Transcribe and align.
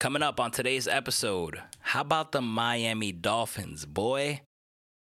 Coming 0.00 0.22
up 0.22 0.40
on 0.40 0.50
today's 0.50 0.88
episode, 0.88 1.60
how 1.80 2.00
about 2.00 2.32
the 2.32 2.40
Miami 2.40 3.12
Dolphins, 3.12 3.84
boy? 3.84 4.40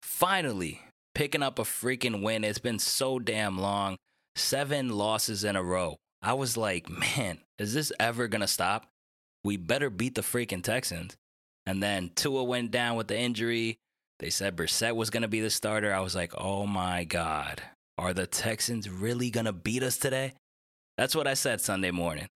Finally 0.04 0.82
picking 1.16 1.42
up 1.42 1.58
a 1.58 1.62
freaking 1.62 2.22
win. 2.22 2.44
It's 2.44 2.60
been 2.60 2.78
so 2.78 3.18
damn 3.18 3.58
long. 3.58 3.96
Seven 4.36 4.90
losses 4.90 5.42
in 5.42 5.56
a 5.56 5.64
row. 5.64 5.96
I 6.22 6.34
was 6.34 6.56
like, 6.56 6.88
man, 6.88 7.38
is 7.58 7.74
this 7.74 7.90
ever 7.98 8.28
going 8.28 8.42
to 8.42 8.46
stop? 8.46 8.86
We 9.42 9.56
better 9.56 9.90
beat 9.90 10.14
the 10.14 10.22
freaking 10.22 10.62
Texans. 10.62 11.16
And 11.66 11.82
then 11.82 12.12
Tua 12.14 12.44
went 12.44 12.70
down 12.70 12.96
with 12.96 13.08
the 13.08 13.18
injury. 13.18 13.78
They 14.20 14.30
said 14.30 14.54
Brissett 14.54 14.94
was 14.94 15.10
going 15.10 15.22
to 15.22 15.28
be 15.28 15.40
the 15.40 15.50
starter. 15.50 15.92
I 15.92 16.00
was 16.00 16.14
like, 16.14 16.34
oh 16.38 16.68
my 16.68 17.02
God, 17.02 17.60
are 17.98 18.14
the 18.14 18.28
Texans 18.28 18.88
really 18.88 19.30
going 19.30 19.46
to 19.46 19.52
beat 19.52 19.82
us 19.82 19.96
today? 19.96 20.34
That's 20.96 21.16
what 21.16 21.26
I 21.26 21.34
said 21.34 21.60
Sunday 21.60 21.90
morning. 21.90 22.28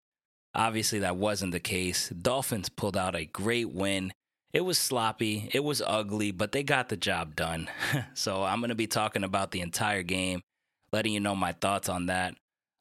Obviously, 0.59 0.99
that 0.99 1.17
wasn't 1.17 1.53
the 1.53 1.61
case. 1.61 2.09
Dolphins 2.09 2.69
pulled 2.69 2.97
out 2.97 3.15
a 3.15 3.25
great 3.25 3.71
win. 3.71 4.13
It 4.53 4.63
was 4.63 4.77
sloppy, 4.77 5.49
it 5.53 5.63
was 5.63 5.81
ugly, 5.87 6.33
but 6.33 6.51
they 6.51 6.65
got 6.65 6.89
the 6.89 6.97
job 6.97 7.37
done. 7.37 7.71
so 8.15 8.43
I'm 8.43 8.59
going 8.59 8.71
to 8.71 8.75
be 8.75 8.89
talking 8.89 9.23
about 9.23 9.53
the 9.53 9.61
entire 9.61 10.03
game, 10.03 10.41
letting 10.93 11.13
you 11.13 11.21
know 11.21 11.37
my 11.37 11.53
thoughts 11.53 11.89
on 11.89 12.07
that. 12.07 12.35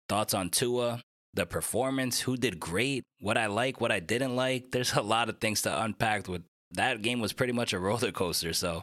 Thoughts 0.09 0.33
on 0.33 0.49
Tua, 0.49 1.01
the 1.35 1.45
performance, 1.45 2.21
who 2.21 2.35
did 2.35 2.59
great, 2.59 3.03
what 3.19 3.37
I 3.37 3.45
like, 3.45 3.79
what 3.79 3.91
I 3.91 3.99
didn't 3.99 4.35
like. 4.35 4.71
There's 4.71 4.93
a 4.93 5.01
lot 5.01 5.29
of 5.29 5.39
things 5.39 5.61
to 5.61 5.83
unpack 5.83 6.27
with 6.27 6.41
that 6.71 7.01
game 7.01 7.19
was 7.19 7.33
pretty 7.33 7.53
much 7.53 7.73
a 7.73 7.79
roller 7.79 8.11
coaster. 8.11 8.53
So 8.53 8.81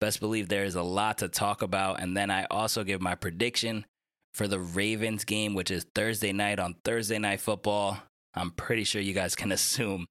best 0.00 0.20
believe 0.20 0.48
there 0.48 0.64
is 0.64 0.76
a 0.76 0.82
lot 0.82 1.18
to 1.18 1.28
talk 1.28 1.62
about. 1.62 2.00
And 2.00 2.16
then 2.16 2.30
I 2.30 2.46
also 2.50 2.84
give 2.84 3.00
my 3.00 3.16
prediction 3.16 3.86
for 4.34 4.46
the 4.46 4.60
Ravens 4.60 5.24
game, 5.24 5.54
which 5.54 5.70
is 5.70 5.86
Thursday 5.94 6.32
night 6.32 6.58
on 6.58 6.76
Thursday 6.84 7.18
Night 7.18 7.40
Football. 7.40 7.98
I'm 8.36 8.50
pretty 8.50 8.84
sure 8.84 9.00
you 9.00 9.14
guys 9.14 9.34
can 9.34 9.52
assume 9.58 10.06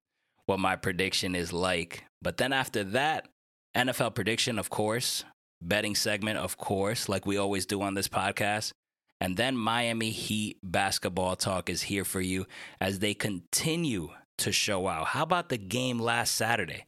what 0.46 0.58
my 0.58 0.76
prediction 0.76 1.34
is 1.34 1.52
like. 1.52 2.04
But 2.22 2.36
then 2.36 2.52
after 2.52 2.84
that, 2.84 3.28
NFL 3.76 4.14
prediction, 4.14 4.58
of 4.58 4.70
course, 4.70 5.24
betting 5.62 5.94
segment, 5.94 6.38
of 6.38 6.56
course, 6.56 7.08
like 7.08 7.26
we 7.26 7.36
always 7.36 7.66
do 7.66 7.82
on 7.82 7.94
this 7.94 8.08
podcast. 8.08 8.72
And 9.20 9.36
then 9.36 9.56
Miami 9.56 10.10
Heat 10.10 10.58
basketball 10.62 11.36
talk 11.36 11.70
is 11.70 11.82
here 11.82 12.04
for 12.04 12.20
you 12.20 12.46
as 12.80 12.98
they 12.98 13.14
continue 13.14 14.10
to 14.38 14.52
show 14.52 14.88
out. 14.88 15.08
How 15.08 15.22
about 15.22 15.48
the 15.48 15.56
game 15.56 15.98
last 15.98 16.34
Saturday? 16.34 16.84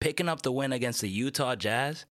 Picking 0.00 0.28
up 0.28 0.42
the 0.42 0.52
win 0.52 0.72
against 0.72 1.00
the 1.00 1.08
Utah 1.08 1.56
Jazz? 1.56 2.04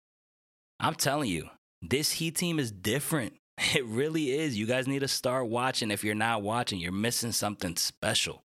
I'm 0.80 0.94
telling 0.94 1.28
you, 1.28 1.48
this 1.82 2.12
Heat 2.12 2.36
team 2.36 2.58
is 2.58 2.72
different. 2.72 3.34
It 3.74 3.84
really 3.84 4.30
is. 4.30 4.56
You 4.56 4.64
guys 4.64 4.88
need 4.88 5.00
to 5.00 5.08
start 5.08 5.46
watching. 5.46 5.90
If 5.90 6.02
you're 6.02 6.14
not 6.14 6.40
watching, 6.40 6.80
you're 6.80 6.92
missing 6.92 7.30
something 7.30 7.76
special. 7.76 8.42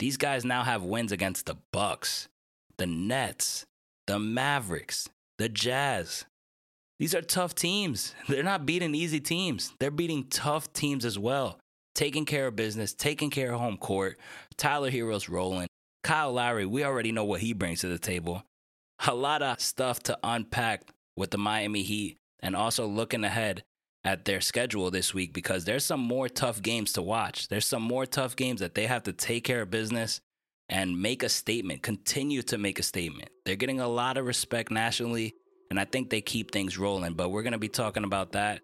These 0.00 0.16
guys 0.16 0.46
now 0.46 0.62
have 0.62 0.82
wins 0.82 1.12
against 1.12 1.44
the 1.44 1.56
Bucks, 1.72 2.26
the 2.78 2.86
Nets, 2.86 3.66
the 4.06 4.18
Mavericks, 4.18 5.10
the 5.36 5.50
Jazz. 5.50 6.24
These 6.98 7.14
are 7.14 7.20
tough 7.20 7.54
teams. 7.54 8.14
They're 8.28 8.42
not 8.42 8.64
beating 8.64 8.94
easy 8.94 9.20
teams. 9.20 9.74
They're 9.78 9.90
beating 9.90 10.24
tough 10.30 10.72
teams 10.72 11.04
as 11.04 11.18
well. 11.18 11.58
Taking 11.94 12.24
care 12.24 12.46
of 12.46 12.56
business, 12.56 12.94
taking 12.94 13.28
care 13.28 13.52
of 13.52 13.60
home 13.60 13.76
court. 13.76 14.18
Tyler 14.56 14.90
Herro's 14.90 15.28
rolling. 15.28 15.68
Kyle 16.02 16.32
Lowry, 16.32 16.64
we 16.64 16.82
already 16.82 17.12
know 17.12 17.24
what 17.26 17.42
he 17.42 17.52
brings 17.52 17.82
to 17.82 17.88
the 17.88 17.98
table. 17.98 18.42
A 19.06 19.14
lot 19.14 19.42
of 19.42 19.60
stuff 19.60 20.02
to 20.04 20.18
unpack 20.24 20.82
with 21.14 21.30
the 21.30 21.36
Miami 21.36 21.82
Heat 21.82 22.16
and 22.42 22.56
also 22.56 22.86
looking 22.86 23.22
ahead 23.22 23.64
at 24.04 24.24
their 24.24 24.40
schedule 24.40 24.90
this 24.90 25.12
week 25.12 25.32
because 25.32 25.64
there's 25.64 25.84
some 25.84 26.00
more 26.00 26.28
tough 26.28 26.62
games 26.62 26.92
to 26.94 27.02
watch. 27.02 27.48
There's 27.48 27.66
some 27.66 27.82
more 27.82 28.06
tough 28.06 28.36
games 28.36 28.60
that 28.60 28.74
they 28.74 28.86
have 28.86 29.02
to 29.04 29.12
take 29.12 29.44
care 29.44 29.62
of 29.62 29.70
business 29.70 30.20
and 30.68 31.00
make 31.00 31.22
a 31.22 31.28
statement, 31.28 31.82
continue 31.82 32.42
to 32.42 32.56
make 32.56 32.78
a 32.78 32.82
statement. 32.82 33.28
They're 33.44 33.56
getting 33.56 33.80
a 33.80 33.88
lot 33.88 34.16
of 34.16 34.24
respect 34.24 34.70
nationally, 34.70 35.34
and 35.68 35.78
I 35.78 35.84
think 35.84 36.10
they 36.10 36.20
keep 36.20 36.52
things 36.52 36.78
rolling. 36.78 37.14
But 37.14 37.30
we're 37.30 37.42
going 37.42 37.52
to 37.52 37.58
be 37.58 37.68
talking 37.68 38.04
about 38.04 38.32
that 38.32 38.60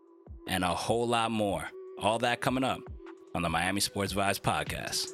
and 0.48 0.64
a 0.64 0.68
whole 0.68 1.06
lot 1.06 1.30
more. 1.30 1.68
All 2.00 2.18
that 2.20 2.40
coming 2.40 2.64
up 2.64 2.80
on 3.34 3.42
the 3.42 3.48
Miami 3.48 3.80
Sports 3.80 4.12
Vibes 4.14 4.40
podcast. 4.40 5.10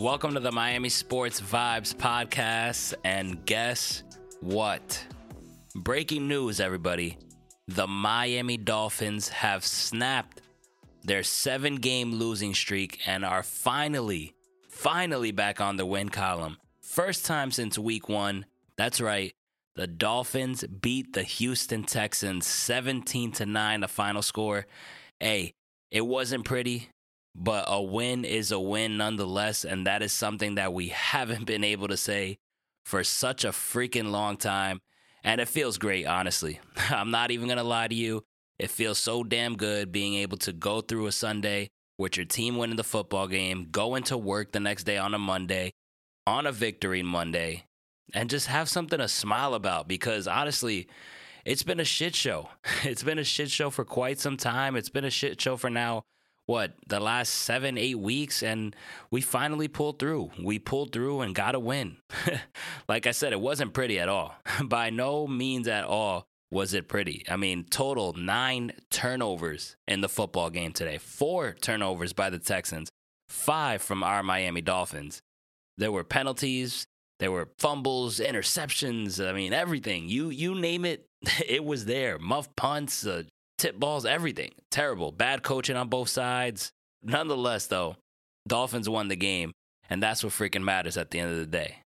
Welcome 0.00 0.32
to 0.32 0.40
the 0.40 0.50
Miami 0.50 0.88
Sports 0.88 1.42
Vibes 1.42 1.94
podcast. 1.94 2.94
And 3.04 3.44
guess 3.44 4.02
what? 4.40 5.06
Breaking 5.74 6.26
news, 6.26 6.58
everybody. 6.58 7.18
The 7.68 7.86
Miami 7.86 8.56
Dolphins 8.56 9.28
have 9.28 9.62
snapped 9.62 10.40
their 11.04 11.22
seven 11.22 11.76
game 11.76 12.14
losing 12.14 12.54
streak 12.54 13.06
and 13.06 13.26
are 13.26 13.42
finally, 13.42 14.32
finally 14.70 15.32
back 15.32 15.60
on 15.60 15.76
the 15.76 15.84
win 15.84 16.08
column. 16.08 16.56
First 16.80 17.26
time 17.26 17.50
since 17.50 17.78
week 17.78 18.08
one. 18.08 18.46
That's 18.78 19.02
right. 19.02 19.34
The 19.76 19.86
Dolphins 19.86 20.64
beat 20.64 21.12
the 21.12 21.24
Houston 21.24 21.84
Texans 21.84 22.46
17 22.46 23.32
to 23.32 23.44
9, 23.44 23.80
the 23.80 23.86
final 23.86 24.22
score. 24.22 24.66
Hey, 25.20 25.52
it 25.90 26.06
wasn't 26.06 26.46
pretty 26.46 26.88
but 27.34 27.64
a 27.68 27.80
win 27.80 28.24
is 28.24 28.50
a 28.50 28.60
win 28.60 28.96
nonetheless. 28.96 29.64
And 29.64 29.86
that 29.86 30.02
is 30.02 30.12
something 30.12 30.56
that 30.56 30.72
we 30.72 30.88
haven't 30.88 31.46
been 31.46 31.64
able 31.64 31.88
to 31.88 31.96
say 31.96 32.38
for 32.84 33.04
such 33.04 33.44
a 33.44 33.50
freaking 33.50 34.10
long 34.10 34.36
time. 34.36 34.80
And 35.22 35.40
it 35.40 35.48
feels 35.48 35.78
great, 35.78 36.06
honestly. 36.06 36.60
I'm 36.90 37.10
not 37.10 37.30
even 37.30 37.46
going 37.46 37.58
to 37.58 37.64
lie 37.64 37.88
to 37.88 37.94
you. 37.94 38.24
It 38.58 38.70
feels 38.70 38.98
so 38.98 39.24
damn 39.24 39.56
good 39.56 39.92
being 39.92 40.14
able 40.14 40.36
to 40.38 40.52
go 40.52 40.80
through 40.80 41.06
a 41.06 41.12
Sunday 41.12 41.70
with 41.98 42.16
your 42.16 42.26
team 42.26 42.56
winning 42.56 42.76
the 42.76 42.84
football 42.84 43.28
game, 43.28 43.68
go 43.70 43.94
into 43.94 44.16
work 44.16 44.52
the 44.52 44.60
next 44.60 44.84
day 44.84 44.96
on 44.96 45.14
a 45.14 45.18
Monday, 45.18 45.72
on 46.26 46.46
a 46.46 46.52
victory 46.52 47.02
Monday, 47.02 47.64
and 48.14 48.30
just 48.30 48.46
have 48.46 48.68
something 48.68 48.98
to 48.98 49.08
smile 49.08 49.54
about 49.54 49.86
because 49.86 50.26
honestly, 50.26 50.88
it's 51.44 51.62
been 51.62 51.80
a 51.80 51.84
shit 51.84 52.14
show. 52.14 52.48
It's 52.84 53.02
been 53.02 53.18
a 53.18 53.24
shit 53.24 53.50
show 53.50 53.70
for 53.70 53.84
quite 53.84 54.18
some 54.18 54.36
time. 54.36 54.76
It's 54.76 54.88
been 54.88 55.04
a 55.04 55.10
shit 55.10 55.40
show 55.40 55.56
for 55.56 55.70
now 55.70 56.04
what 56.50 56.72
the 56.88 56.98
last 56.98 57.28
seven 57.28 57.78
eight 57.78 58.00
weeks 58.00 58.42
and 58.42 58.74
we 59.08 59.20
finally 59.20 59.68
pulled 59.68 60.00
through. 60.00 60.32
We 60.42 60.58
pulled 60.58 60.92
through 60.92 61.20
and 61.20 61.32
got 61.32 61.54
a 61.54 61.60
win. 61.60 61.98
Like 62.88 63.06
i 63.06 63.12
said 63.12 63.32
it 63.32 63.40
wasn't 63.40 63.72
pretty 63.72 64.00
at 64.00 64.08
all. 64.08 64.34
By 64.64 64.90
no 64.90 65.28
means 65.28 65.68
at 65.68 65.84
all 65.84 66.24
was 66.50 66.74
it 66.74 66.88
pretty. 66.88 67.22
I 67.28 67.36
mean 67.36 67.66
total 67.70 68.14
nine 68.14 68.72
turnovers 68.90 69.76
in 69.86 70.00
the 70.00 70.08
football 70.08 70.50
game 70.50 70.72
today. 70.72 70.98
Four 70.98 71.52
turnovers 71.52 72.12
by 72.12 72.30
the 72.30 72.40
texans. 72.40 72.88
Five 73.28 73.80
from 73.80 74.02
our 74.02 74.24
miami 74.24 74.60
dolphins. 74.60 75.20
There 75.78 75.92
were 75.92 76.02
penalties. 76.02 76.84
There 77.20 77.30
were 77.30 77.50
fumbles 77.58 78.18
interceptions. 78.18 79.24
I 79.24 79.32
mean 79.32 79.52
everything. 79.52 80.08
You 80.08 80.30
you 80.30 80.56
name 80.56 80.84
it 80.84 81.06
it 81.46 81.64
was 81.64 81.84
there. 81.84 82.18
Muff 82.18 82.48
punts 82.56 83.06
uh, 83.06 83.22
tip 83.60 83.78
balls, 83.78 84.06
everything. 84.06 84.52
Terrible. 84.70 85.12
Bad 85.12 85.42
coaching 85.42 85.76
on 85.76 85.88
both 85.88 86.08
sides. 86.08 86.72
Nonetheless, 87.02 87.66
though, 87.66 87.96
Dolphins 88.48 88.88
won 88.88 89.08
the 89.08 89.16
game, 89.16 89.52
and 89.88 90.02
that's 90.02 90.24
what 90.24 90.32
freaking 90.32 90.64
matters 90.64 90.96
at 90.96 91.10
the 91.10 91.20
end 91.20 91.30
of 91.30 91.38
the 91.38 91.46
day. 91.46 91.76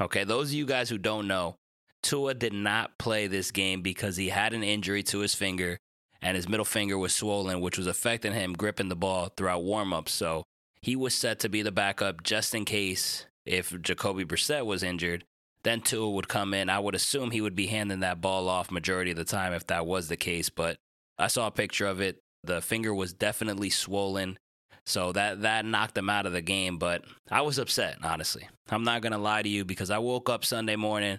Okay, 0.00 0.24
those 0.24 0.50
of 0.50 0.54
you 0.54 0.66
guys 0.66 0.88
who 0.88 0.98
don't 0.98 1.26
know, 1.26 1.56
Tua 2.02 2.34
did 2.34 2.52
not 2.52 2.98
play 2.98 3.26
this 3.26 3.50
game 3.50 3.82
because 3.82 4.16
he 4.16 4.28
had 4.28 4.52
an 4.52 4.62
injury 4.62 5.02
to 5.04 5.20
his 5.20 5.34
finger 5.34 5.78
and 6.20 6.36
his 6.36 6.48
middle 6.48 6.64
finger 6.64 6.96
was 6.96 7.14
swollen, 7.14 7.60
which 7.60 7.76
was 7.76 7.86
affecting 7.86 8.32
him 8.32 8.52
gripping 8.52 8.88
the 8.88 8.96
ball 8.96 9.32
throughout 9.36 9.62
warmups. 9.62 10.10
So 10.10 10.44
he 10.80 10.96
was 10.96 11.14
set 11.14 11.40
to 11.40 11.48
be 11.48 11.62
the 11.62 11.72
backup 11.72 12.22
just 12.22 12.54
in 12.54 12.64
case 12.64 13.26
if 13.44 13.80
Jacoby 13.82 14.24
Brissett 14.24 14.64
was 14.64 14.82
injured. 14.82 15.24
Then 15.64 15.80
Tua 15.80 16.10
would 16.10 16.28
come 16.28 16.54
in. 16.54 16.68
I 16.68 16.78
would 16.78 16.94
assume 16.94 17.30
he 17.30 17.40
would 17.40 17.54
be 17.54 17.66
handing 17.66 18.00
that 18.00 18.20
ball 18.20 18.48
off 18.48 18.70
majority 18.70 19.12
of 19.12 19.16
the 19.16 19.24
time 19.24 19.52
if 19.52 19.66
that 19.68 19.86
was 19.86 20.08
the 20.08 20.16
case. 20.16 20.48
But 20.48 20.76
I 21.18 21.28
saw 21.28 21.46
a 21.46 21.52
picture 21.52 21.86
of 21.86 22.00
it. 22.00 22.18
The 22.44 22.60
finger 22.60 22.94
was 22.94 23.12
definitely 23.12 23.70
swollen. 23.70 24.38
So 24.84 25.12
that 25.12 25.42
that 25.42 25.64
knocked 25.64 25.96
him 25.96 26.10
out 26.10 26.26
of 26.26 26.32
the 26.32 26.42
game, 26.42 26.78
but 26.78 27.04
I 27.30 27.42
was 27.42 27.58
upset, 27.58 27.98
honestly. 28.02 28.48
I'm 28.68 28.82
not 28.82 29.00
going 29.00 29.12
to 29.12 29.18
lie 29.18 29.42
to 29.42 29.48
you 29.48 29.64
because 29.64 29.90
I 29.90 29.98
woke 29.98 30.28
up 30.28 30.44
Sunday 30.44 30.76
morning 30.76 31.18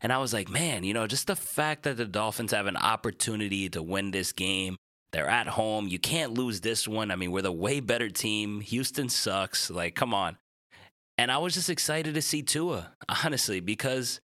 and 0.00 0.12
I 0.12 0.18
was 0.18 0.32
like, 0.32 0.48
man, 0.48 0.84
you 0.84 0.94
know, 0.94 1.06
just 1.06 1.26
the 1.26 1.36
fact 1.36 1.82
that 1.82 1.96
the 1.96 2.06
Dolphins 2.06 2.52
have 2.52 2.66
an 2.66 2.76
opportunity 2.76 3.68
to 3.70 3.82
win 3.82 4.10
this 4.10 4.32
game. 4.32 4.76
They're 5.12 5.28
at 5.28 5.46
home. 5.46 5.88
You 5.88 5.98
can't 5.98 6.32
lose 6.32 6.62
this 6.62 6.88
one. 6.88 7.10
I 7.10 7.16
mean, 7.16 7.32
we're 7.32 7.42
the 7.42 7.52
way 7.52 7.80
better 7.80 8.08
team. 8.08 8.60
Houston 8.60 9.10
sucks. 9.10 9.70
Like, 9.70 9.94
come 9.94 10.14
on. 10.14 10.38
And 11.18 11.30
I 11.30 11.38
was 11.38 11.52
just 11.54 11.68
excited 11.68 12.14
to 12.14 12.22
see 12.22 12.42
Tua, 12.42 12.92
honestly, 13.24 13.60
because 13.60 14.20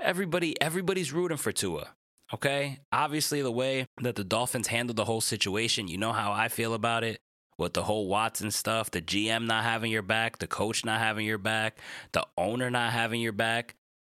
everybody 0.00 0.60
everybody's 0.60 1.12
rooting 1.12 1.36
for 1.36 1.52
Tua. 1.52 1.94
Okay. 2.34 2.80
Obviously, 2.90 3.42
the 3.42 3.52
way 3.52 3.86
that 4.02 4.16
the 4.16 4.24
Dolphins 4.24 4.66
handled 4.66 4.96
the 4.96 5.04
whole 5.04 5.20
situation, 5.20 5.86
you 5.86 5.98
know 5.98 6.12
how 6.12 6.32
I 6.32 6.48
feel 6.48 6.74
about 6.74 7.04
it 7.04 7.20
with 7.58 7.74
the 7.74 7.84
whole 7.84 8.08
Watson 8.08 8.50
stuff, 8.50 8.90
the 8.90 9.00
GM 9.00 9.46
not 9.46 9.62
having 9.62 9.92
your 9.92 10.02
back, 10.02 10.38
the 10.38 10.48
coach 10.48 10.84
not 10.84 10.98
having 10.98 11.26
your 11.26 11.38
back, 11.38 11.78
the 12.10 12.26
owner 12.36 12.70
not 12.70 12.92
having 12.92 13.20
your 13.20 13.32
back. 13.32 13.76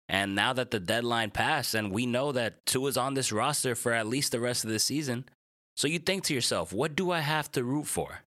And 0.08 0.36
now 0.36 0.52
that 0.52 0.70
the 0.70 0.78
deadline 0.78 1.32
passed 1.32 1.74
and 1.74 1.90
we 1.90 2.06
know 2.06 2.30
that 2.30 2.64
Tua 2.66 2.90
is 2.90 2.96
on 2.96 3.14
this 3.14 3.32
roster 3.32 3.74
for 3.74 3.92
at 3.92 4.06
least 4.06 4.30
the 4.30 4.38
rest 4.38 4.64
of 4.64 4.70
the 4.70 4.78
season, 4.78 5.24
So 5.76 5.88
you 5.88 5.98
think 5.98 6.22
to 6.24 6.34
yourself, 6.34 6.72
what 6.72 6.94
do 6.94 7.10
I 7.10 7.18
have 7.18 7.50
to 7.52 7.64
root 7.64 7.88
for? 7.88 8.20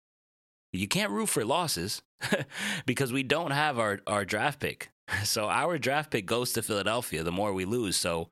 You 0.72 0.88
can't 0.88 1.12
root 1.12 1.28
for 1.28 1.44
losses 1.44 2.00
because 2.86 3.12
we 3.12 3.22
don't 3.22 3.50
have 3.50 3.78
our, 3.78 4.00
our 4.06 4.25
draft 4.25 4.60
pick. 4.60 4.88
So 5.25 5.50
our 5.50 5.76
draft 5.76 6.10
pick 6.10 6.25
goes 6.25 6.54
to 6.54 6.62
Philadelphia 6.62 7.22
the 7.22 7.31
more 7.31 7.52
we 7.52 7.66
lose. 7.66 7.98
So 7.98 8.31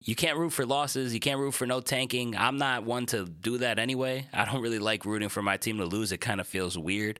you 0.00 0.14
can't 0.14 0.38
root 0.38 0.50
for 0.50 0.66
losses. 0.66 1.14
You 1.14 1.20
can't 1.20 1.40
root 1.40 1.54
for 1.54 1.66
no 1.66 1.80
tanking. 1.80 2.36
I'm 2.36 2.58
not 2.58 2.84
one 2.84 3.06
to 3.06 3.24
do 3.24 3.58
that 3.58 3.78
anyway. 3.78 4.26
I 4.32 4.44
don't 4.44 4.60
really 4.60 4.78
like 4.78 5.04
rooting 5.04 5.28
for 5.28 5.42
my 5.42 5.56
team 5.56 5.78
to 5.78 5.84
lose. 5.84 6.12
It 6.12 6.20
kind 6.20 6.40
of 6.40 6.46
feels 6.46 6.76
weird. 6.76 7.18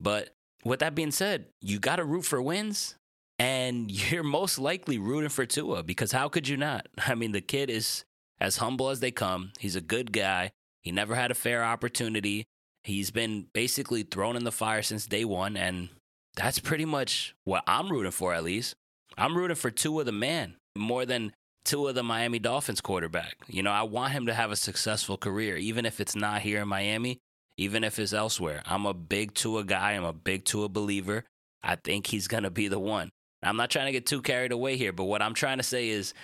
But 0.00 0.30
with 0.64 0.80
that 0.80 0.94
being 0.94 1.10
said, 1.10 1.46
you 1.60 1.78
got 1.78 1.96
to 1.96 2.04
root 2.04 2.24
for 2.24 2.40
wins. 2.40 2.94
And 3.38 3.90
you're 4.10 4.22
most 4.22 4.58
likely 4.58 4.98
rooting 4.98 5.30
for 5.30 5.46
Tua 5.46 5.82
because 5.82 6.12
how 6.12 6.28
could 6.28 6.48
you 6.48 6.56
not? 6.56 6.86
I 7.06 7.14
mean, 7.14 7.32
the 7.32 7.40
kid 7.40 7.70
is 7.70 8.04
as 8.40 8.58
humble 8.58 8.90
as 8.90 9.00
they 9.00 9.10
come. 9.10 9.52
He's 9.58 9.76
a 9.76 9.80
good 9.80 10.12
guy. 10.12 10.50
He 10.82 10.92
never 10.92 11.14
had 11.14 11.30
a 11.30 11.34
fair 11.34 11.64
opportunity. 11.64 12.44
He's 12.84 13.10
been 13.10 13.46
basically 13.52 14.02
thrown 14.02 14.36
in 14.36 14.44
the 14.44 14.52
fire 14.52 14.82
since 14.82 15.06
day 15.06 15.24
one. 15.24 15.56
And 15.56 15.88
that's 16.36 16.60
pretty 16.60 16.84
much 16.84 17.34
what 17.44 17.64
I'm 17.66 17.90
rooting 17.90 18.12
for, 18.12 18.32
at 18.32 18.44
least. 18.44 18.74
I'm 19.16 19.36
rooting 19.36 19.56
for 19.56 19.70
Tua 19.70 20.04
the 20.04 20.12
man 20.12 20.54
more 20.76 21.04
than 21.04 21.32
Tua 21.68 21.92
the 21.92 22.02
Miami 22.02 22.38
Dolphins 22.38 22.80
quarterback. 22.80 23.36
You 23.46 23.62
know, 23.62 23.70
I 23.70 23.82
want 23.82 24.12
him 24.12 24.24
to 24.24 24.32
have 24.32 24.50
a 24.50 24.56
successful 24.56 25.18
career, 25.18 25.58
even 25.58 25.84
if 25.84 26.00
it's 26.00 26.16
not 26.16 26.40
here 26.40 26.62
in 26.62 26.68
Miami, 26.68 27.18
even 27.58 27.84
if 27.84 27.98
it's 27.98 28.14
elsewhere. 28.14 28.62
I'm 28.64 28.86
a 28.86 28.94
big 28.94 29.34
Tua 29.34 29.64
guy. 29.64 29.92
I'm 29.92 30.04
a 30.04 30.14
big 30.14 30.46
Tua 30.46 30.70
believer. 30.70 31.24
I 31.62 31.76
think 31.76 32.06
he's 32.06 32.26
going 32.26 32.44
to 32.44 32.50
be 32.50 32.68
the 32.68 32.78
one. 32.78 33.10
I'm 33.42 33.58
not 33.58 33.68
trying 33.68 33.84
to 33.84 33.92
get 33.92 34.06
too 34.06 34.22
carried 34.22 34.50
away 34.50 34.78
here, 34.78 34.94
but 34.94 35.04
what 35.04 35.20
I'm 35.20 35.34
trying 35.34 35.58
to 35.58 35.62
say 35.62 35.90
is 35.90 36.14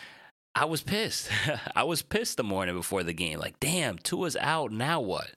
I 0.54 0.64
was 0.64 0.82
pissed. 0.82 1.28
I 1.76 1.84
was 1.84 2.00
pissed 2.00 2.38
the 2.38 2.42
morning 2.42 2.74
before 2.74 3.02
the 3.02 3.12
game. 3.12 3.38
Like, 3.38 3.60
damn, 3.60 3.98
Tua's 3.98 4.36
out. 4.36 4.72
Now 4.72 5.02
what? 5.02 5.30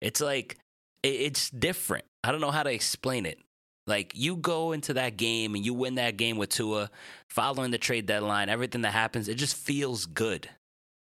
It's 0.00 0.20
like, 0.20 0.58
it's 1.04 1.50
different. 1.50 2.04
I 2.24 2.32
don't 2.32 2.40
know 2.40 2.50
how 2.50 2.64
to 2.64 2.72
explain 2.72 3.26
it. 3.26 3.38
Like 3.86 4.12
you 4.14 4.36
go 4.36 4.72
into 4.72 4.94
that 4.94 5.16
game 5.16 5.54
and 5.54 5.64
you 5.64 5.72
win 5.72 5.94
that 5.94 6.16
game 6.16 6.36
with 6.36 6.50
Tua, 6.50 6.90
following 7.30 7.70
the 7.70 7.78
trade 7.78 8.06
deadline, 8.06 8.48
everything 8.48 8.82
that 8.82 8.92
happens, 8.92 9.28
it 9.28 9.36
just 9.36 9.56
feels 9.56 10.06
good. 10.06 10.48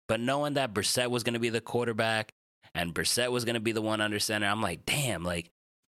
But 0.08 0.20
knowing 0.20 0.54
that 0.54 0.74
Brissett 0.74 1.10
was 1.10 1.24
going 1.24 1.34
to 1.34 1.40
be 1.40 1.50
the 1.50 1.62
quarterback 1.62 2.32
and 2.76 2.94
Brissett 2.94 3.32
was 3.32 3.44
going 3.44 3.56
to 3.56 3.60
be 3.60 3.72
the 3.72 3.82
one 3.82 4.02
under 4.02 4.20
center, 4.20 4.46
I'm 4.46 4.62
like, 4.62 4.86
damn, 4.86 5.24
like 5.24 5.50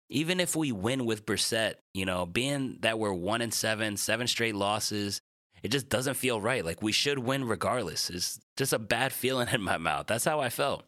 even 0.09 0.39
if 0.39 0.55
we 0.55 0.71
win 0.71 1.07
with 1.07 1.27
Brissett, 1.27 1.75
you 1.95 2.07
know, 2.07 2.27
being 2.27 2.79
that 2.83 2.99
we're 2.99 3.13
one 3.13 3.41
and 3.41 3.53
seven, 3.53 3.97
seven 3.97 4.29
straight 4.29 4.55
losses, 4.55 5.21
it 5.65 5.73
just 5.73 5.89
doesn't 5.89 6.15
feel 6.15 6.41
right. 6.41 6.65
Like 6.65 6.83
we 6.83 6.93
should 6.93 7.19
win 7.19 7.49
regardless. 7.49 8.11
It's 8.11 8.39
just 8.57 8.73
a 8.73 8.79
bad 8.79 9.13
feeling 9.13 9.49
in 9.53 9.63
my 9.63 9.79
mouth. 9.79 10.07
That's 10.07 10.25
how 10.25 10.41
I 10.41 10.51
felt. 10.51 10.85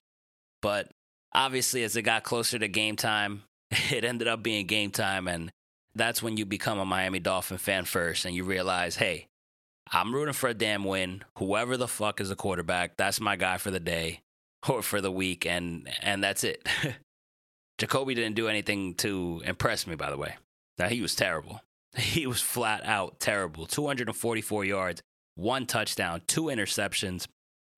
But 0.62 0.92
obviously, 1.34 1.82
as 1.82 1.96
it 1.96 2.02
got 2.02 2.22
closer 2.22 2.58
to 2.58 2.68
game 2.68 2.94
time, 2.94 3.42
it 3.90 4.04
ended 4.04 4.28
up 4.28 4.42
being 4.42 4.66
game 4.66 4.90
time 4.90 5.26
and 5.26 5.50
that's 5.96 6.22
when 6.22 6.36
you 6.36 6.44
become 6.44 6.78
a 6.78 6.84
Miami 6.84 7.18
Dolphin 7.18 7.58
fan 7.58 7.84
first 7.84 8.24
and 8.24 8.34
you 8.34 8.44
realize, 8.44 8.96
hey, 8.96 9.26
I'm 9.90 10.14
rooting 10.14 10.34
for 10.34 10.48
a 10.48 10.54
damn 10.54 10.84
win. 10.84 11.22
Whoever 11.38 11.76
the 11.76 11.88
fuck 11.88 12.20
is 12.20 12.28
the 12.28 12.36
quarterback, 12.36 12.96
that's 12.96 13.20
my 13.20 13.36
guy 13.36 13.56
for 13.58 13.70
the 13.70 13.80
day 13.80 14.20
or 14.68 14.82
for 14.82 15.00
the 15.00 15.12
week, 15.12 15.46
and 15.46 15.88
and 16.02 16.22
that's 16.22 16.44
it. 16.44 16.66
Jacoby 17.78 18.14
didn't 18.14 18.36
do 18.36 18.48
anything 18.48 18.94
to 18.94 19.42
impress 19.44 19.86
me, 19.86 19.96
by 19.96 20.10
the 20.10 20.16
way. 20.16 20.36
Now 20.78 20.88
he 20.88 21.00
was 21.00 21.14
terrible. 21.14 21.60
He 21.96 22.26
was 22.26 22.42
flat 22.42 22.84
out 22.84 23.20
terrible. 23.20 23.64
244 23.64 24.66
yards, 24.66 25.00
one 25.34 25.64
touchdown, 25.64 26.20
two 26.26 26.44
interceptions, 26.44 27.26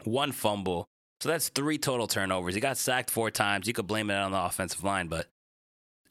one 0.03 0.33
fumble. 0.33 0.89
So 1.21 1.29
that's 1.29 1.51
three 1.51 1.79
total 1.79 2.09
turnovers. 2.09 2.57
He 2.57 2.61
got 2.61 2.79
sacked 2.79 3.11
four 3.11 3.31
times. 3.31 3.69
You 3.69 3.75
could 3.75 3.87
blame 3.87 4.11
it 4.11 4.17
on 4.17 4.33
the 4.33 4.43
offensive 4.43 4.83
line, 4.83 5.07
but 5.07 5.29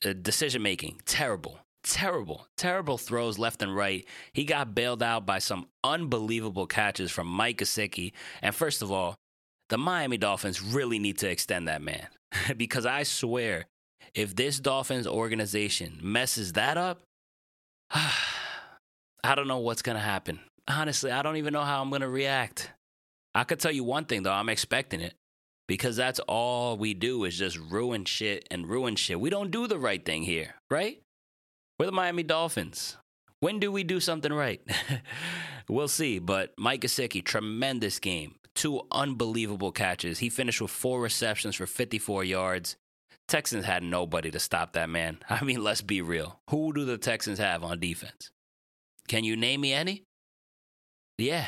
uh, 0.05 0.13
decision 0.13 0.61
making 0.61 1.01
terrible 1.05 1.59
terrible, 1.83 2.47
terrible 2.57 2.97
throws 2.97 3.37
left 3.37 3.61
and 3.61 3.75
right. 3.75 4.05
He 4.33 4.43
got 4.43 4.75
bailed 4.75 5.03
out 5.03 5.25
by 5.25 5.39
some 5.39 5.67
unbelievable 5.83 6.67
catches 6.67 7.11
from 7.11 7.27
Mike 7.27 7.59
Gesicki. 7.59 8.13
And 8.41 8.53
first 8.53 8.81
of 8.81 8.91
all, 8.91 9.15
the 9.69 9.77
Miami 9.77 10.17
Dolphins 10.17 10.61
really 10.61 10.99
need 10.99 11.17
to 11.19 11.29
extend 11.29 11.67
that 11.67 11.81
man 11.81 12.07
because 12.57 12.85
I 12.85 13.03
swear, 13.03 13.65
if 14.13 14.35
this 14.35 14.59
Dolphins 14.59 15.07
organization 15.07 15.99
messes 16.01 16.53
that 16.53 16.77
up, 16.77 17.01
I 17.91 19.35
don't 19.35 19.47
know 19.47 19.59
what's 19.59 19.81
going 19.81 19.97
to 19.97 20.03
happen. 20.03 20.39
Honestly, 20.67 21.11
I 21.11 21.21
don't 21.21 21.37
even 21.37 21.53
know 21.53 21.63
how 21.63 21.81
I'm 21.81 21.89
going 21.89 22.01
to 22.01 22.09
react. 22.09 22.71
I 23.33 23.43
could 23.43 23.59
tell 23.59 23.71
you 23.71 23.83
one 23.83 24.05
thing 24.05 24.23
though, 24.23 24.33
I'm 24.33 24.49
expecting 24.49 25.01
it 25.01 25.13
because 25.67 25.95
that's 25.95 26.19
all 26.21 26.77
we 26.77 26.93
do 26.93 27.25
is 27.25 27.37
just 27.37 27.57
ruin 27.57 28.05
shit 28.05 28.47
and 28.49 28.67
ruin 28.67 28.95
shit. 28.95 29.19
We 29.19 29.29
don't 29.29 29.51
do 29.51 29.67
the 29.67 29.77
right 29.77 30.03
thing 30.03 30.23
here, 30.23 30.55
right? 30.71 31.01
We're 31.79 31.85
the 31.85 31.91
Miami 31.91 32.23
Dolphins. 32.23 32.97
When 33.39 33.59
do 33.59 33.71
we 33.71 33.83
do 33.83 33.99
something 33.99 34.33
right? 34.33 34.61
we'll 35.69 35.87
see. 35.87 36.17
But 36.17 36.53
Mike 36.57 36.81
Gesicki, 36.81 37.23
tremendous 37.23 37.99
game. 37.99 38.35
Two 38.55 38.81
unbelievable 38.91 39.71
catches. 39.71 40.17
He 40.17 40.29
finished 40.29 40.59
with 40.59 40.71
four 40.71 41.01
receptions 41.01 41.55
for 41.55 41.67
54 41.67 42.23
yards. 42.23 42.77
Texans 43.27 43.65
had 43.65 43.83
nobody 43.83 44.31
to 44.31 44.39
stop 44.39 44.73
that 44.73 44.89
man. 44.89 45.19
I 45.29 45.43
mean, 45.43 45.63
let's 45.63 45.81
be 45.81 46.01
real. 46.01 46.39
Who 46.49 46.73
do 46.73 46.83
the 46.83 46.97
Texans 46.97 47.37
have 47.37 47.63
on 47.63 47.79
defense? 47.79 48.31
Can 49.07 49.23
you 49.23 49.35
name 49.35 49.61
me 49.61 49.71
any? 49.71 50.03
Yeah, 51.19 51.45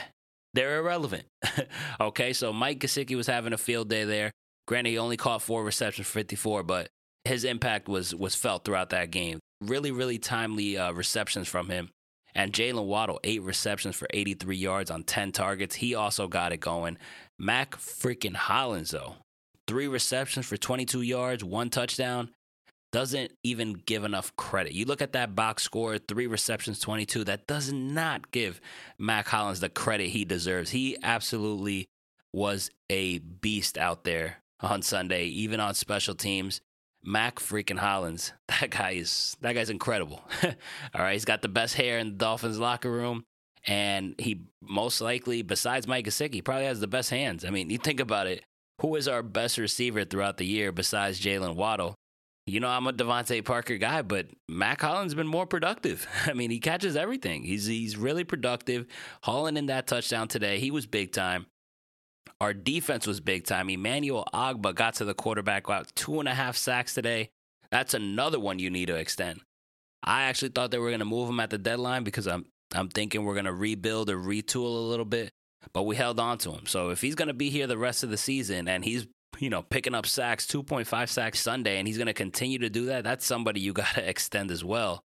they're 0.53 0.77
irrelevant. 0.77 1.25
okay, 2.01 2.33
so 2.33 2.53
Mike 2.53 2.79
Gesicki 2.79 3.15
was 3.15 3.27
having 3.27 3.53
a 3.53 3.57
field 3.57 3.89
day 3.89 4.03
there. 4.03 4.31
Granted, 4.67 4.91
he 4.91 4.97
only 4.99 5.17
caught 5.17 5.41
four 5.41 5.63
receptions 5.63 6.07
for 6.07 6.13
54, 6.13 6.63
but 6.63 6.89
his 7.25 7.43
impact 7.43 7.87
was 7.87 8.13
was 8.13 8.35
felt 8.35 8.63
throughout 8.63 8.91
that 8.91 9.11
game 9.11 9.39
really, 9.61 9.91
really 9.91 10.17
timely 10.17 10.77
uh, 10.77 10.91
receptions 10.91 11.47
from 11.47 11.69
him. 11.69 11.89
And 12.35 12.53
Jaylen 12.53 12.85
Waddle, 12.85 13.19
eight 13.23 13.41
receptions 13.41 13.95
for 13.95 14.07
83 14.11 14.56
yards 14.56 14.91
on 14.91 15.03
10 15.03 15.31
targets. 15.31 15.75
He 15.75 15.95
also 15.95 16.27
got 16.27 16.51
it 16.51 16.59
going. 16.59 16.97
Mac 17.38 17.75
freaking 17.77 18.35
Hollins, 18.35 18.91
though, 18.91 19.15
three 19.67 19.88
receptions 19.88 20.45
for 20.45 20.57
22 20.57 21.01
yards, 21.01 21.44
one 21.44 21.69
touchdown. 21.69 22.29
Doesn't 22.91 23.31
even 23.44 23.73
give 23.85 24.03
enough 24.03 24.35
credit. 24.35 24.73
You 24.73 24.85
look 24.85 25.01
at 25.01 25.13
that 25.13 25.35
box 25.35 25.62
score, 25.62 26.00
three 26.00 26.25
receptions, 26.25 26.79
22. 26.79 27.23
That 27.25 27.45
does 27.45 27.71
not 27.71 28.31
give 28.31 28.59
Mac 28.97 29.27
Hollins 29.27 29.59
the 29.59 29.69
credit 29.69 30.07
he 30.07 30.25
deserves. 30.25 30.71
He 30.71 30.97
absolutely 31.03 31.88
was 32.33 32.71
a 32.89 33.19
beast 33.19 33.77
out 33.77 34.05
there 34.05 34.38
on 34.59 34.81
Sunday, 34.81 35.25
even 35.25 35.59
on 35.59 35.75
special 35.75 36.15
teams. 36.15 36.62
Mac 37.04 37.40
freaking 37.40 37.80
Hollins. 37.80 38.34
That 38.60 38.72
guy 38.72 38.91
is 38.91 39.38
that 39.39 39.53
guy's 39.53 39.70
incredible. 39.70 40.22
All 40.44 41.01
right, 41.01 41.13
he's 41.13 41.24
got 41.24 41.41
the 41.41 41.48
best 41.48 41.75
hair 41.75 41.98
in 41.98 42.10
the 42.10 42.15
Dolphins 42.15 42.60
locker 42.60 42.91
room, 42.91 43.24
and 43.65 44.15
he 44.18 44.48
most 44.62 45.00
likely, 45.00 45.44
besides 45.44 45.88
Mike 45.88 46.06
Gesicki, 46.06 46.44
probably 46.44 46.65
has 46.65 46.82
the 46.82 46.88
best 46.88 47.10
hands. 47.10 47.46
I 47.46 47.51
mean, 47.51 47.70
you 47.70 47.77
think 47.77 48.01
about 48.01 48.27
it. 48.27 48.44
Who 48.82 48.96
is 48.96 49.08
our 49.08 49.24
best 49.24 49.58
receiver 49.58 50.03
throughout 50.03 50.38
the 50.38 50.46
year 50.46 50.74
besides 50.74 51.22
Jaylen 51.22 51.56
Waddle? 51.56 51.96
You 52.48 52.60
know, 52.60 52.68
I'm 52.68 52.88
a 52.88 52.91
DeVante 52.91 53.46
Parker 53.46 53.77
guy, 53.77 54.01
but 54.01 54.25
Mac 54.50 54.82
Hollins 54.82 55.13
been 55.13 55.27
more 55.27 55.46
productive. 55.46 56.08
I 56.25 56.34
mean, 56.34 56.50
he 56.50 56.60
catches 56.60 56.98
everything. 56.98 57.44
He's 57.44 57.65
he's 57.65 57.96
really 57.96 58.24
productive. 58.25 58.88
Hauling 59.24 59.56
in 59.56 59.68
that 59.68 59.88
touchdown 59.88 60.27
today, 60.27 60.60
he 60.60 60.72
was 60.72 60.86
big 60.86 61.12
time. 61.12 61.46
Our 62.41 62.53
defense 62.53 63.05
was 63.05 63.19
big 63.19 63.46
time. 63.46 63.69
Emmanuel 63.69 64.25
Ogbah 64.34 64.74
got 64.74 64.96
to 64.96 65.05
the 65.05 65.13
quarterback, 65.13 65.67
about 65.67 65.93
two 65.96 66.19
and 66.19 66.29
a 66.29 66.34
half 66.34 66.55
sacks 66.55 66.93
today. 66.93 67.31
That's 67.69 67.93
another 67.93 68.39
one 68.39 68.60
you 68.60 68.69
need 68.69 68.88
to 68.88 68.96
extend. 68.96 69.41
I 70.01 70.24
actually 70.24 70.50
thought 70.50 70.72
they 70.72 70.77
were 70.77 70.89
going 70.89 71.00
to 71.00 71.05
move 71.05 71.29
him 71.29 71.41
at 71.41 71.50
the 71.50 71.58
deadline 71.58 72.03
because 72.03 72.27
I'm 72.27 72.46
I'm 72.74 72.88
thinking 72.88 73.25
we're 73.25 73.34
going 73.34 73.46
to 73.46 73.53
rebuild 73.53 74.10
or 74.10 74.17
retool 74.17 74.75
a 74.75 74.88
little 74.89 75.05
bit, 75.05 75.31
but 75.74 75.84
we 75.84 75.96
held 75.96 76.19
on 76.19 76.38
to 76.39 76.51
him. 76.51 76.65
So 76.65 76.89
if 76.89 77.01
he's 77.01 77.15
going 77.15 77.27
to 77.27 77.34
be 77.34 77.50
here 77.50 77.67
the 77.67 77.77
rest 77.77 78.03
of 78.03 78.10
the 78.10 78.17
season 78.17 78.67
and 78.67 78.86
he's 78.86 79.08
you 79.39 79.50
know 79.50 79.63
picking 79.63 79.96
up 79.96 80.05
sacks, 80.05 80.46
2.5 80.46 81.10
sacks 81.10 81.39
Sunday, 81.39 81.77
and 81.77 81.88
he's 81.88 81.98
going 81.98 82.08
to 82.08 82.13
continue 82.13 82.60
to 82.60 82.69
do 82.69 82.86
that, 82.86 83.03
that's 83.03 83.25
somebody 83.25 83.60
you 83.60 83.74
got 83.81 83.96
to 83.96 84.10
extend 84.10 84.50
as 84.50 84.63
well. 84.63 85.03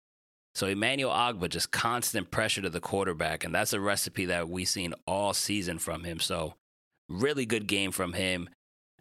So 0.54 0.68
Emmanuel 0.68 1.12
Ogbah 1.12 1.50
just 1.50 1.72
constant 1.72 2.30
pressure 2.30 2.62
to 2.62 2.70
the 2.70 2.80
quarterback, 2.80 3.44
and 3.44 3.56
that's 3.56 3.74
a 3.74 3.80
recipe 3.80 4.26
that 4.26 4.50
we've 4.50 4.68
seen 4.68 4.94
all 5.08 5.34
season 5.34 5.80
from 5.80 6.04
him. 6.04 6.20
So 6.20 6.54
Really 7.10 7.46
good 7.46 7.68
game 7.68 7.92
from 7.92 8.14
him. 8.14 8.50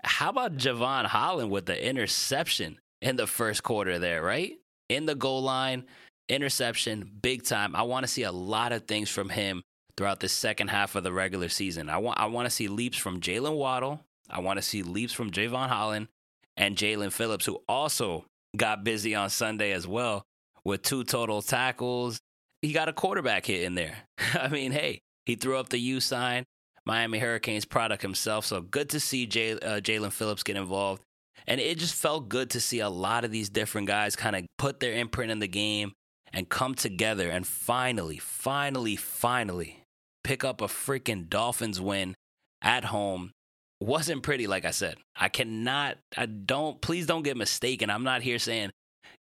How 0.04 0.30
about 0.30 0.56
Jevon 0.56 1.06
Holland 1.06 1.50
with 1.50 1.66
the 1.66 1.88
interception 1.88 2.78
in 3.00 3.16
the 3.16 3.26
first 3.26 3.62
quarter 3.62 3.98
there, 3.98 4.22
right? 4.22 4.58
In 4.88 5.06
the 5.06 5.14
goal 5.14 5.42
line, 5.42 5.84
interception, 6.28 7.10
big 7.22 7.44
time. 7.44 7.76
I 7.76 7.82
want 7.82 8.04
to 8.04 8.12
see 8.12 8.22
a 8.22 8.32
lot 8.32 8.72
of 8.72 8.86
things 8.86 9.08
from 9.08 9.28
him 9.28 9.62
throughout 9.96 10.20
the 10.20 10.28
second 10.28 10.68
half 10.68 10.94
of 10.96 11.04
the 11.04 11.12
regular 11.12 11.48
season. 11.48 11.88
I 11.88 11.98
want 11.98 12.18
I 12.18 12.26
want 12.26 12.46
to 12.46 12.50
see 12.50 12.68
leaps 12.68 12.98
from 12.98 13.20
Jaylen 13.20 13.56
Waddle. 13.56 14.00
I 14.30 14.40
want 14.40 14.58
to 14.58 14.62
see 14.62 14.82
leaps 14.82 15.12
from 15.12 15.30
Jevon 15.30 15.68
Holland 15.68 16.08
and 16.56 16.76
Jaelan 16.76 17.12
Phillips, 17.12 17.46
who 17.46 17.62
also 17.68 18.24
got 18.56 18.84
busy 18.84 19.14
on 19.14 19.30
Sunday 19.30 19.72
as 19.72 19.86
well 19.86 20.24
with 20.64 20.82
two 20.82 21.04
total 21.04 21.42
tackles. 21.42 22.18
He 22.60 22.72
got 22.72 22.88
a 22.88 22.92
quarterback 22.92 23.46
hit 23.46 23.62
in 23.62 23.74
there. 23.74 23.96
I 24.34 24.48
mean, 24.48 24.72
hey, 24.72 25.00
he 25.26 25.34
threw 25.34 25.58
up 25.58 25.68
the 25.68 25.78
U 25.78 26.00
sign. 26.00 26.44
Miami 26.84 27.18
Hurricanes 27.18 27.64
product 27.64 28.02
himself. 28.02 28.44
So 28.44 28.60
good 28.60 28.90
to 28.90 29.00
see 29.00 29.26
Jay, 29.26 29.52
uh, 29.52 29.80
Jaelan 29.80 30.12
Phillips 30.12 30.42
get 30.42 30.56
involved. 30.56 31.02
And 31.46 31.60
it 31.60 31.78
just 31.78 31.94
felt 31.94 32.28
good 32.28 32.50
to 32.50 32.60
see 32.60 32.80
a 32.80 32.88
lot 32.88 33.24
of 33.24 33.30
these 33.30 33.48
different 33.48 33.88
guys 33.88 34.14
kind 34.14 34.36
of 34.36 34.44
put 34.58 34.80
their 34.80 34.92
imprint 34.92 35.32
in 35.32 35.40
the 35.40 35.48
game 35.48 35.92
and 36.32 36.48
come 36.48 36.74
together 36.74 37.28
and 37.30 37.46
finally, 37.46 38.18
finally, 38.18 38.96
finally 38.96 39.82
pick 40.24 40.44
up 40.44 40.60
a 40.60 40.66
freaking 40.66 41.28
Dolphins 41.28 41.80
win 41.80 42.14
at 42.62 42.84
home. 42.86 43.32
Wasn't 43.80 44.22
pretty, 44.22 44.46
like 44.46 44.64
I 44.64 44.70
said. 44.70 44.96
I 45.16 45.28
cannot, 45.28 45.98
I 46.16 46.26
don't, 46.26 46.80
please 46.80 47.06
don't 47.06 47.24
get 47.24 47.36
mistaken. 47.36 47.90
I'm 47.90 48.04
not 48.04 48.22
here 48.22 48.38
saying, 48.38 48.70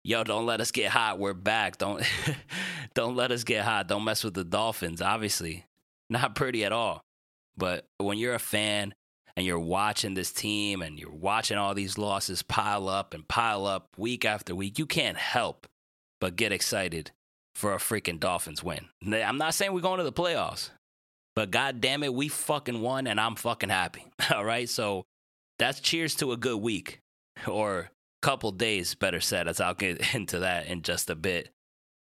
yo, 0.04 0.24
don't 0.24 0.46
let 0.46 0.62
us 0.62 0.72
get 0.72 0.92
hot. 0.92 1.18
We're 1.18 1.34
back. 1.34 1.78
Don't, 1.78 2.04
don't 2.94 3.16
let 3.16 3.32
us 3.32 3.44
get 3.44 3.66
hot. 3.66 3.88
Don't 3.88 4.04
mess 4.04 4.24
with 4.24 4.36
the 4.36 4.44
Dolphins. 4.44 5.02
Obviously, 5.02 5.66
not 6.10 6.36
pretty 6.36 6.64
at 6.64 6.72
all. 6.72 7.02
But 7.58 7.86
when 7.98 8.18
you're 8.18 8.34
a 8.34 8.40
fan 8.40 8.94
and 9.36 9.46
you're 9.46 9.60
watching 9.60 10.14
this 10.14 10.32
team 10.32 10.82
and 10.82 11.00
you're 11.00 11.12
watching 11.12 11.58
all 11.58 11.74
these 11.74 11.98
losses 11.98 12.44
pile 12.44 12.90
up 12.90 13.14
and 13.14 13.28
pile 13.28 13.66
up 13.66 13.90
week 13.98 14.26
after 14.26 14.56
week, 14.56 14.80
you 14.80 14.86
can't 14.86 15.18
help 15.18 15.68
but 16.20 16.36
get 16.36 16.52
excited 16.52 17.12
for 17.56 17.74
a 17.74 17.78
freaking 17.78 18.20
Dolphins 18.20 18.64
win. 18.64 18.88
I'm 19.06 19.38
not 19.38 19.54
saying 19.54 19.74
we're 19.74 19.82
going 19.82 19.98
to 19.98 20.04
the 20.04 20.14
playoffs, 20.14 20.70
but 21.36 21.52
god 21.52 21.82
damn 21.82 22.04
it, 22.04 22.14
we 22.14 22.28
fucking 22.28 22.82
won 22.82 23.08
and 23.08 23.20
I'm 23.20 23.36
fucking 23.36 23.70
happy. 23.70 24.06
All 24.34 24.46
right. 24.46 24.70
So 24.70 25.04
that's 25.60 25.80
cheers 25.80 26.16
to 26.16 26.32
a 26.32 26.38
good 26.38 26.58
week 26.58 27.00
or 27.48 27.92
couple 28.22 28.52
days, 28.52 28.96
better 28.96 29.20
said, 29.20 29.48
as 29.48 29.60
I'll 29.60 29.74
get 29.74 30.14
into 30.16 30.40
that 30.40 30.68
in 30.68 30.82
just 30.84 31.10
a 31.10 31.16
bit. 31.16 31.50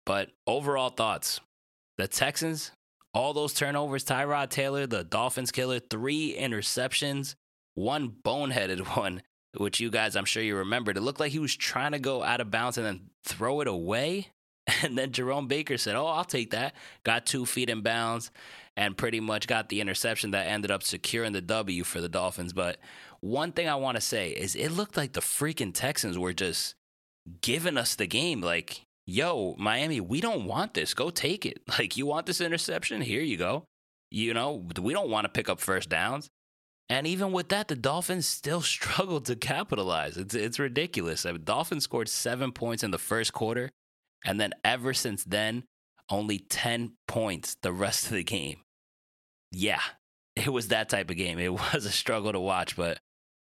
But 0.04 0.30
overall 0.46 0.90
thoughts 0.90 1.40
the 1.98 2.08
Texans, 2.08 2.72
all 3.16 3.32
those 3.32 3.54
turnovers, 3.54 4.04
Tyrod 4.04 4.50
Taylor, 4.50 4.86
the 4.86 5.02
Dolphins 5.02 5.50
killer, 5.50 5.78
three 5.80 6.36
interceptions, 6.38 7.34
one 7.74 8.10
boneheaded 8.10 8.80
one, 8.96 9.22
which 9.56 9.80
you 9.80 9.90
guys, 9.90 10.16
I'm 10.16 10.26
sure 10.26 10.42
you 10.42 10.56
remembered. 10.56 10.98
It 10.98 11.00
looked 11.00 11.18
like 11.18 11.32
he 11.32 11.38
was 11.38 11.56
trying 11.56 11.92
to 11.92 11.98
go 11.98 12.22
out 12.22 12.42
of 12.42 12.50
bounds 12.50 12.76
and 12.76 12.86
then 12.86 13.00
throw 13.24 13.60
it 13.62 13.68
away. 13.68 14.28
And 14.82 14.98
then 14.98 15.12
Jerome 15.12 15.46
Baker 15.46 15.78
said, 15.78 15.94
Oh, 15.94 16.06
I'll 16.06 16.24
take 16.24 16.50
that. 16.50 16.74
Got 17.04 17.24
two 17.24 17.46
feet 17.46 17.70
in 17.70 17.82
bounds 17.82 18.32
and 18.76 18.96
pretty 18.96 19.20
much 19.20 19.46
got 19.46 19.68
the 19.68 19.80
interception 19.80 20.32
that 20.32 20.48
ended 20.48 20.72
up 20.72 20.82
securing 20.82 21.32
the 21.32 21.40
W 21.40 21.84
for 21.84 22.00
the 22.00 22.08
Dolphins. 22.08 22.52
But 22.52 22.78
one 23.20 23.52
thing 23.52 23.68
I 23.68 23.76
want 23.76 23.96
to 23.96 24.00
say 24.00 24.30
is 24.30 24.56
it 24.56 24.70
looked 24.70 24.96
like 24.96 25.12
the 25.12 25.20
freaking 25.20 25.72
Texans 25.72 26.18
were 26.18 26.32
just 26.32 26.74
giving 27.42 27.76
us 27.78 27.94
the 27.94 28.08
game. 28.08 28.40
Like, 28.40 28.85
yo, 29.06 29.54
Miami, 29.58 30.00
we 30.00 30.20
don't 30.20 30.44
want 30.46 30.74
this. 30.74 30.94
Go 30.94 31.10
take 31.10 31.46
it. 31.46 31.60
Like, 31.78 31.96
you 31.96 32.06
want 32.06 32.26
this 32.26 32.40
interception? 32.40 33.00
Here 33.00 33.20
you 33.20 33.36
go. 33.36 33.64
You 34.10 34.34
know, 34.34 34.66
we 34.80 34.92
don't 34.92 35.10
want 35.10 35.24
to 35.24 35.28
pick 35.28 35.48
up 35.48 35.60
first 35.60 35.88
downs. 35.88 36.28
And 36.88 37.06
even 37.06 37.32
with 37.32 37.48
that, 37.48 37.68
the 37.68 37.76
Dolphins 37.76 38.26
still 38.26 38.60
struggled 38.76 39.26
to 39.26 39.36
capitalize. 39.36 40.16
It's 40.16 40.34
it's 40.34 40.58
ridiculous. 40.58 41.26
I 41.26 41.32
mean, 41.32 41.44
Dolphins 41.44 41.84
scored 41.84 42.08
seven 42.08 42.52
points 42.52 42.82
in 42.82 42.92
the 42.92 42.98
first 42.98 43.32
quarter, 43.32 43.70
and 44.24 44.40
then 44.40 44.52
ever 44.64 44.94
since 44.94 45.24
then, 45.24 45.64
only 46.08 46.38
ten 46.38 46.92
points 47.08 47.56
the 47.62 47.72
rest 47.72 48.06
of 48.06 48.12
the 48.12 48.24
game. 48.24 48.58
Yeah, 49.52 49.80
it 50.36 50.52
was 50.52 50.68
that 50.68 50.88
type 50.88 51.10
of 51.10 51.16
game. 51.16 51.38
It 51.38 51.52
was 51.74 51.84
a 51.84 51.90
struggle 51.90 52.32
to 52.32 52.40
watch, 52.40 52.76
but 52.76 52.98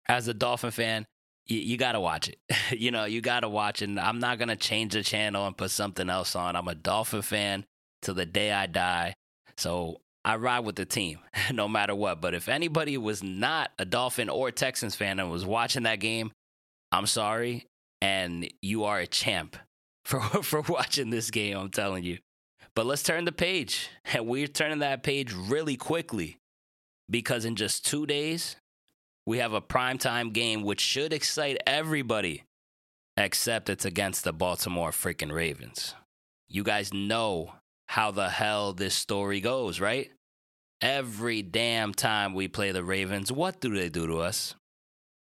as 0.09 0.27
a 0.27 0.35
Dolphin 0.35 0.71
fan, 0.71 1.05
you, 1.47 1.59
you 1.59 1.77
got 1.77 1.93
to 1.93 2.01
watch 2.01 2.29
it. 2.29 2.39
you 2.79 2.91
know, 2.91 3.05
you 3.05 3.21
got 3.21 3.41
to 3.41 3.49
watch 3.49 3.83
it. 3.83 3.89
And 3.89 4.01
I'm 4.01 4.19
not 4.19 4.39
going 4.39 4.49
to 4.49 4.57
change 4.57 4.93
the 4.93 5.03
channel 5.03 5.47
and 5.47 5.57
put 5.57 5.71
something 5.71 6.09
else 6.09 6.37
on. 6.37 6.57
I'm 6.57 6.69
a 6.69 6.75
Dolphin 6.75 7.23
fan 7.23 7.65
till 8.03 8.15
the 8.15 8.27
day 8.27 8.53
I 8.53 8.67
die. 8.67 9.15
So 9.57 10.01
I 10.25 10.37
ride 10.37 10.61
with 10.61 10.77
the 10.77 10.87
team 10.87 11.19
no 11.53 11.69
matter 11.69 11.95
what. 11.95 12.21
But 12.21 12.35
if 12.35 12.49
anybody 12.49 12.97
was 12.99 13.23
not 13.23 13.71
a 13.79 13.85
Dolphin 13.85 14.29
or 14.29 14.51
Texans 14.51 14.97
fan 14.97 15.21
and 15.21 15.31
was 15.31 15.45
watching 15.45 15.85
that 15.85 16.01
game, 16.01 16.33
I'm 16.93 17.07
sorry. 17.07 17.67
And 18.01 18.51
you 18.61 18.85
are 18.85 18.99
a 18.99 19.07
champ 19.07 19.57
for, 20.05 20.21
for 20.21 20.61
watching 20.63 21.11
this 21.11 21.31
game, 21.31 21.57
I'm 21.57 21.71
telling 21.71 22.05
you. 22.05 22.19
But 22.75 22.87
let's 22.87 23.03
turn 23.05 23.25
the 23.25 23.33
page. 23.33 23.89
And 24.13 24.27
we're 24.27 24.49
turning 24.49 24.81
that 24.81 25.03
page 25.03 25.33
really 25.33 25.77
quickly 25.77 26.39
because 27.09 27.45
in 27.45 27.55
just 27.57 27.87
two 27.87 28.05
days, 28.05 28.57
we 29.27 29.39
have 29.39 29.53
a 29.53 29.61
primetime 29.61 30.33
game 30.33 30.63
which 30.63 30.81
should 30.81 31.13
excite 31.13 31.59
everybody, 31.67 32.45
except 33.17 33.71
it's 33.71 33.85
against 33.85 34.25
the 34.25 34.33
Baltimore 34.33 34.91
freaking 34.91 35.33
Ravens. 35.33 35.95
You 36.49 36.63
guys 36.63 36.93
know 36.93 37.55
how 37.89 38.11
the 38.11 38.29
hell 38.29 38.73
this 38.73 38.95
story 38.95 39.41
goes, 39.41 39.81
right? 39.81 40.11
Every 40.81 41.43
damn 41.43 41.95
time 41.95 42.35
we 42.35 42.49
play 42.49 42.73
the 42.73 42.85
Ravens, 42.85 43.33
what 43.33 43.61
do 43.61 43.75
they 43.75 43.89
do 43.89 44.07
to 44.07 44.19
us? 44.19 44.55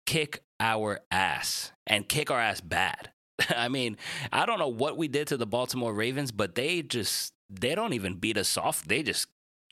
Kick 0.06 0.44
our 0.60 1.00
ass 1.10 1.72
and 1.88 2.10
kick 2.10 2.30
our 2.30 2.40
ass 2.40 2.60
bad. 2.60 3.12
I 3.56 3.70
mean, 3.70 3.98
I 4.32 4.46
don't 4.46 4.60
know 4.60 4.68
what 4.68 4.98
we 4.98 5.08
did 5.08 5.28
to 5.28 5.38
the 5.38 5.46
Baltimore 5.46 5.94
Ravens, 5.94 6.32
but 6.32 6.56
they 6.56 6.82
just, 6.82 7.34
they 7.50 7.74
don't 7.74 7.94
even 7.94 8.16
beat 8.16 8.38
us 8.38 8.58
off. 8.58 8.84
They 8.84 9.02
just 9.02 9.28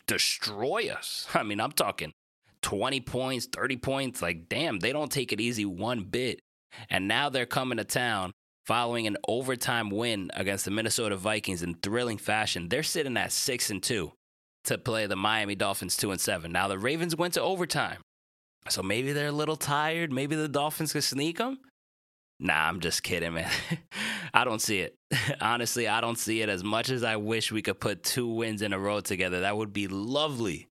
destroy 0.08 0.90
us. 0.90 1.28
I 1.34 1.44
mean, 1.44 1.60
I'm 1.60 1.74
talking 1.74 2.14
20 2.62 3.02
points, 3.02 3.48
30 3.48 3.78
points. 3.78 4.22
Like, 4.22 4.50
damn, 4.50 4.80
they 4.80 4.92
don't 4.92 5.12
take 5.12 5.32
it 5.32 5.42
easy 5.42 5.66
one 5.66 6.04
bit. 6.04 6.40
And 6.90 7.08
now 7.08 7.30
they're 7.30 7.46
coming 7.46 7.78
to 7.78 7.84
town 7.84 8.32
following 8.66 9.08
an 9.08 9.18
overtime 9.28 9.90
win 9.90 10.32
against 10.34 10.66
the 10.66 10.72
Minnesota 10.72 11.16
Vikings 11.16 11.64
in 11.64 11.76
thrilling 11.76 12.18
fashion. 12.18 12.70
They're 12.70 12.84
sitting 12.84 13.18
at 13.18 13.32
6 13.32 13.70
and 13.70 13.84
2 13.84 14.12
to 14.66 14.78
play 14.78 15.08
the 15.08 15.16
Miami 15.16 15.56
Dolphins 15.56 15.98
2 15.98 16.12
and 16.12 16.22
7. 16.22 16.52
Now 16.52 16.68
the 16.68 16.78
Ravens 16.78 17.16
went 17.16 17.34
to 17.34 17.42
overtime. 17.42 17.98
So 18.70 18.84
maybe 18.84 19.12
they're 19.12 19.28
a 19.28 19.32
little 19.32 19.56
tired, 19.56 20.12
maybe 20.12 20.36
the 20.36 20.48
Dolphins 20.48 20.94
could 20.94 21.04
sneak 21.04 21.40
them. 21.40 21.60
Nah, 22.40 22.68
I'm 22.68 22.80
just 22.80 23.04
kidding, 23.04 23.34
man. 23.34 23.52
I 24.34 24.46
don't 24.46 24.62
see 24.62 24.80
it. 24.80 24.96
Honestly, 25.42 25.88
I 25.88 26.02
don't 26.02 26.18
see 26.18 26.42
it 26.42 26.50
as 26.50 26.64
much 26.64 26.90
as 26.90 27.04
I 27.04 27.16
wish 27.16 27.52
we 27.52 27.62
could 27.62 27.80
put 27.80 28.04
two 28.04 28.28
wins 28.28 28.62
in 28.62 28.74
a 28.74 28.80
row 28.80 29.00
together. 29.00 29.42
That 29.42 29.58
would 29.58 29.74
be 29.74 29.88
lovely. 29.88 30.68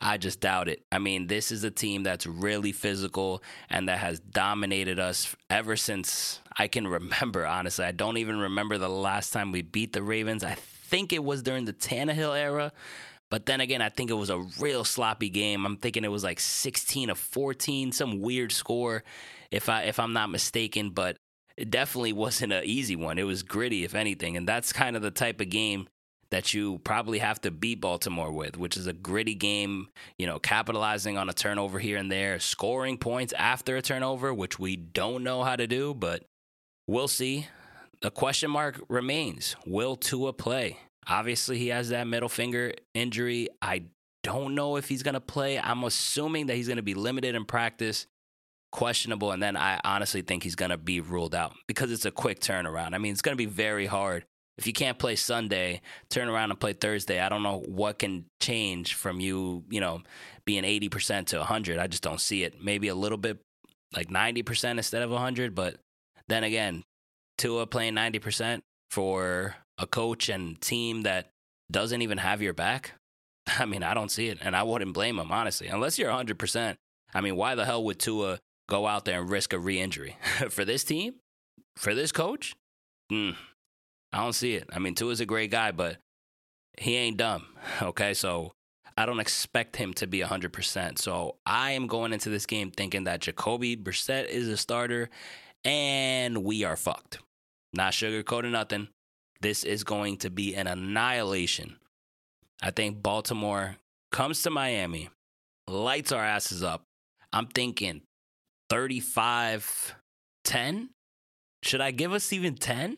I 0.00 0.18
just 0.18 0.40
doubt 0.40 0.68
it. 0.68 0.82
I 0.92 0.98
mean, 0.98 1.26
this 1.26 1.50
is 1.50 1.64
a 1.64 1.70
team 1.70 2.02
that's 2.02 2.26
really 2.26 2.72
physical 2.72 3.42
and 3.70 3.88
that 3.88 3.98
has 3.98 4.20
dominated 4.20 4.98
us 4.98 5.34
ever 5.48 5.76
since 5.76 6.40
I 6.58 6.68
can 6.68 6.86
remember, 6.88 7.46
honestly. 7.46 7.84
I 7.84 7.92
don't 7.92 8.18
even 8.18 8.38
remember 8.38 8.78
the 8.78 8.88
last 8.88 9.32
time 9.32 9.52
we 9.52 9.62
beat 9.62 9.92
the 9.92 10.02
Ravens. 10.02 10.44
I 10.44 10.54
think 10.54 11.12
it 11.12 11.24
was 11.24 11.42
during 11.42 11.64
the 11.64 11.72
Tannehill 11.72 12.38
era. 12.38 12.72
But 13.30 13.46
then 13.46 13.60
again, 13.60 13.82
I 13.82 13.88
think 13.88 14.10
it 14.10 14.14
was 14.14 14.30
a 14.30 14.44
real 14.60 14.84
sloppy 14.84 15.30
game. 15.30 15.66
I'm 15.66 15.76
thinking 15.78 16.04
it 16.04 16.10
was 16.10 16.22
like 16.22 16.38
16 16.38 17.10
of 17.10 17.18
14, 17.18 17.90
some 17.90 18.20
weird 18.20 18.52
score, 18.52 19.02
if 19.50 19.68
I 19.68 19.82
if 19.82 19.98
I'm 19.98 20.12
not 20.12 20.30
mistaken. 20.30 20.90
But 20.90 21.16
it 21.56 21.70
definitely 21.70 22.12
wasn't 22.12 22.52
an 22.52 22.62
easy 22.64 22.94
one. 22.94 23.18
It 23.18 23.24
was 23.24 23.42
gritty, 23.42 23.82
if 23.82 23.96
anything, 23.96 24.36
and 24.36 24.46
that's 24.46 24.72
kind 24.72 24.94
of 24.94 25.02
the 25.02 25.10
type 25.10 25.40
of 25.40 25.48
game 25.48 25.88
that 26.30 26.52
you 26.52 26.78
probably 26.78 27.18
have 27.18 27.40
to 27.42 27.50
beat 27.50 27.80
Baltimore 27.80 28.32
with, 28.32 28.56
which 28.56 28.76
is 28.76 28.86
a 28.86 28.92
gritty 28.92 29.34
game, 29.34 29.88
you 30.18 30.26
know, 30.26 30.38
capitalizing 30.38 31.16
on 31.16 31.28
a 31.28 31.32
turnover 31.32 31.78
here 31.78 31.98
and 31.98 32.10
there, 32.10 32.38
scoring 32.38 32.98
points 32.98 33.32
after 33.34 33.76
a 33.76 33.82
turnover, 33.82 34.34
which 34.34 34.58
we 34.58 34.76
don't 34.76 35.22
know 35.22 35.42
how 35.44 35.56
to 35.56 35.66
do, 35.66 35.94
but 35.94 36.24
we'll 36.86 37.08
see. 37.08 37.46
The 38.02 38.10
question 38.10 38.50
mark 38.50 38.80
remains 38.88 39.56
Will 39.66 39.96
Tua 39.96 40.32
play? 40.32 40.78
Obviously, 41.08 41.58
he 41.58 41.68
has 41.68 41.90
that 41.90 42.06
middle 42.06 42.28
finger 42.28 42.72
injury. 42.94 43.48
I 43.62 43.84
don't 44.22 44.56
know 44.56 44.76
if 44.76 44.88
he's 44.88 45.04
going 45.04 45.14
to 45.14 45.20
play. 45.20 45.58
I'm 45.58 45.84
assuming 45.84 46.46
that 46.46 46.56
he's 46.56 46.66
going 46.66 46.78
to 46.78 46.82
be 46.82 46.94
limited 46.94 47.36
in 47.36 47.44
practice, 47.44 48.08
questionable, 48.72 49.30
and 49.30 49.40
then 49.40 49.56
I 49.56 49.80
honestly 49.84 50.22
think 50.22 50.42
he's 50.42 50.56
going 50.56 50.72
to 50.72 50.76
be 50.76 51.00
ruled 51.00 51.34
out 51.34 51.54
because 51.68 51.92
it's 51.92 52.04
a 52.04 52.10
quick 52.10 52.40
turnaround. 52.40 52.94
I 52.94 52.98
mean, 52.98 53.12
it's 53.12 53.22
going 53.22 53.34
to 53.34 53.38
be 53.38 53.46
very 53.46 53.86
hard 53.86 54.24
if 54.58 54.66
you 54.66 54.72
can't 54.72 54.98
play 54.98 55.16
Sunday, 55.16 55.82
turn 56.08 56.28
around 56.28 56.50
and 56.50 56.58
play 56.58 56.72
Thursday. 56.72 57.20
I 57.20 57.28
don't 57.28 57.42
know 57.42 57.62
what 57.66 57.98
can 57.98 58.24
change 58.40 58.94
from 58.94 59.20
you, 59.20 59.64
you 59.68 59.80
know, 59.80 60.02
being 60.44 60.64
80% 60.64 61.26
to 61.26 61.38
100. 61.38 61.78
I 61.78 61.86
just 61.86 62.02
don't 62.02 62.20
see 62.20 62.42
it. 62.42 62.62
Maybe 62.62 62.88
a 62.88 62.94
little 62.94 63.18
bit 63.18 63.38
like 63.94 64.08
90% 64.08 64.72
instead 64.72 65.02
of 65.02 65.10
100, 65.10 65.54
but 65.54 65.76
then 66.28 66.42
again, 66.44 66.82
Tua 67.38 67.66
playing 67.66 67.94
90% 67.94 68.60
for 68.90 69.56
a 69.78 69.86
coach 69.86 70.28
and 70.28 70.60
team 70.60 71.02
that 71.02 71.28
doesn't 71.70 72.02
even 72.02 72.18
have 72.18 72.40
your 72.40 72.54
back. 72.54 72.92
I 73.58 73.66
mean, 73.66 73.82
I 73.82 73.94
don't 73.94 74.10
see 74.10 74.28
it, 74.28 74.38
and 74.40 74.56
I 74.56 74.62
wouldn't 74.62 74.94
blame 74.94 75.18
him 75.18 75.30
honestly, 75.30 75.68
unless 75.68 75.98
you're 75.98 76.10
100%. 76.10 76.76
I 77.14 77.20
mean, 77.20 77.36
why 77.36 77.54
the 77.54 77.64
hell 77.64 77.84
would 77.84 77.98
Tua 77.98 78.38
go 78.68 78.86
out 78.86 79.04
there 79.04 79.20
and 79.20 79.30
risk 79.30 79.52
a 79.52 79.58
re-injury 79.58 80.16
for 80.50 80.64
this 80.64 80.82
team, 80.82 81.14
for 81.76 81.94
this 81.94 82.10
coach? 82.10 82.54
Mm, 83.12 83.36
I 84.12 84.22
don't 84.22 84.32
see 84.32 84.54
it. 84.54 84.68
I 84.72 84.78
mean, 84.78 84.94
Tua's 84.94 85.20
a 85.20 85.26
great 85.26 85.50
guy, 85.50 85.72
but 85.72 85.98
he 86.78 86.96
ain't 86.96 87.16
dumb. 87.16 87.46
Okay, 87.82 88.14
so 88.14 88.52
I 88.96 89.04
don't 89.04 89.20
expect 89.20 89.76
him 89.76 89.92
to 89.94 90.06
be 90.06 90.20
100%. 90.20 90.98
So 90.98 91.36
I 91.44 91.72
am 91.72 91.86
going 91.86 92.12
into 92.12 92.30
this 92.30 92.46
game 92.46 92.70
thinking 92.70 93.04
that 93.04 93.20
Jacoby 93.20 93.76
Brissett 93.76 94.28
is 94.28 94.48
a 94.48 94.56
starter 94.56 95.10
and 95.64 96.44
we 96.44 96.64
are 96.64 96.76
fucked. 96.76 97.18
Not 97.74 97.92
sugarcoating 97.92 98.52
nothing. 98.52 98.88
This 99.40 99.64
is 99.64 99.84
going 99.84 100.16
to 100.18 100.30
be 100.30 100.54
an 100.54 100.66
annihilation. 100.66 101.76
I 102.62 102.70
think 102.70 103.02
Baltimore 103.02 103.76
comes 104.12 104.42
to 104.42 104.50
Miami, 104.50 105.10
lights 105.68 106.12
our 106.12 106.24
asses 106.24 106.62
up. 106.62 106.84
I'm 107.32 107.48
thinking 107.48 108.02
35 108.70 109.96
10? 110.44 110.90
Should 111.62 111.80
I 111.80 111.90
give 111.90 112.12
us 112.12 112.32
even 112.32 112.54
10? 112.54 112.96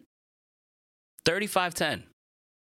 35 1.28 1.74
10. 1.74 2.04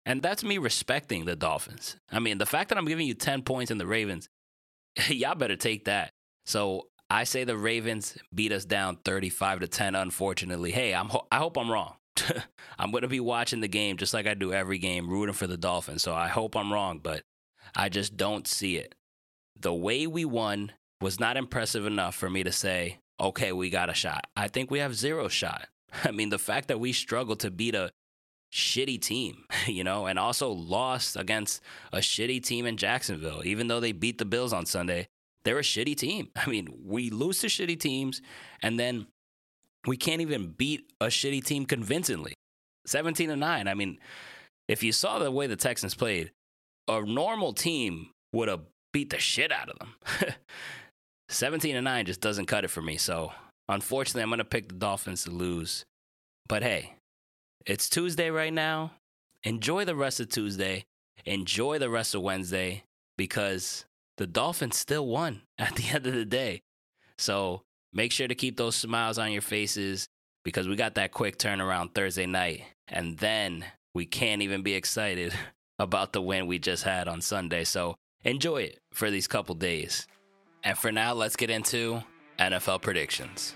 And 0.07 0.23
that's 0.23 0.45
me 0.45 0.59
respecting 0.59 1.25
the 1.25 1.35
Dolphins. 1.35 1.97
I 2.13 2.21
mean, 2.21 2.39
the 2.39 2.47
fact 2.47 2.69
that 2.69 2.79
I'm 2.79 2.85
giving 2.87 3.09
you 3.09 3.15
10 3.15 3.43
points 3.43 3.73
in 3.73 3.79
the 3.79 3.87
Ravens, 3.87 4.29
y'all 5.09 5.35
better 5.35 5.57
take 5.57 5.87
that. 5.87 6.13
So 6.47 6.87
I 7.11 7.25
say 7.25 7.43
the 7.43 7.57
Ravens 7.57 8.17
beat 8.33 8.53
us 8.53 8.65
down 8.65 8.99
35 9.05 9.59
to 9.59 9.67
10, 9.67 9.97
unfortunately. 9.97 10.71
Hey, 10.71 10.95
I'm 10.95 11.09
ho- 11.09 11.27
I 11.33 11.39
hope 11.39 11.59
I'm 11.59 11.69
wrong. 11.69 11.97
I'm 12.79 12.93
going 12.93 13.03
to 13.03 13.09
be 13.09 13.19
watching 13.19 13.61
the 13.61 13.67
game 13.67 13.97
just 13.97 14.15
like 14.15 14.29
I 14.29 14.35
do 14.35 14.53
every 14.53 14.79
game, 14.79 15.11
rooting 15.11 15.35
for 15.35 15.49
the 15.49 15.57
Dolphins. 15.57 16.05
So 16.05 16.15
I 16.15 16.29
hope 16.29 16.55
I'm 16.55 16.73
wrong, 16.73 17.01
but 17.03 17.25
I 17.75 17.89
just 17.89 18.17
don't 18.17 18.47
see 18.47 18.77
it. 18.77 18.95
The 19.59 19.75
way 19.75 20.07
we 20.07 20.25
won 20.25 20.71
was 21.01 21.19
not 21.19 21.37
impressive 21.37 21.87
enough 21.87 22.15
for 22.15 22.31
me 22.31 22.45
to 22.45 22.53
say, 22.53 22.99
okay, 23.19 23.51
we 23.51 23.69
got 23.69 23.91
a 23.91 23.95
shot. 23.95 24.29
I 24.37 24.47
think 24.47 24.71
we 24.71 24.79
have 24.79 24.95
zero 24.95 25.27
shot. 25.27 25.67
I 26.05 26.13
mean, 26.13 26.29
the 26.29 26.39
fact 26.39 26.69
that 26.69 26.79
we 26.79 26.93
struggled 26.93 27.41
to 27.41 27.51
beat 27.51 27.75
a 27.75 27.91
shitty 28.55 29.01
team, 29.01 29.45
you 29.67 29.85
know, 29.85 30.07
and 30.07 30.19
also 30.19 30.51
lost 30.51 31.17
against 31.17 31.61
a 31.93 31.99
shitty 31.99 32.43
team 32.43 32.65
in 32.65 32.77
Jacksonville, 32.77 33.43
even 33.45 33.67
though 33.67 33.81
they 33.81 33.93
beat 33.93 34.19
the 34.19 34.25
Bills 34.25 34.53
on 34.53 34.65
Sunday, 34.65 35.09
they're 35.45 35.59
a 35.59 35.63
shitty 35.63 35.97
team. 35.97 36.29
I 36.37 36.49
mean, 36.49 36.69
we 36.85 37.11
lose 37.11 37.41
to 37.41 37.49
shitty 37.49 37.79
teams, 37.79 38.23
and 38.63 38.79
then 38.79 39.07
we 39.87 39.97
can't 39.97 40.23
even 40.23 40.49
beat 40.49 40.91
a 41.01 41.07
shitty 41.07 41.45
team 41.45 41.67
convincingly. 41.67 42.35
17 42.87 43.29
to 43.29 43.37
9. 43.37 43.69
I 43.69 43.75
mean, 43.75 43.99
if 44.69 44.83
you 44.83 44.93
saw 44.93 45.19
the 45.19 45.31
way 45.31 45.47
the 45.47 45.57
Texans 45.57 45.95
played, 45.95 46.31
a 46.89 47.03
normal 47.03 47.53
team 47.53 48.11
would 48.33 48.49
have 48.49 48.61
beat 48.93 49.11
the 49.11 49.19
shit 49.19 49.53
out 49.53 49.69
of 49.69 49.79
them. 49.79 50.35
17 51.29 51.75
to 51.75 51.83
9 51.83 52.07
just 52.07 52.21
doesn't 52.21 52.47
cut 52.47 52.65
it 52.65 52.69
for 52.69 52.83
me. 52.83 52.97
So, 52.97 53.33
unfortunately, 53.69 54.23
I'm 54.23 54.29
going 54.29 54.39
to 54.39 54.45
pick 54.45 54.69
the 54.69 54.75
Dolphins 54.75 55.25
to 55.25 55.31
lose. 55.31 55.85
But 56.47 56.63
hey, 56.63 56.95
it's 57.67 57.89
Tuesday 57.89 58.31
right 58.31 58.53
now. 58.53 58.93
Enjoy 59.43 59.85
the 59.85 59.97
rest 59.97 60.21
of 60.21 60.29
Tuesday. 60.29 60.85
Enjoy 61.25 61.79
the 61.79 61.91
rest 61.91 62.15
of 62.15 62.23
Wednesday 62.23 62.85
because 63.17 63.85
the 64.17 64.27
Dolphins 64.27 64.77
still 64.77 65.07
won 65.07 65.43
at 65.59 65.75
the 65.77 65.89
end 65.89 66.07
of 66.07 66.15
the 66.15 66.25
day. 66.25 66.63
So 67.17 67.63
make 67.93 68.13
sure 68.13 68.29
to 68.29 68.35
keep 68.35 68.57
those 68.57 68.77
smiles 68.77 69.19
on 69.19 69.33
your 69.33 69.43
faces 69.43 70.09
because 70.45 70.69
we 70.69 70.77
got 70.77 70.95
that 70.97 71.13
quick 71.13 71.39
turnaround 71.39 71.95
Thursday 71.95 72.27
night. 72.27 72.65
And 72.89 73.17
then 73.19 73.65
we 73.95 74.05
can't 74.05 74.43
even 74.43 74.63
be 74.63 74.75
excited 74.75 75.33
about 75.79 76.13
the 76.13 76.23
win 76.23 76.47
we 76.47 76.59
just 76.59 76.85
had 76.85 77.09
on 77.09 77.21
Sunday. 77.21 77.65
So 77.65 77.97
enjoy 78.25 78.63
it 78.63 78.79
for 78.93 79.11
these 79.11 79.27
couple 79.27 79.55
days. 79.55 80.07
And 80.63 80.77
for 80.79 80.93
now, 80.93 81.13
let's 81.13 81.37
get 81.37 81.51
into 81.51 82.03
NFL 82.39 82.81
predictions. 82.83 83.55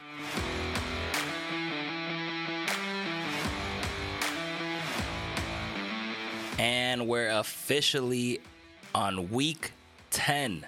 And 6.58 7.06
we're 7.06 7.30
officially 7.30 8.40
on 8.92 9.30
week 9.30 9.72
10 10.10 10.66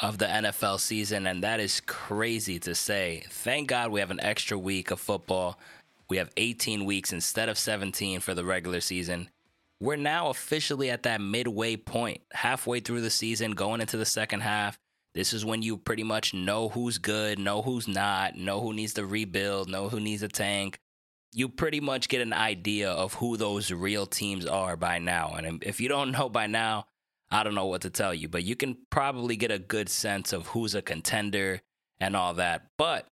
of 0.00 0.16
the 0.16 0.24
NFL 0.24 0.80
season, 0.80 1.26
and 1.26 1.42
that 1.42 1.60
is 1.60 1.80
crazy 1.80 2.58
to 2.60 2.74
say. 2.74 3.24
Thank 3.28 3.68
God 3.68 3.90
we 3.90 4.00
have 4.00 4.10
an 4.10 4.20
extra 4.20 4.58
week 4.58 4.90
of 4.90 5.00
football. 5.00 5.58
We 6.08 6.16
have 6.16 6.30
18 6.38 6.86
weeks 6.86 7.12
instead 7.12 7.50
of 7.50 7.58
17 7.58 8.20
for 8.20 8.32
the 8.32 8.44
regular 8.44 8.80
season. 8.80 9.28
We're 9.80 9.96
now 9.96 10.30
officially 10.30 10.88
at 10.90 11.02
that 11.02 11.20
midway 11.20 11.76
point, 11.76 12.22
halfway 12.32 12.80
through 12.80 13.02
the 13.02 13.10
season, 13.10 13.52
going 13.52 13.82
into 13.82 13.98
the 13.98 14.06
second 14.06 14.40
half. 14.40 14.78
This 15.14 15.34
is 15.34 15.44
when 15.44 15.60
you 15.60 15.76
pretty 15.76 16.04
much 16.04 16.32
know 16.32 16.70
who's 16.70 16.96
good, 16.96 17.38
know 17.38 17.60
who's 17.60 17.86
not, 17.86 18.36
know 18.36 18.60
who 18.60 18.72
needs 18.72 18.94
to 18.94 19.04
rebuild, 19.04 19.68
know 19.68 19.90
who 19.90 20.00
needs 20.00 20.22
a 20.22 20.28
tank 20.28 20.78
you 21.32 21.48
pretty 21.48 21.80
much 21.80 22.08
get 22.08 22.20
an 22.20 22.32
idea 22.32 22.90
of 22.90 23.14
who 23.14 23.36
those 23.36 23.70
real 23.70 24.06
teams 24.06 24.46
are 24.46 24.76
by 24.76 24.98
now. 24.98 25.34
And 25.36 25.62
if 25.62 25.80
you 25.80 25.88
don't 25.88 26.12
know 26.12 26.28
by 26.28 26.46
now, 26.46 26.86
I 27.30 27.42
don't 27.44 27.54
know 27.54 27.66
what 27.66 27.82
to 27.82 27.90
tell 27.90 28.14
you, 28.14 28.28
but 28.28 28.44
you 28.44 28.56
can 28.56 28.76
probably 28.90 29.36
get 29.36 29.50
a 29.50 29.58
good 29.58 29.88
sense 29.88 30.32
of 30.32 30.48
who's 30.48 30.74
a 30.74 30.82
contender 30.82 31.60
and 32.00 32.16
all 32.16 32.34
that. 32.34 32.68
But 32.78 33.06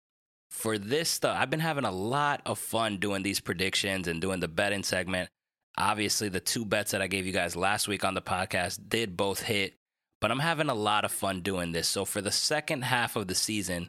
for 0.50 0.79
this 0.79 1.09
stuff, 1.09 1.37
I've 1.38 1.50
been 1.50 1.61
having 1.61 1.85
a 1.85 1.90
lot 1.90 2.40
of 2.46 2.59
fun 2.59 2.98
doing 2.98 3.22
these 3.24 3.40
predictions 3.40 4.07
and 4.07 4.20
doing 4.20 4.38
the 4.38 4.48
betting 4.48 4.85
segment. 4.85 5.29
Obviously, 5.77 6.29
the 6.29 6.38
two 6.38 6.64
bets 6.64 6.92
that 6.92 7.03
I 7.03 7.09
gave 7.09 7.27
you 7.27 7.33
guys 7.33 7.57
last 7.57 7.88
week 7.88 8.05
on 8.05 8.14
the 8.14 8.22
podcast 8.22 8.88
did 8.88 9.16
both 9.16 9.42
hit, 9.42 9.74
but 10.20 10.31
I'm 10.31 10.38
having 10.38 10.68
a 10.68 10.74
lot 10.74 11.05
of 11.05 11.11
fun 11.11 11.40
doing 11.40 11.72
this. 11.72 11.88
So 11.88 12.05
for 12.05 12.20
the 12.20 12.31
second 12.31 12.83
half 12.83 13.16
of 13.16 13.27
the 13.27 13.35
season, 13.35 13.88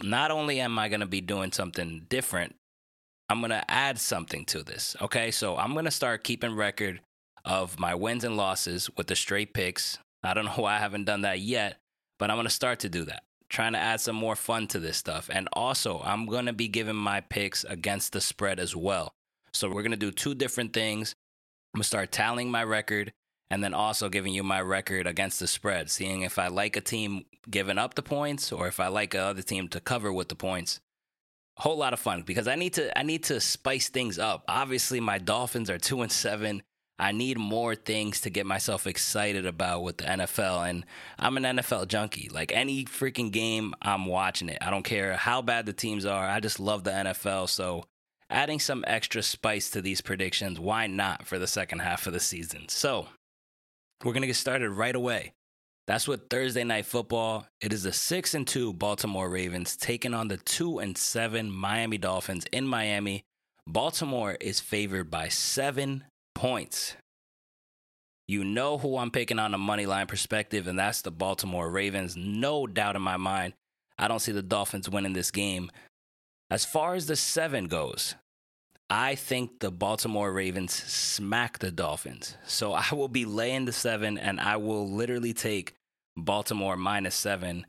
not 0.00 0.30
only 0.30 0.60
am 0.60 0.78
I 0.78 0.88
going 0.88 1.00
to 1.00 1.06
be 1.06 1.20
doing 1.20 1.50
something 1.50 2.06
different, 2.08 2.54
I'm 3.28 3.40
going 3.40 3.50
to 3.50 3.70
add 3.70 3.98
something 3.98 4.44
to 4.46 4.62
this. 4.62 4.96
Okay. 5.02 5.30
So 5.30 5.56
I'm 5.56 5.72
going 5.72 5.84
to 5.84 5.90
start 5.90 6.24
keeping 6.24 6.54
record 6.54 7.00
of 7.44 7.78
my 7.78 7.94
wins 7.94 8.24
and 8.24 8.36
losses 8.36 8.90
with 8.96 9.08
the 9.08 9.16
straight 9.16 9.54
picks. 9.54 9.98
I 10.22 10.34
don't 10.34 10.44
know 10.46 10.52
why 10.52 10.76
I 10.76 10.78
haven't 10.78 11.04
done 11.04 11.22
that 11.22 11.40
yet, 11.40 11.78
but 12.18 12.30
I'm 12.30 12.36
going 12.36 12.46
to 12.46 12.50
start 12.50 12.80
to 12.80 12.88
do 12.88 13.04
that. 13.04 13.22
Trying 13.48 13.72
to 13.74 13.78
add 13.78 14.00
some 14.00 14.16
more 14.16 14.34
fun 14.34 14.66
to 14.68 14.80
this 14.80 14.96
stuff. 14.96 15.30
And 15.32 15.48
also, 15.52 16.00
I'm 16.04 16.26
going 16.26 16.46
to 16.46 16.52
be 16.52 16.68
giving 16.68 16.96
my 16.96 17.20
picks 17.20 17.62
against 17.64 18.12
the 18.12 18.20
spread 18.20 18.58
as 18.58 18.74
well. 18.74 19.12
So 19.52 19.68
we're 19.68 19.82
going 19.82 19.92
to 19.92 19.96
do 19.96 20.10
two 20.10 20.34
different 20.34 20.72
things. 20.72 21.14
I'm 21.72 21.78
going 21.78 21.82
to 21.82 21.88
start 21.88 22.12
tallying 22.12 22.50
my 22.50 22.64
record 22.64 23.12
and 23.48 23.62
then 23.62 23.72
also 23.72 24.08
giving 24.08 24.34
you 24.34 24.42
my 24.42 24.60
record 24.60 25.06
against 25.06 25.38
the 25.38 25.46
spread, 25.46 25.90
seeing 25.90 26.22
if 26.22 26.38
I 26.38 26.48
like 26.48 26.76
a 26.76 26.80
team 26.80 27.26
giving 27.48 27.78
up 27.78 27.94
the 27.94 28.02
points 28.02 28.50
or 28.50 28.66
if 28.66 28.80
I 28.80 28.88
like 28.88 29.14
another 29.14 29.42
team 29.42 29.68
to 29.68 29.80
cover 29.80 30.12
with 30.12 30.28
the 30.28 30.34
points 30.34 30.80
whole 31.56 31.76
lot 31.76 31.92
of 31.92 32.00
fun 32.00 32.22
because 32.22 32.48
I 32.48 32.54
need 32.54 32.74
to 32.74 32.96
I 32.98 33.02
need 33.02 33.24
to 33.24 33.40
spice 33.40 33.88
things 33.88 34.18
up. 34.18 34.44
Obviously, 34.48 35.00
my 35.00 35.18
Dolphins 35.18 35.70
are 35.70 35.78
two 35.78 36.02
and 36.02 36.12
seven. 36.12 36.62
I 36.98 37.12
need 37.12 37.36
more 37.38 37.74
things 37.74 38.22
to 38.22 38.30
get 38.30 38.46
myself 38.46 38.86
excited 38.86 39.44
about 39.44 39.82
with 39.82 39.98
the 39.98 40.04
NFL, 40.04 40.68
and 40.68 40.86
I'm 41.18 41.36
an 41.36 41.58
NFL 41.58 41.88
junkie. 41.88 42.30
Like 42.32 42.52
any 42.52 42.86
freaking 42.86 43.30
game, 43.30 43.74
I'm 43.82 44.06
watching 44.06 44.48
it. 44.48 44.58
I 44.62 44.70
don't 44.70 44.82
care 44.82 45.14
how 45.14 45.42
bad 45.42 45.66
the 45.66 45.74
teams 45.74 46.06
are. 46.06 46.26
I 46.26 46.40
just 46.40 46.58
love 46.58 46.84
the 46.84 46.92
NFL. 46.92 47.50
So, 47.50 47.84
adding 48.30 48.58
some 48.58 48.82
extra 48.86 49.22
spice 49.22 49.68
to 49.70 49.82
these 49.82 50.00
predictions, 50.00 50.58
why 50.58 50.86
not 50.86 51.26
for 51.26 51.38
the 51.38 51.46
second 51.46 51.80
half 51.80 52.06
of 52.06 52.14
the 52.14 52.20
season? 52.20 52.68
So, 52.68 53.08
we're 54.02 54.14
gonna 54.14 54.26
get 54.26 54.36
started 54.36 54.70
right 54.70 54.96
away. 54.96 55.34
That's 55.86 56.08
what 56.08 56.28
Thursday 56.28 56.64
night 56.64 56.84
football. 56.84 57.46
It 57.60 57.72
is 57.72 57.84
the 57.84 57.92
six 57.92 58.34
and 58.34 58.46
two 58.46 58.72
Baltimore 58.72 59.30
Ravens 59.30 59.76
taking 59.76 60.14
on 60.14 60.26
the 60.26 60.36
two 60.36 60.80
and 60.80 60.98
seven 60.98 61.50
Miami 61.50 61.96
Dolphins 61.96 62.44
in 62.52 62.66
Miami. 62.66 63.22
Baltimore 63.68 64.36
is 64.40 64.58
favored 64.58 65.10
by 65.10 65.28
seven 65.28 66.04
points. 66.34 66.96
You 68.26 68.42
know 68.42 68.78
who 68.78 68.98
I'm 68.98 69.12
picking 69.12 69.38
on 69.38 69.54
a 69.54 69.58
money 69.58 69.86
line 69.86 70.08
perspective, 70.08 70.66
and 70.66 70.76
that's 70.76 71.02
the 71.02 71.12
Baltimore 71.12 71.70
Ravens. 71.70 72.16
No 72.16 72.66
doubt 72.66 72.96
in 72.96 73.02
my 73.02 73.16
mind. 73.16 73.54
I 73.96 74.08
don't 74.08 74.18
see 74.18 74.32
the 74.32 74.42
Dolphins 74.42 74.90
winning 74.90 75.12
this 75.12 75.30
game. 75.30 75.70
As 76.50 76.64
far 76.64 76.94
as 76.94 77.06
the 77.06 77.14
seven 77.14 77.68
goes, 77.68 78.16
I 78.90 79.14
think 79.14 79.60
the 79.60 79.70
Baltimore 79.70 80.32
Ravens 80.32 80.72
smack 80.72 81.60
the 81.60 81.70
Dolphins. 81.70 82.36
So 82.46 82.72
I 82.72 82.86
will 82.92 83.08
be 83.08 83.24
laying 83.24 83.64
the 83.64 83.72
seven 83.72 84.18
and 84.18 84.40
I 84.40 84.56
will 84.56 84.88
literally 84.88 85.32
take 85.32 85.75
Baltimore 86.16 86.76
minus 86.76 87.14
seven. 87.14 87.66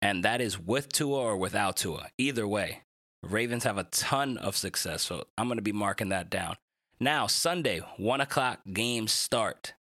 And 0.00 0.24
that 0.24 0.40
is 0.40 0.58
with 0.58 0.92
Tua 0.92 1.18
or 1.18 1.36
without 1.36 1.76
Tua. 1.76 2.08
Either 2.18 2.46
way, 2.46 2.82
Ravens 3.22 3.64
have 3.64 3.78
a 3.78 3.84
ton 3.84 4.36
of 4.38 4.56
success. 4.56 5.02
So 5.02 5.24
I'm 5.36 5.48
going 5.48 5.58
to 5.58 5.62
be 5.62 5.72
marking 5.72 6.10
that 6.10 6.30
down. 6.30 6.56
Now, 7.00 7.26
Sunday, 7.26 7.80
one 7.96 8.20
o'clock 8.20 8.60
game 8.72 9.08
start. 9.08 9.74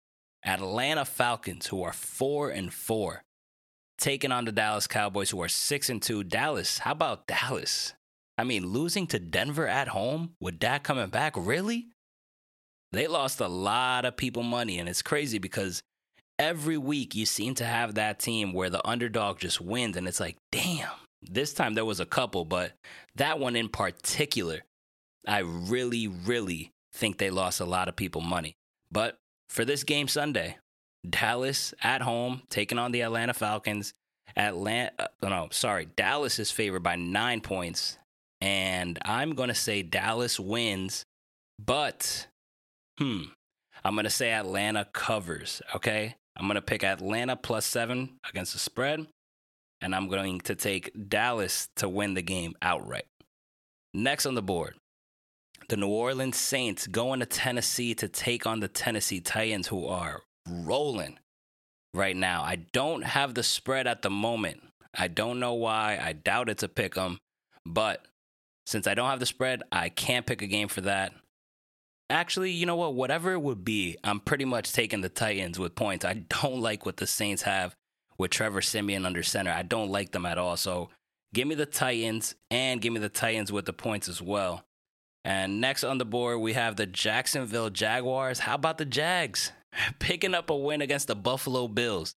Atlanta 0.45 1.05
Falcons, 1.05 1.69
who 1.69 1.83
are 1.83 1.93
four 1.93 2.51
and 2.51 2.73
four, 2.73 3.25
taking 3.99 4.31
on 4.31 4.45
the 4.45 4.53
Dallas 4.53 4.87
Cowboys, 4.87 5.31
who 5.31 5.41
are 5.41 5.49
six 5.49 5.89
and 5.89 6.03
two. 6.03 6.23
Dallas, 6.23 6.79
how 6.79 6.93
about 6.93 7.27
Dallas? 7.27 7.95
I 8.37 8.45
mean, 8.45 8.67
losing 8.67 9.07
to 9.09 9.19
Denver 9.19 9.67
at 9.67 9.89
home 9.89 10.35
with 10.41 10.59
Dak 10.59 10.83
coming 10.83 11.09
back, 11.09 11.35
really? 11.37 11.87
They 12.93 13.07
lost 13.07 13.41
a 13.41 13.49
lot 13.49 14.05
of 14.05 14.17
people 14.17 14.43
money, 14.43 14.79
and 14.79 14.89
it's 14.89 15.03
crazy 15.03 15.39
because 15.39 15.83
every 16.39 16.79
week 16.79 17.15
you 17.15 17.27
seem 17.27 17.55
to 17.57 17.65
have 17.65 17.95
that 17.95 18.19
team 18.19 18.53
where 18.53 18.71
the 18.71 18.87
underdog 18.87 19.39
just 19.39 19.61
wins, 19.61 19.97
and 19.97 20.07
it's 20.09 20.21
like, 20.21 20.37
damn. 20.53 20.91
This 21.23 21.55
time 21.55 21.75
there 21.75 21.87
was 21.87 22.01
a 22.01 22.07
couple, 22.07 22.45
but 22.45 22.73
that 23.17 23.39
one 23.39 23.57
in 23.57 23.71
particular, 23.71 24.61
I 25.27 25.39
really, 25.39 26.07
really 26.07 26.71
think 26.93 27.17
they 27.17 27.31
lost 27.31 27.61
a 27.61 27.65
lot 27.65 27.89
of 27.89 27.97
people 27.97 28.21
money. 28.21 28.57
But 28.93 29.17
for 29.49 29.65
this 29.65 29.85
game 29.85 30.07
Sunday, 30.07 30.59
Dallas 31.09 31.73
at 31.83 32.03
home 32.03 32.43
taking 32.51 32.79
on 32.79 32.93
the 32.93 33.03
Atlanta 33.03 33.33
Falcons. 33.33 33.95
Atlanta, 34.37 34.93
uh, 34.99 35.29
no, 35.29 35.49
sorry, 35.51 35.87
Dallas 35.97 36.39
is 36.39 36.51
favored 36.51 36.83
by 36.83 36.97
nine 36.97 37.41
points 37.41 37.99
and 38.45 38.99
I'm 39.07 39.33
to 39.35 39.55
say 39.55 39.83
Dallas 39.83 40.39
wins, 40.39 41.07
but 41.59 42.27
hmm, 42.99 43.23
I'm 43.83 43.95
going 43.95 44.05
to 44.05 44.11
say 44.11 44.33
Atlanta 44.33 44.87
covers, 44.93 45.63
okay? 45.75 46.17
I'm 46.37 46.47
going 46.47 46.57
to 46.57 46.63
pick 46.63 46.83
Atlanta 46.83 47.37
plus 47.37 47.65
seven 47.65 48.17
against 48.29 48.53
the 48.53 48.59
spread, 48.59 49.07
and 49.81 49.95
I'm 49.95 50.09
going 50.09 50.41
to 50.41 50.55
take 50.55 51.09
Dallas 51.09 51.69
to 51.77 51.89
win 51.89 52.15
the 52.15 52.23
game 52.23 52.55
outright. 52.61 53.07
Next 53.93 54.27
on 54.27 54.35
the 54.35 54.43
board, 54.43 54.75
the 55.69 55.77
New 55.77 55.89
Orleans 55.89 56.37
Saints 56.37 56.87
going 56.87 57.21
to 57.21 57.27
Tennessee 57.27 57.95
to 57.95 58.09
take 58.09 58.47
on 58.47 58.61
the 58.61 58.69
Tennessee 58.69 59.21
Titans, 59.21 59.69
who 59.69 59.87
are 59.87 60.23
rolling 60.49 61.19
right 61.95 62.17
now. 62.17 62.43
I 62.43 62.57
don't 62.57 63.05
have 63.05 63.35
the 63.35 63.43
spread 63.45 63.87
at 63.87 64.03
the 64.03 64.11
moment. 64.11 64.63
I 64.93 65.09
don't 65.09 65.41
know 65.41 65.55
why. 65.55 65.99
I 66.03 66.13
doubt 66.13 66.49
it's 66.49 66.63
a 66.63 66.69
pick 66.69 66.99
'em, 66.99 67.19
but 67.65 68.05
since 68.67 68.87
I 68.87 68.95
don't 68.95 69.09
have 69.09 69.21
the 69.21 69.27
spread, 69.27 69.63
I 69.71 69.89
can't 69.89 70.27
pick 70.27 70.43
a 70.43 70.47
game 70.47 70.69
for 70.69 70.81
that. 70.83 71.13
Actually, 72.11 72.51
you 72.51 72.67
know 72.67 72.77
what? 72.77 72.95
Whatever 72.95 73.33
it 73.33 73.41
would 73.41 73.65
be, 73.65 73.97
I'm 74.05 74.21
pretty 74.21 74.45
much 74.45 74.73
taking 74.73 75.01
the 75.01 75.09
Titans 75.09 75.59
with 75.59 75.75
points. 75.75 76.05
I 76.05 76.25
don't 76.29 76.61
like 76.61 76.85
what 76.85 76.99
the 76.99 77.07
Saints 77.07 77.43
have 77.43 77.75
with 78.19 78.31
Trevor 78.31 78.61
Siemian 78.61 79.07
under 79.07 79.23
center. 79.23 79.51
I 79.51 79.63
don't 79.63 79.91
like 79.91 80.13
them 80.13 80.27
at 80.27 80.39
all. 80.39 80.57
So 80.57 80.91
give 81.33 81.49
me 81.49 81.55
the 81.55 81.67
Titans 81.67 82.35
and 82.51 82.81
give 82.81 82.93
me 82.93 83.01
the 83.01 83.09
Titans 83.09 83.51
with 83.51 83.65
the 83.65 83.73
points 83.73 84.09
as 84.09 84.21
well. 84.21 84.65
And 85.25 85.61
next 85.61 85.85
on 85.85 85.99
the 85.99 86.05
board, 86.05 86.41
we 86.41 86.53
have 86.53 86.77
the 86.77 86.87
Jacksonville 86.87 87.71
Jaguars. 87.71 88.41
How 88.41 88.55
about 88.55 88.79
the 88.79 88.85
Jags? 88.85 89.53
Picking 89.99 90.35
up 90.35 90.51
a 90.51 90.57
win 90.57 90.83
against 90.83 91.09
the 91.09 91.17
Buffalo 91.17 91.69
Bills. 91.69 92.15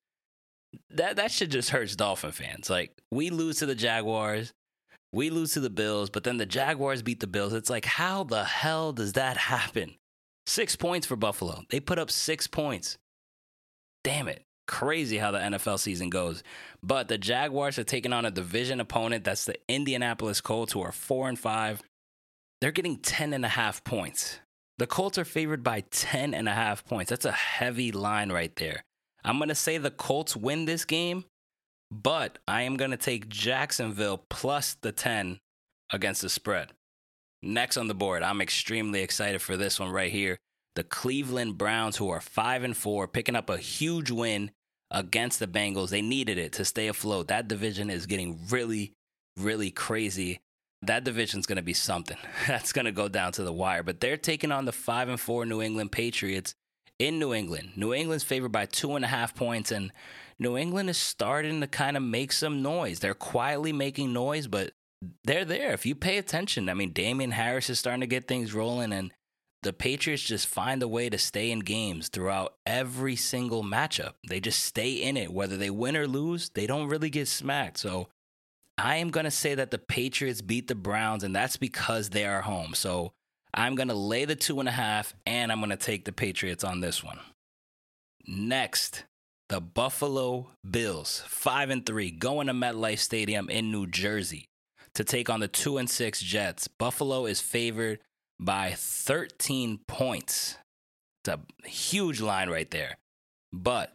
That 0.89 1.15
that 1.15 1.31
shit 1.31 1.49
just 1.49 1.69
hurts 1.69 1.95
Dolphin 1.95 2.31
fans. 2.31 2.69
Like 2.69 2.91
we 3.09 3.29
lose 3.29 3.59
to 3.59 3.65
the 3.65 3.75
Jaguars, 3.75 4.51
we 5.11 5.29
lose 5.29 5.53
to 5.53 5.59
the 5.59 5.69
Bills, 5.69 6.09
but 6.09 6.23
then 6.23 6.37
the 6.37 6.45
Jaguars 6.45 7.01
beat 7.01 7.19
the 7.19 7.27
Bills. 7.27 7.53
It's 7.53 7.69
like 7.69 7.85
how 7.85 8.23
the 8.23 8.43
hell 8.43 8.93
does 8.93 9.13
that 9.13 9.37
happen? 9.53 9.95
6 10.45 10.75
points 10.77 11.05
for 11.05 11.15
Buffalo. 11.15 11.63
They 11.69 11.79
put 11.79 11.99
up 11.99 12.09
6 12.09 12.47
points. 12.47 12.97
Damn 14.03 14.27
it. 14.27 14.43
Crazy 14.67 15.17
how 15.17 15.31
the 15.31 15.39
NFL 15.39 15.79
season 15.79 16.09
goes. 16.09 16.43
But 16.83 17.07
the 17.07 17.17
Jaguars 17.17 17.79
are 17.79 17.83
taking 17.83 18.13
on 18.13 18.25
a 18.25 18.31
division 18.31 18.79
opponent 18.79 19.23
that's 19.23 19.45
the 19.45 19.55
Indianapolis 19.67 20.41
Colts 20.41 20.73
who 20.73 20.81
are 20.81 20.91
4 20.91 21.29
and 21.29 21.39
5 21.39 21.81
they're 22.59 22.71
getting 22.71 22.97
10 22.97 23.33
and 23.33 23.45
a 23.45 23.49
half 23.49 23.83
points. 23.83 24.39
The 24.77 24.87
Colts 24.87 25.17
are 25.17 25.25
favored 25.25 25.63
by 25.63 25.81
10 25.91 26.33
and 26.33 26.47
a 26.47 26.53
half 26.53 26.85
points. 26.85 27.09
That's 27.09 27.25
a 27.25 27.31
heavy 27.31 27.91
line 27.91 28.31
right 28.31 28.55
there. 28.55 28.83
I'm 29.23 29.37
going 29.37 29.49
to 29.49 29.55
say 29.55 29.77
the 29.77 29.91
Colts 29.91 30.35
win 30.35 30.65
this 30.65 30.85
game, 30.85 31.25
but 31.91 32.39
I 32.47 32.63
am 32.63 32.77
going 32.77 32.91
to 32.91 32.97
take 32.97 33.29
Jacksonville 33.29 34.23
plus 34.29 34.75
the 34.81 34.91
10 34.91 35.39
against 35.91 36.21
the 36.21 36.29
spread. 36.29 36.69
Next 37.41 37.77
on 37.77 37.87
the 37.87 37.93
board, 37.93 38.23
I'm 38.23 38.41
extremely 38.41 39.01
excited 39.01 39.41
for 39.41 39.57
this 39.57 39.79
one 39.79 39.91
right 39.91 40.11
here. 40.11 40.37
The 40.75 40.83
Cleveland 40.83 41.57
Browns, 41.57 41.97
who 41.97 42.09
are 42.09 42.21
5 42.21 42.63
and 42.63 42.77
4, 42.77 43.07
picking 43.07 43.35
up 43.35 43.49
a 43.49 43.57
huge 43.57 44.11
win 44.11 44.51
against 44.91 45.39
the 45.39 45.47
Bengals. 45.47 45.89
They 45.89 46.01
needed 46.01 46.37
it 46.37 46.53
to 46.53 46.65
stay 46.65 46.87
afloat. 46.87 47.27
That 47.27 47.47
division 47.47 47.89
is 47.89 48.05
getting 48.05 48.39
really, 48.49 48.93
really 49.37 49.71
crazy 49.71 50.39
that 50.83 51.03
division's 51.03 51.45
going 51.45 51.57
to 51.57 51.63
be 51.63 51.73
something. 51.73 52.17
That's 52.47 52.73
going 52.73 52.85
to 52.85 52.91
go 52.91 53.07
down 53.07 53.31
to 53.33 53.43
the 53.43 53.53
wire. 53.53 53.83
But 53.83 53.99
they're 53.99 54.17
taking 54.17 54.51
on 54.51 54.65
the 54.65 54.71
five 54.71 55.09
and 55.09 55.19
four 55.19 55.45
New 55.45 55.61
England 55.61 55.91
Patriots 55.91 56.53
in 56.99 57.19
New 57.19 57.33
England. 57.33 57.71
New 57.75 57.93
England's 57.93 58.23
favored 58.23 58.51
by 58.51 58.65
two 58.65 58.95
and 58.95 59.05
a 59.05 59.07
half 59.07 59.35
points, 59.35 59.71
and 59.71 59.91
New 60.39 60.57
England 60.57 60.89
is 60.89 60.97
starting 60.97 61.61
to 61.61 61.67
kind 61.67 61.97
of 61.97 62.03
make 62.03 62.31
some 62.31 62.61
noise. 62.61 62.99
They're 62.99 63.13
quietly 63.13 63.73
making 63.73 64.13
noise, 64.13 64.47
but 64.47 64.71
they're 65.23 65.45
there. 65.45 65.73
If 65.73 65.85
you 65.85 65.95
pay 65.95 66.17
attention, 66.17 66.69
I 66.69 66.73
mean, 66.73 66.91
Damien 66.91 67.31
Harris 67.31 67.69
is 67.69 67.79
starting 67.79 68.01
to 68.01 68.07
get 68.07 68.27
things 68.27 68.53
rolling, 68.53 68.93
and 68.93 69.11
the 69.63 69.73
Patriots 69.73 70.23
just 70.23 70.47
find 70.47 70.83
a 70.83 70.87
way 70.87 71.09
to 71.09 71.17
stay 71.17 71.51
in 71.51 71.59
games 71.59 72.09
throughout 72.09 72.53
every 72.65 73.15
single 73.15 73.63
matchup. 73.63 74.13
They 74.27 74.39
just 74.39 74.63
stay 74.63 74.93
in 74.93 75.17
it. 75.17 75.33
Whether 75.33 75.57
they 75.57 75.69
win 75.69 75.97
or 75.97 76.07
lose, 76.07 76.49
they 76.49 76.67
don't 76.67 76.87
really 76.87 77.09
get 77.09 77.27
smacked. 77.27 77.79
So 77.79 78.09
I 78.77 78.97
am 78.97 79.09
going 79.09 79.25
to 79.25 79.31
say 79.31 79.55
that 79.55 79.71
the 79.71 79.79
Patriots 79.79 80.41
beat 80.41 80.67
the 80.67 80.75
Browns, 80.75 81.23
and 81.23 81.35
that's 81.35 81.57
because 81.57 82.11
they 82.11 82.25
are 82.25 82.41
home. 82.41 82.75
So 82.75 83.13
I'm 83.53 83.73
going 83.73 83.89
to 83.89 83.95
lay 83.95 84.25
the 84.25 84.35
two 84.35 84.59
and 84.59 84.69
a 84.69 84.73
half, 84.73 85.15
and 85.25 85.51
I'm 85.51 85.59
going 85.59 85.71
to 85.71 85.77
take 85.77 86.05
the 86.05 86.11
Patriots 86.11 86.63
on 86.63 86.79
this 86.79 87.03
one. 87.03 87.19
Next, 88.27 89.03
the 89.49 89.61
Buffalo 89.61 90.51
Bills, 90.69 91.23
five 91.27 91.69
and 91.69 91.85
three, 91.85 92.11
going 92.11 92.47
to 92.47 92.53
MetLife 92.53 92.99
Stadium 92.99 93.49
in 93.49 93.71
New 93.71 93.87
Jersey 93.87 94.49
to 94.93 95.03
take 95.03 95.29
on 95.29 95.39
the 95.39 95.47
two 95.47 95.77
and 95.77 95.89
six 95.89 96.21
Jets. 96.21 96.67
Buffalo 96.67 97.25
is 97.25 97.39
favored 97.39 97.99
by 98.39 98.73
13 98.75 99.79
points. 99.87 100.57
It's 101.23 101.33
a 101.33 101.67
huge 101.67 102.19
line 102.19 102.49
right 102.49 102.69
there. 102.69 102.97
But 103.53 103.93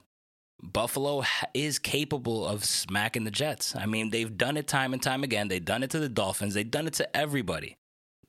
Buffalo 0.62 1.24
is 1.54 1.78
capable 1.78 2.46
of 2.46 2.64
smacking 2.64 3.24
the 3.24 3.30
Jets. 3.30 3.76
I 3.76 3.86
mean, 3.86 4.10
they've 4.10 4.36
done 4.36 4.56
it 4.56 4.66
time 4.66 4.92
and 4.92 5.02
time 5.02 5.22
again. 5.22 5.48
They've 5.48 5.64
done 5.64 5.82
it 5.82 5.90
to 5.90 5.98
the 5.98 6.08
Dolphins, 6.08 6.54
they've 6.54 6.70
done 6.70 6.86
it 6.86 6.94
to 6.94 7.16
everybody. 7.16 7.76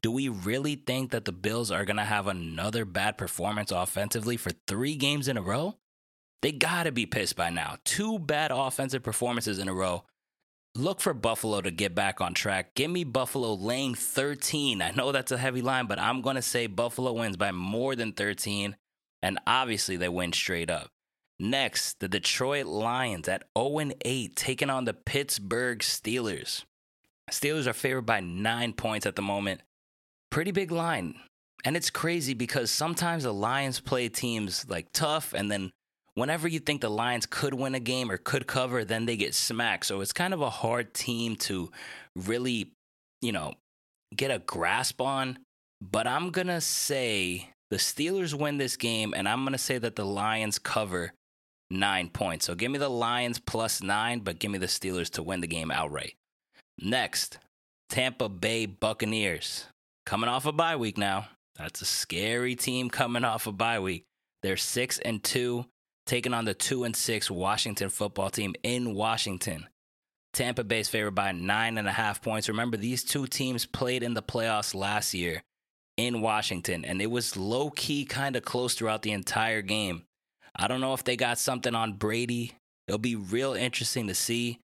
Do 0.01 0.11
we 0.11 0.27
really 0.27 0.75
think 0.75 1.11
that 1.11 1.23
the 1.23 1.31
Bills 1.31 1.71
are 1.71 1.85
going 1.85 1.95
to 1.95 2.03
have 2.03 2.27
another 2.27 2.83
bad 2.83 3.17
performance 3.17 3.71
offensively 3.71 4.35
for 4.35 4.51
three 4.67 4.95
games 4.95 5.29
in 5.29 5.37
a 5.37 5.41
row? 5.41 5.77
They 6.43 6.51
got 6.51 6.83
to 6.83 6.91
be 6.91 7.05
pissed 7.05 7.37
by 7.37 7.51
now. 7.51 7.77
Two 7.85 8.19
bad 8.19 8.51
offensive 8.51 9.01
performances 9.01 9.59
in 9.59 9.69
a 9.69 9.73
row. 9.73 10.03
Look 10.75 10.99
for 10.99 11.13
Buffalo 11.13 11.61
to 11.61 11.71
get 11.71 11.95
back 11.95 12.19
on 12.19 12.33
track. 12.33 12.75
Give 12.75 12.91
me 12.91 13.05
Buffalo 13.05 13.53
laying 13.53 13.95
13. 13.95 14.81
I 14.81 14.91
know 14.91 15.13
that's 15.13 15.31
a 15.31 15.37
heavy 15.37 15.61
line, 15.61 15.85
but 15.85 15.99
I'm 15.99 16.21
going 16.21 16.35
to 16.35 16.41
say 16.41 16.67
Buffalo 16.67 17.13
wins 17.13 17.37
by 17.37 17.53
more 17.53 17.95
than 17.95 18.11
13. 18.11 18.75
And 19.21 19.39
obviously, 19.47 19.95
they 19.95 20.09
win 20.09 20.33
straight 20.33 20.69
up. 20.69 20.89
Next, 21.39 22.01
the 22.01 22.09
Detroit 22.09 22.65
Lions 22.65 23.29
at 23.29 23.45
0 23.57 23.91
8 24.03 24.35
taking 24.35 24.69
on 24.69 24.83
the 24.83 24.93
Pittsburgh 24.93 25.79
Steelers. 25.79 26.65
Steelers 27.31 27.67
are 27.67 27.73
favored 27.73 28.05
by 28.05 28.19
nine 28.19 28.73
points 28.73 29.05
at 29.05 29.15
the 29.15 29.21
moment. 29.21 29.61
Pretty 30.29 30.51
big 30.51 30.71
line. 30.71 31.15
And 31.63 31.77
it's 31.77 31.89
crazy 31.89 32.33
because 32.33 32.69
sometimes 32.69 33.23
the 33.23 33.33
Lions 33.33 33.79
play 33.79 34.09
teams 34.09 34.65
like 34.67 34.87
tough, 34.91 35.33
and 35.33 35.49
then 35.49 35.71
whenever 36.15 36.47
you 36.47 36.59
think 36.59 36.81
the 36.81 36.89
Lions 36.89 37.25
could 37.25 37.53
win 37.53 37.75
a 37.75 37.79
game 37.79 38.11
or 38.11 38.17
could 38.17 38.47
cover, 38.47 38.85
then 38.85 39.05
they 39.05 39.17
get 39.17 39.33
smacked. 39.33 39.85
So 39.85 40.01
it's 40.01 40.13
kind 40.13 40.33
of 40.33 40.41
a 40.41 40.49
hard 40.49 40.93
team 40.93 41.35
to 41.37 41.71
really, 42.15 42.71
you 43.21 43.31
know, 43.31 43.53
get 44.15 44.31
a 44.31 44.39
grasp 44.39 45.01
on. 45.01 45.39
But 45.81 46.07
I'm 46.07 46.29
going 46.29 46.47
to 46.47 46.61
say 46.61 47.49
the 47.69 47.77
Steelers 47.77 48.33
win 48.33 48.57
this 48.57 48.77
game, 48.77 49.13
and 49.15 49.27
I'm 49.27 49.43
going 49.43 49.53
to 49.53 49.57
say 49.57 49.77
that 49.77 49.95
the 49.95 50.05
Lions 50.05 50.59
cover 50.59 51.13
nine 51.69 52.09
points. 52.09 52.45
So 52.45 52.55
give 52.55 52.71
me 52.71 52.77
the 52.77 52.89
Lions 52.89 53.39
plus 53.39 53.81
nine, 53.81 54.19
but 54.19 54.39
give 54.39 54.51
me 54.51 54.59
the 54.59 54.67
Steelers 54.67 55.09
to 55.11 55.23
win 55.23 55.41
the 55.41 55.47
game 55.47 55.71
outright. 55.71 56.13
Next, 56.79 57.39
Tampa 57.89 58.29
Bay 58.29 58.65
Buccaneers. 58.65 59.65
Coming 60.05 60.29
off 60.29 60.45
a 60.45 60.51
bye 60.51 60.75
week 60.75 60.97
now. 60.97 61.27
That's 61.57 61.81
a 61.81 61.85
scary 61.85 62.55
team 62.55 62.89
coming 62.89 63.23
off 63.23 63.47
a 63.47 63.51
bye 63.51 63.79
week. 63.79 64.05
They're 64.41 64.57
six 64.57 64.99
and 64.99 65.23
two, 65.23 65.65
taking 66.05 66.33
on 66.33 66.45
the 66.45 66.53
two 66.53 66.83
and 66.83 66.95
six 66.95 67.29
Washington 67.31 67.89
football 67.89 68.29
team 68.29 68.55
in 68.63 68.93
Washington. 68.93 69.67
Tampa 70.33 70.63
Bay's 70.63 70.89
favored 70.89 71.11
by 71.11 71.31
nine 71.31 71.77
and 71.77 71.87
a 71.87 71.91
half 71.91 72.21
points. 72.21 72.49
Remember, 72.49 72.75
these 72.75 73.03
two 73.03 73.27
teams 73.27 73.65
played 73.65 74.01
in 74.01 74.15
the 74.15 74.23
playoffs 74.23 74.73
last 74.73 75.13
year 75.13 75.43
in 75.95 76.21
Washington, 76.21 76.83
and 76.83 77.01
it 77.01 77.11
was 77.11 77.37
low 77.37 77.69
key 77.69 78.03
kind 78.03 78.35
of 78.35 78.43
close 78.43 78.73
throughout 78.73 79.03
the 79.03 79.11
entire 79.11 79.61
game. 79.61 80.03
I 80.55 80.67
don't 80.67 80.81
know 80.81 80.93
if 80.93 81.03
they 81.03 81.15
got 81.15 81.37
something 81.37 81.75
on 81.75 81.93
Brady. 81.93 82.53
It'll 82.87 82.97
be 82.97 83.15
real 83.15 83.53
interesting 83.53 84.07
to 84.07 84.15
see. 84.15 84.59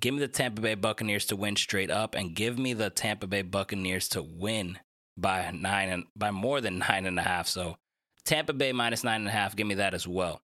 Give 0.00 0.14
me 0.14 0.20
the 0.20 0.28
Tampa 0.28 0.62
Bay 0.62 0.74
Buccaneers 0.74 1.26
to 1.26 1.36
win 1.36 1.56
straight 1.56 1.90
up, 1.90 2.14
and 2.14 2.34
give 2.34 2.58
me 2.58 2.72
the 2.72 2.88
Tampa 2.88 3.26
Bay 3.26 3.42
Buccaneers 3.42 4.08
to 4.10 4.22
win 4.22 4.78
by 5.18 5.50
nine 5.50 5.90
and 5.90 6.04
by 6.16 6.30
more 6.30 6.60
than 6.60 6.78
nine 6.88 7.04
and 7.04 7.18
a 7.18 7.22
half. 7.22 7.46
So 7.46 7.76
Tampa 8.24 8.54
Bay 8.54 8.72
minus 8.72 9.04
nine 9.04 9.20
and 9.20 9.28
a 9.28 9.32
half. 9.32 9.54
Give 9.54 9.66
me 9.66 9.74
that 9.74 9.92
as 9.92 10.08
well. 10.08 10.40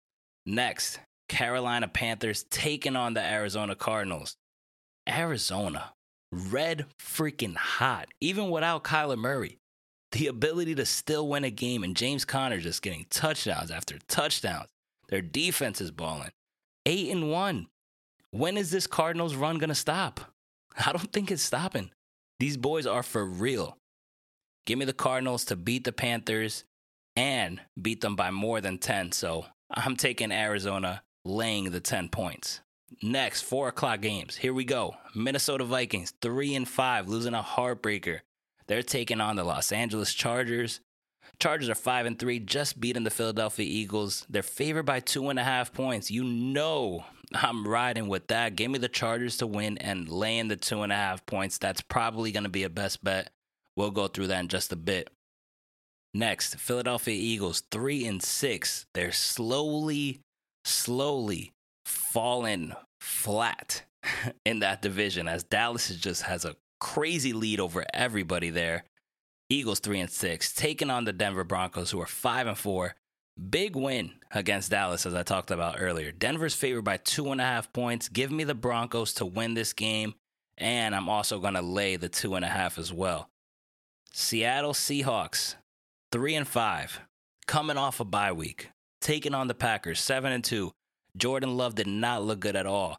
Next, 0.47 1.01
Carolina 1.29 1.89
Panthers 1.89 2.45
taking 2.51 2.97
on 2.97 3.15
the 3.15 3.23
Arizona 3.23 3.75
Cardinals. 3.75 4.37
Arizona, 5.09 5.93
red 6.33 6.87
freaking 7.01 7.57
hot, 7.57 8.09
even 8.21 8.51
without 8.51 8.85
Kyler 8.85 9.19
Murray 9.19 9.61
the 10.13 10.27
ability 10.27 10.75
to 10.75 10.87
still 10.87 11.29
win 11.29 11.45
a 11.45 11.51
game 11.51 11.85
and 11.85 11.97
James 11.97 12.25
Conner 12.25 12.59
just 12.59 12.83
getting 12.83 13.07
touchdowns 13.11 13.71
after 13.71 13.99
touchdowns. 14.09 14.69
Their 15.09 15.23
defense 15.23 15.81
is 15.81 15.91
balling. 15.91 16.31
8 16.87 17.11
and 17.11 17.31
1. 17.31 17.67
When 18.33 18.57
is 18.57 18.71
this 18.71 18.87
Cardinals 18.87 19.35
run 19.35 19.59
going 19.59 19.69
to 19.69 19.75
stop? 19.75 20.21
I 20.87 20.93
don't 20.93 21.13
think 21.13 21.31
it's 21.31 21.43
stopping. 21.43 21.91
These 22.39 22.57
boys 22.57 22.87
are 22.87 23.03
for 23.03 23.25
real. 23.25 23.77
Give 24.67 24.79
me 24.79 24.85
the 24.85 24.93
Cardinals 24.93 25.45
to 25.47 25.57
beat 25.57 25.85
the 25.85 25.93
Panthers 25.93 26.65
and 27.17 27.61
beat 27.81 28.01
them 28.01 28.17
by 28.17 28.31
more 28.31 28.61
than 28.61 28.79
10. 28.79 29.13
So 29.13 29.47
I'm 29.73 29.97
taking 29.97 30.33
Arizona 30.33 31.03
laying 31.25 31.71
the 31.71 31.81
10 31.81 32.09
points. 32.09 32.61
Next, 33.03 33.43
four 33.43 33.69
o'clock 33.69 34.01
games. 34.01 34.37
Here 34.37 34.53
we 34.53 34.65
go. 34.65 34.97
Minnesota 35.15 35.65
Vikings, 35.65 36.13
three 36.21 36.55
and 36.55 36.69
five, 36.69 37.09
losing 37.09 37.35
a 37.35 37.43
heartbreaker 37.43 38.21
they're 38.71 38.85
taking 38.85 39.21
on 39.21 39.35
the 39.35 39.43
Los 39.43 39.73
Angeles 39.73 40.15
Chargers. 40.15 40.79
Chargers 41.41 41.69
are 41.69 41.75
five 41.75 42.07
and 42.07 42.17
three, 42.17 42.39
just 42.39 42.79
beating 42.79 43.03
the 43.03 43.11
Philadelphia 43.11 43.67
Eagles. 43.69 44.25
They're 44.31 44.45
favored 44.45 44.85
by 44.85 45.01
two 45.01 45.29
and 45.29 45.41
a 45.41 45.43
half 45.43 45.73
points. 45.73 46.09
You 46.09 46.23
know 46.23 47.05
I'm 47.35 47.67
riding 47.67 48.07
with 48.07 48.29
that. 48.29 48.55
Give 48.55 48.71
me 48.71 48.79
the 48.79 48.89
Chargers 48.89 49.39
to 49.39 49.49
win 49.49 49.77
and 49.79 50.09
laying 50.09 50.47
the 50.47 50.55
two 50.55 50.83
and 50.83 50.93
a 50.93 50.95
half 50.95 51.27
points. 51.27 51.59
That's 51.59 51.81
probably 51.81 52.31
going 52.31 52.45
to 52.45 52.49
be 52.49 52.63
a 52.63 52.71
best 52.71 53.03
bet. 53.03 53.31
We'll 53.75 53.91
go 53.91 54.07
through 54.07 54.29
that 54.29 54.39
in 54.39 54.47
just 54.47 54.73
a 54.73 54.77
bit. 54.77 55.11
Next, 56.13 56.57
Philadelphia 56.57 57.15
Eagles, 57.15 57.63
three 57.71 58.05
and 58.07 58.23
six. 58.23 58.87
They're 58.95 59.13
slowly, 59.13 60.21
slowly 60.65 61.53
falling 61.85 62.73
flat 63.01 63.85
in 64.45 64.61
that 64.61 64.83
division 64.83 65.29
as 65.29 65.45
Dallas 65.45 65.89
just 65.97 66.23
has 66.23 66.45
a 66.45 66.57
crazy 66.81 67.33
lead 67.33 67.61
over 67.61 67.85
everybody 67.95 68.51
there. 68.51 68.85
Eagles 69.49 69.81
three 69.81 70.01
and 70.01 70.11
six, 70.11 70.53
taking 70.53 70.91
on 70.91 71.05
the 71.05 71.13
Denver 71.13 71.45
Broncos, 71.45 71.91
who 71.91 72.01
are 72.01 72.07
five 72.07 72.47
and 72.47 72.57
four. 72.59 72.95
Big 73.49 73.75
win 73.75 74.13
against 74.33 74.71
Dallas, 74.71 75.07
as 75.07 75.15
I 75.15 75.23
talked 75.23 75.51
about 75.51 75.77
earlier. 75.81 76.13
Denver's 76.13 76.55
favored 76.55 76.83
by 76.83 76.99
two 76.99 77.33
and 77.33 77.41
a 77.41 77.45
half 77.45 77.73
points. 77.73 78.09
Give 78.09 78.31
me 78.31 78.45
the 78.45 78.55
Broncos 78.55 79.15
to 79.15 79.25
win 79.25 79.55
this 79.55 79.73
game, 79.73 80.15
and 80.59 80.95
I'm 80.95 81.09
also 81.09 81.41
going 81.41 81.55
to 81.55 81.63
lay 81.63 81.97
the 81.97 82.09
two 82.09 82.35
and 82.35 82.45
a 82.45 82.49
half 82.49 82.79
as 82.79 82.93
well. 82.93 83.29
Seattle 84.13 84.73
Seahawks, 84.73 85.55
three 86.13 86.35
and 86.35 86.47
five, 86.49 87.01
coming 87.47 87.77
off 87.77 88.01
a 88.01 88.05
bye 88.05 88.33
week, 88.33 88.71
taking 89.01 89.35
on 89.35 89.49
the 89.49 89.55
Packers, 89.55 90.01
seven 90.01 90.33
and 90.33 90.43
two. 90.43 90.73
Jordan 91.17 91.57
Love 91.57 91.75
did 91.75 91.87
not 91.87 92.23
look 92.23 92.41
good 92.41 92.57
at 92.57 92.67
all. 92.67 92.97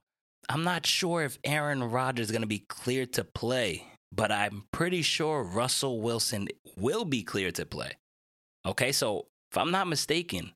I'm 0.50 0.63
not 0.63 0.86
sure 0.86 1.24
if 1.24 1.38
Aaron 1.43 1.84
Rodgers 1.84 2.28
is 2.28 2.32
going 2.32 2.41
to 2.41 2.47
be 2.47 2.65
cleared 2.67 3.13
to 3.13 3.24
play, 3.24 3.86
but 4.12 4.32
I'm 4.32 4.63
pretty 4.71 5.02
sure 5.02 5.43
Russell 5.43 6.02
Wilson 6.02 6.47
will 6.78 7.06
be 7.06 7.24
cleared 7.24 7.56
to 7.56 7.65
play. 7.65 7.93
Okay, 8.65 8.91
so 8.91 9.28
if 9.52 9.58
I'm 9.58 9.71
not 9.71 9.88
mistaken, 9.88 10.52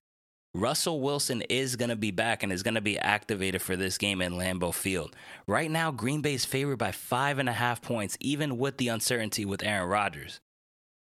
Russell 0.54 1.02
Wilson 1.02 1.42
is 1.50 1.76
going 1.76 1.90
to 1.90 1.96
be 1.96 2.12
back 2.12 2.42
and 2.42 2.52
is 2.52 2.64
going 2.64 2.76
to 2.76 2.82
be 2.82 2.98
activated 2.98 3.62
for 3.62 3.76
this 3.76 3.98
game 3.98 4.22
in 4.22 4.34
Lambeau 4.34 4.74
Field. 4.74 5.16
Right 5.48 5.70
now, 5.70 5.92
Green 5.92 6.22
Bay 6.22 6.34
is 6.34 6.46
favored 6.46 6.78
by 6.78 6.92
five 6.92 7.40
and 7.40 7.50
a 7.50 7.54
half 7.54 7.82
points, 7.82 8.18
even 8.22 8.58
with 8.58 8.78
the 8.78 8.88
uncertainty 8.88 9.44
with 9.44 9.64
Aaron 9.64 9.90
Rodgers. 9.90 10.40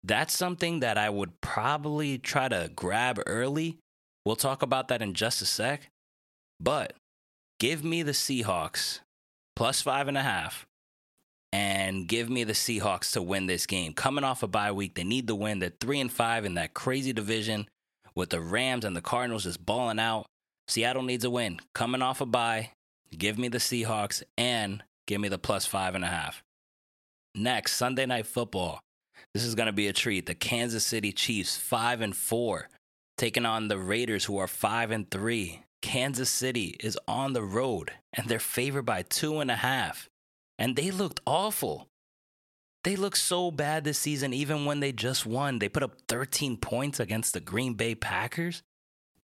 That's 0.03 0.37
something 0.37 0.81
that 0.81 0.97
I 0.97 1.09
would 1.09 1.39
probably 1.41 2.17
try 2.17 2.49
to 2.49 2.69
grab 2.75 3.21
early. 3.25 3.77
We'll 4.25 4.35
talk 4.35 4.61
about 4.61 4.89
that 4.89 5.01
in 5.01 5.13
just 5.13 5.41
a 5.41 5.45
sec. 5.45 5.89
But 6.59 6.93
give 7.59 7.83
me 7.83 8.03
the 8.03 8.11
Seahawks 8.11 8.99
plus 9.55 9.81
five 9.81 10.07
and 10.07 10.17
a 10.17 10.23
half 10.23 10.65
and 11.51 12.07
give 12.07 12.29
me 12.29 12.43
the 12.43 12.53
Seahawks 12.53 13.11
to 13.13 13.21
win 13.21 13.45
this 13.45 13.65
game. 13.65 13.93
Coming 13.93 14.23
off 14.23 14.43
a 14.43 14.47
bye 14.47 14.71
week, 14.71 14.95
they 14.95 15.03
need 15.03 15.27
the 15.27 15.35
win. 15.35 15.59
They're 15.59 15.71
three 15.79 15.99
and 15.99 16.11
five 16.11 16.45
in 16.45 16.55
that 16.55 16.73
crazy 16.73 17.13
division 17.13 17.67
with 18.15 18.29
the 18.29 18.41
Rams 18.41 18.85
and 18.85 18.95
the 18.95 19.01
Cardinals 19.01 19.43
just 19.43 19.65
balling 19.65 19.99
out. 19.99 20.25
Seattle 20.67 21.03
needs 21.03 21.23
a 21.23 21.29
win. 21.29 21.59
Coming 21.73 22.01
off 22.01 22.21
a 22.21 22.25
bye, 22.25 22.71
give 23.15 23.37
me 23.37 23.47
the 23.49 23.57
Seahawks 23.57 24.23
and 24.37 24.83
give 25.07 25.21
me 25.21 25.27
the 25.27 25.37
plus 25.37 25.65
five 25.65 25.95
and 25.95 26.03
a 26.03 26.07
half. 26.07 26.41
Next, 27.35 27.73
Sunday 27.73 28.05
night 28.05 28.27
football. 28.27 28.79
This 29.33 29.43
is 29.43 29.55
going 29.55 29.67
to 29.67 29.73
be 29.73 29.87
a 29.87 29.93
treat. 29.93 30.25
The 30.25 30.35
Kansas 30.35 30.85
City 30.85 31.11
Chiefs, 31.11 31.57
five 31.57 32.01
and 32.01 32.15
four, 32.15 32.69
taking 33.17 33.45
on 33.45 33.67
the 33.67 33.77
Raiders, 33.77 34.25
who 34.25 34.37
are 34.37 34.47
five 34.47 34.91
and 34.91 35.09
three. 35.09 35.63
Kansas 35.81 36.29
City 36.29 36.77
is 36.79 36.97
on 37.07 37.33
the 37.33 37.43
road 37.43 37.91
and 38.13 38.27
they're 38.27 38.39
favored 38.39 38.85
by 38.85 39.01
two 39.03 39.39
and 39.39 39.51
a 39.51 39.55
half. 39.55 40.09
And 40.57 40.75
they 40.75 40.91
looked 40.91 41.19
awful. 41.25 41.89
They 42.83 42.95
looked 42.95 43.17
so 43.17 43.49
bad 43.51 43.83
this 43.83 43.99
season, 43.99 44.33
even 44.33 44.65
when 44.65 44.79
they 44.79 44.91
just 44.91 45.25
won. 45.25 45.59
They 45.59 45.69
put 45.69 45.83
up 45.83 45.95
13 46.07 46.57
points 46.57 46.99
against 46.99 47.33
the 47.33 47.39
Green 47.39 47.73
Bay 47.73 47.95
Packers 47.95 48.63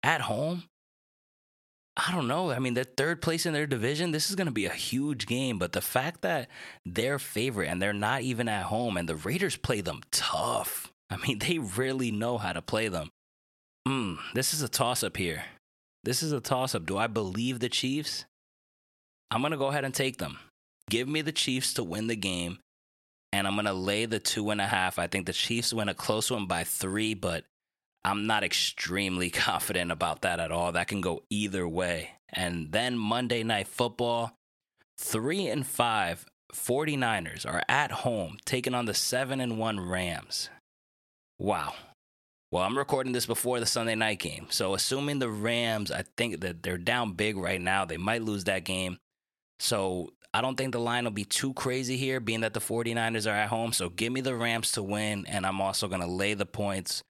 at 0.03 0.21
home. 0.21 0.63
I 2.07 2.13
don't 2.13 2.29
know. 2.29 2.49
I 2.51 2.59
mean, 2.59 2.75
they're 2.75 2.85
third 2.85 3.21
place 3.21 3.45
in 3.45 3.51
their 3.51 3.67
division. 3.67 4.11
This 4.11 4.29
is 4.29 4.35
going 4.37 4.47
to 4.47 4.53
be 4.53 4.65
a 4.65 4.73
huge 4.73 5.25
game. 5.25 5.59
But 5.59 5.73
the 5.73 5.81
fact 5.81 6.21
that 6.21 6.47
they're 6.85 7.19
favorite 7.19 7.67
and 7.67 7.81
they're 7.81 7.91
not 7.91 8.21
even 8.21 8.47
at 8.47 8.63
home 8.63 8.95
and 8.95 9.07
the 9.07 9.17
Raiders 9.17 9.57
play 9.57 9.81
them 9.81 10.01
tough. 10.09 10.93
I 11.09 11.17
mean, 11.17 11.39
they 11.39 11.57
really 11.59 12.11
know 12.11 12.37
how 12.37 12.53
to 12.53 12.61
play 12.61 12.87
them. 12.87 13.09
Hmm, 13.85 14.15
this 14.33 14.53
is 14.53 14.61
a 14.61 14.69
toss 14.69 15.03
up 15.03 15.17
here. 15.17 15.43
This 16.03 16.23
is 16.23 16.31
a 16.31 16.39
toss 16.39 16.73
up. 16.73 16.85
Do 16.85 16.97
I 16.97 17.07
believe 17.07 17.59
the 17.59 17.69
Chiefs? 17.69 18.25
I'm 19.31 19.41
going 19.41 19.51
to 19.51 19.57
go 19.57 19.67
ahead 19.67 19.83
and 19.83 19.93
take 19.93 20.17
them. 20.17 20.39
Give 20.89 21.07
me 21.07 21.21
the 21.21 21.31
Chiefs 21.31 21.73
to 21.75 21.83
win 21.83 22.07
the 22.07 22.15
game, 22.15 22.59
and 23.31 23.45
I'm 23.45 23.55
going 23.55 23.65
to 23.65 23.73
lay 23.73 24.05
the 24.05 24.19
two 24.19 24.49
and 24.49 24.61
a 24.61 24.65
half. 24.65 24.97
I 24.97 25.07
think 25.07 25.25
the 25.25 25.33
Chiefs 25.33 25.73
win 25.73 25.89
a 25.89 25.93
close 25.93 26.31
one 26.31 26.45
by 26.45 26.63
three, 26.63 27.13
but 27.13 27.43
I'm 28.03 28.27
not 28.27 28.43
extremely 28.43 29.29
confident 29.29 29.91
about 29.91 30.21
that 30.21 30.39
at 30.39 30.51
all. 30.51 30.71
That 30.71 30.87
can 30.87 31.01
go 31.01 31.23
either 31.29 31.67
way. 31.67 32.11
And 32.31 32.71
then 32.71 32.97
Monday 32.97 33.43
Night 33.43 33.67
Football, 33.67 34.33
three 34.97 35.47
and 35.47 35.65
five 35.65 36.25
49ers 36.53 37.45
are 37.45 37.63
at 37.67 37.91
home 37.91 38.37
taking 38.45 38.73
on 38.73 38.85
the 38.85 38.93
seven 38.93 39.39
and 39.39 39.57
one 39.57 39.79
Rams. 39.79 40.49
Wow. 41.37 41.73
Well, 42.51 42.63
I'm 42.63 42.77
recording 42.77 43.13
this 43.13 43.27
before 43.27 43.59
the 43.59 43.65
Sunday 43.67 43.93
night 43.93 44.19
game. 44.19 44.47
So, 44.49 44.73
assuming 44.73 45.19
the 45.19 45.29
Rams, 45.29 45.91
I 45.91 46.03
think 46.17 46.41
that 46.41 46.63
they're 46.63 46.79
down 46.79 47.13
big 47.13 47.37
right 47.37 47.61
now, 47.61 47.85
they 47.85 47.97
might 47.97 48.23
lose 48.23 48.45
that 48.45 48.63
game. 48.63 48.97
So, 49.59 50.13
I 50.33 50.41
don't 50.41 50.55
think 50.55 50.71
the 50.71 50.79
line 50.79 51.03
will 51.03 51.11
be 51.11 51.25
too 51.25 51.53
crazy 51.53 51.95
here, 51.95 52.19
being 52.19 52.41
that 52.41 52.55
the 52.55 52.59
49ers 52.59 53.29
are 53.29 53.35
at 53.35 53.49
home. 53.49 53.71
So, 53.71 53.89
give 53.89 54.11
me 54.11 54.21
the 54.21 54.35
Rams 54.35 54.71
to 54.71 54.81
win, 54.81 55.25
and 55.27 55.45
I'm 55.45 55.61
also 55.61 55.87
going 55.87 56.01
to 56.01 56.07
lay 56.07 56.33
the 56.33 56.47
points 56.47 57.03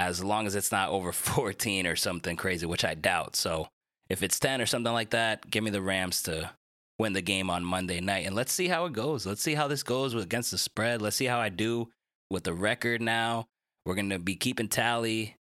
as 0.00 0.24
long 0.24 0.46
as 0.46 0.54
it's 0.54 0.72
not 0.72 0.90
over 0.90 1.12
14 1.12 1.86
or 1.86 1.96
something 1.96 2.36
crazy, 2.36 2.66
which 2.66 2.84
I 2.84 2.94
doubt. 2.94 3.36
So, 3.36 3.68
if 4.08 4.22
it's 4.22 4.40
10 4.40 4.60
or 4.60 4.66
something 4.66 4.92
like 4.92 5.10
that, 5.10 5.48
give 5.50 5.62
me 5.62 5.70
the 5.70 5.82
Rams 5.82 6.22
to 6.24 6.50
win 6.98 7.12
the 7.12 7.22
game 7.22 7.48
on 7.48 7.64
Monday 7.64 8.00
night. 8.00 8.26
And 8.26 8.34
let's 8.34 8.52
see 8.52 8.66
how 8.66 8.86
it 8.86 8.92
goes. 8.92 9.24
Let's 9.24 9.42
see 9.42 9.54
how 9.54 9.68
this 9.68 9.82
goes 9.84 10.14
against 10.14 10.50
the 10.50 10.58
spread. 10.58 11.00
Let's 11.00 11.16
see 11.16 11.26
how 11.26 11.38
I 11.38 11.48
do 11.48 11.88
with 12.28 12.44
the 12.44 12.52
record 12.52 13.00
now. 13.00 13.46
We're 13.86 13.94
going 13.94 14.10
to 14.10 14.18
be 14.18 14.34
keeping 14.34 14.68
tally. 14.68 15.36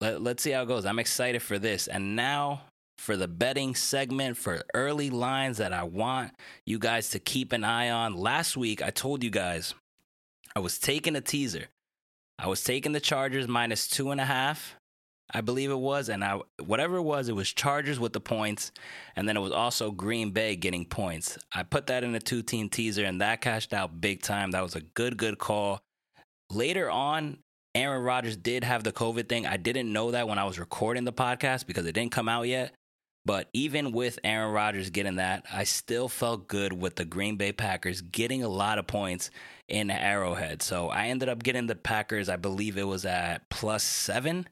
Let, 0.00 0.22
let's 0.22 0.42
see 0.42 0.52
how 0.52 0.62
it 0.62 0.68
goes. 0.68 0.86
I'm 0.86 0.98
excited 0.98 1.42
for 1.42 1.58
this. 1.58 1.88
And 1.88 2.14
now 2.14 2.62
for 2.98 3.16
the 3.16 3.28
betting 3.28 3.74
segment 3.74 4.36
for 4.36 4.62
early 4.74 5.10
lines 5.10 5.58
that 5.58 5.72
I 5.72 5.82
want 5.82 6.32
you 6.64 6.78
guys 6.78 7.10
to 7.10 7.18
keep 7.18 7.52
an 7.52 7.64
eye 7.64 7.90
on. 7.90 8.14
Last 8.14 8.56
week, 8.56 8.82
I 8.82 8.90
told 8.90 9.22
you 9.22 9.30
guys 9.30 9.74
I 10.54 10.60
was 10.60 10.78
taking 10.78 11.16
a 11.16 11.20
teaser. 11.20 11.66
I 12.38 12.48
was 12.48 12.62
taking 12.62 12.92
the 12.92 13.00
Chargers 13.00 13.48
minus 13.48 13.88
two 13.88 14.10
and 14.10 14.20
a 14.20 14.24
half, 14.24 14.76
I 15.32 15.40
believe 15.40 15.70
it 15.70 15.78
was, 15.78 16.08
and 16.08 16.22
I 16.22 16.40
whatever 16.62 16.96
it 16.96 17.02
was, 17.02 17.28
it 17.28 17.34
was 17.34 17.52
Chargers 17.52 17.98
with 17.98 18.12
the 18.12 18.20
points, 18.20 18.72
and 19.16 19.28
then 19.28 19.36
it 19.36 19.40
was 19.40 19.52
also 19.52 19.90
Green 19.90 20.30
Bay 20.30 20.54
getting 20.54 20.84
points. 20.84 21.38
I 21.52 21.62
put 21.62 21.88
that 21.88 22.04
in 22.04 22.14
a 22.14 22.20
two-team 22.20 22.68
teaser, 22.68 23.04
and 23.04 23.20
that 23.20 23.40
cashed 23.40 23.72
out 23.72 24.00
big 24.00 24.22
time. 24.22 24.52
That 24.52 24.62
was 24.62 24.76
a 24.76 24.80
good, 24.80 25.16
good 25.16 25.38
call. 25.38 25.80
Later 26.50 26.90
on, 26.90 27.38
Aaron 27.74 28.02
Rodgers 28.02 28.36
did 28.36 28.64
have 28.64 28.84
the 28.84 28.92
COVID 28.92 29.28
thing. 29.28 29.46
I 29.46 29.56
didn't 29.56 29.92
know 29.92 30.12
that 30.12 30.28
when 30.28 30.38
I 30.38 30.44
was 30.44 30.58
recording 30.58 31.04
the 31.04 31.12
podcast 31.12 31.66
because 31.66 31.86
it 31.86 31.92
didn't 31.92 32.12
come 32.12 32.28
out 32.28 32.46
yet. 32.46 32.72
But 33.26 33.48
even 33.52 33.90
with 33.90 34.20
Aaron 34.22 34.52
Rodgers 34.52 34.90
getting 34.90 35.16
that, 35.16 35.44
I 35.52 35.64
still 35.64 36.08
felt 36.08 36.46
good 36.46 36.72
with 36.72 36.94
the 36.94 37.04
Green 37.04 37.36
Bay 37.36 37.52
Packers 37.52 38.00
getting 38.00 38.44
a 38.44 38.48
lot 38.48 38.78
of 38.78 38.86
points 38.86 39.30
in 39.68 39.90
Arrowhead. 39.90 40.62
So 40.62 40.88
I 40.88 41.08
ended 41.08 41.28
up 41.28 41.42
getting 41.42 41.66
the 41.66 41.74
Packers, 41.74 42.28
I 42.28 42.36
believe 42.36 42.78
it 42.78 42.86
was 42.86 43.04
at 43.04 43.50
plus 43.50 43.82
seven. 43.82 44.48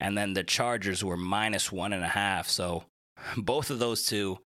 And 0.00 0.16
then 0.16 0.32
the 0.32 0.42
Chargers 0.42 1.04
were 1.04 1.18
minus 1.18 1.70
one 1.70 1.92
and 1.92 2.02
a 2.02 2.08
half. 2.08 2.48
So 2.48 2.84
both 3.36 3.68
of 3.68 3.78
those 3.78 4.06
two 4.06 4.38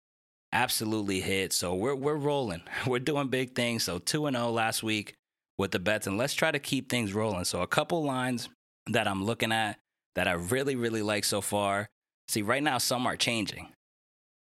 absolutely 0.52 1.22
hit. 1.22 1.54
So 1.54 1.76
we're 1.76 1.96
we're 1.96 2.16
rolling. 2.16 2.63
We're 2.88 3.00
doing 3.00 3.28
big 3.28 3.54
things. 3.54 3.84
So 3.84 4.00
2 4.00 4.26
and 4.26 4.36
0 4.36 4.50
last 4.50 4.82
week 4.82 5.13
with 5.58 5.72
the 5.72 5.80
bets, 5.80 6.08
and 6.08 6.18
let's 6.18 6.34
try 6.34 6.52
to 6.52 6.60
keep 6.60 6.90
things 6.90 7.13
rolling. 7.13 7.46
So, 7.46 7.62
a 7.62 7.68
couple 7.68 8.04
lines 8.04 8.50
that 8.88 9.08
I'm 9.08 9.24
looking 9.24 9.52
at 9.52 9.78
that 10.16 10.28
I 10.28 10.34
really, 10.34 10.76
really 10.76 11.02
like 11.02 11.26
so 11.26 11.42
far. 11.42 11.88
See, 12.28 12.42
right 12.42 12.63
now, 12.63 12.78
some 12.78 13.08
are 13.08 13.16
changing. 13.16 13.70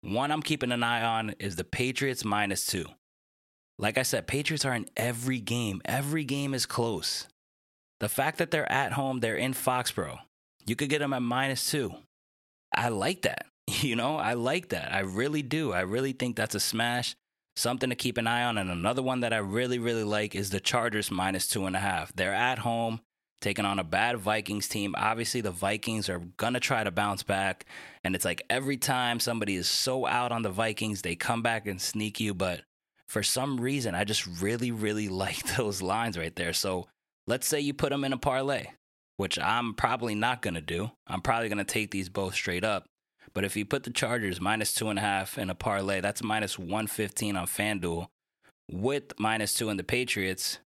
One 0.03 0.31
I'm 0.31 0.43
keeping 0.43 0.73
an 0.73 0.83
eye 0.83 1.03
on 1.03 1.35
is 1.39 1.57
the 1.57 1.65
Patriots 1.65 2.25
minus 2.25 2.67
two. 2.67 2.87
Like 3.79 3.99
I 3.99 4.03
said, 4.03 4.27
Patriots 4.27 4.65
are 4.65 4.75
in 4.75 4.87
every 4.97 5.41
game, 5.41 5.81
every 5.85 6.25
game 6.25 6.55
is 6.55 6.67
close. 6.67 7.27
The 8.01 8.09
fact 8.09 8.39
that 8.39 8.51
they're 8.51 8.71
at 8.71 8.93
home, 8.93 9.21
they're 9.21 9.37
in 9.37 9.55
Foxborough, 9.55 10.19
you 10.67 10.77
could 10.77 10.89
get 10.89 10.99
them 10.99 11.13
at 11.13 11.23
minus 11.23 11.71
two. 11.71 11.95
I 12.75 12.89
like 12.89 13.23
that. 13.23 13.47
You 13.81 13.97
know, 13.97 14.17
I 14.17 14.35
like 14.35 14.71
that. 14.71 14.93
I 14.93 15.01
really 15.01 15.41
do. 15.41 15.73
I 15.73 15.81
really 15.81 16.13
think 16.13 16.37
that's 16.37 16.57
a 16.57 16.61
smash 16.61 17.15
something 17.57 17.91
to 17.91 17.97
keep 17.97 18.19
an 18.19 18.27
eye 18.27 18.45
on. 18.45 18.59
And 18.59 18.71
another 18.71 19.03
one 19.03 19.21
that 19.21 19.33
I 19.33 19.39
really, 19.39 19.79
really 19.79 20.05
like 20.05 20.35
is 20.35 20.51
the 20.51 20.61
Chargers 20.61 21.11
minus 21.11 21.47
two 21.47 21.67
and 21.67 21.77
a 21.77 21.81
half. 21.81 22.13
They're 22.15 22.35
at 22.35 22.59
home 22.59 23.01
taking 23.42 23.64
on 23.64 23.78
a 23.78 23.85
bad 23.85 24.18
Vikings 24.18 24.68
team. 24.68 24.94
Obviously, 24.96 25.40
the 25.40 25.50
Vikings 25.50 26.09
are 26.09 26.20
going 26.37 26.55
to 26.55 26.61
try 26.61 26.83
to 26.83 26.90
bounce 26.90 27.22
back. 27.22 27.66
And 28.05 28.14
it's 28.14 28.24
like 28.24 28.42
every 28.48 28.76
time 28.76 29.20
somebody 29.20 29.57
is 29.57 29.68
so 29.68 30.07
out 30.07 30.33
on 30.33 30.42
the 30.42 30.50
Vikings, 30.50 31.02
they 31.02 31.14
come 31.14 31.42
back 31.42 31.66
and 31.66 31.81
sneak 31.81 32.20
you. 32.20 32.33
But 32.33 32.62
for 33.07 33.22
some 33.22 33.61
reason, 33.61 33.94
I 33.94 34.05
just 34.05 34.26
really, 34.40 34.70
really 34.70 35.09
like 35.11 35.57
those 35.57 35.83
lines 35.83 36.16
right 36.16 36.35
there. 36.35 36.52
So 36.52 36.87
let's 37.26 37.46
say 37.46 37.61
you 37.61 37.74
put 37.74 37.90
them 37.90 38.05
in 38.05 38.12
a 38.12 38.18
parlay, 38.18 38.66
which 39.18 39.38
I'm 39.38 39.74
probably 39.74 40.14
not 40.14 40.40
going 40.40 40.55
to 40.55 40.61
do. 40.61 40.90
I'm 41.07 41.20
probably 41.20 41.48
going 41.48 41.59
to 41.59 41.64
take 41.64 41.90
these 41.90 42.09
both 42.09 42.35
straight 42.35 42.64
up. 42.64 42.87
But 43.35 43.44
if 43.44 43.57
you 43.57 43.64
put 43.64 43.85
the 43.85 43.90
Chargers 43.90 44.40
minus 44.40 44.74
two 44.74 44.88
and 44.88 44.98
a 44.98 45.02
half 45.02 45.38
in 45.38 45.50
a 45.50 45.55
parlay, 45.55 46.00
that's 46.00 46.22
minus 46.22 46.59
115 46.59 47.37
on 47.37 47.46
FanDuel 47.46 48.09
with 48.70 49.18
minus 49.18 49.55
two 49.55 49.70
in 49.70 49.76
the 49.76 49.85
Patriots. 49.85 50.59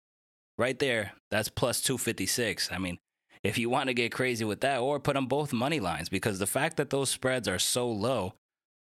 Right 0.59 0.79
there, 0.79 1.13
that's 1.31 1.49
plus 1.49 1.81
256. 1.81 2.71
I 2.73 2.79
mean, 2.79 2.99
if 3.43 3.59
you 3.59 3.69
want 3.69 3.89
to 3.89 3.95
get 3.95 4.13
crazy 4.13 4.45
with 4.45 4.61
that, 4.61 4.81
or 4.81 4.99
put 4.99 5.15
them 5.15 5.27
both 5.27 5.53
money 5.53 5.81
lines, 5.81 6.09
because 6.09 6.39
the 6.39 6.47
fact 6.47 6.77
that 6.79 6.91
those 6.91 7.11
spreads 7.11 7.47
are 7.47 7.59
so 7.59 7.89
low, 7.91 8.35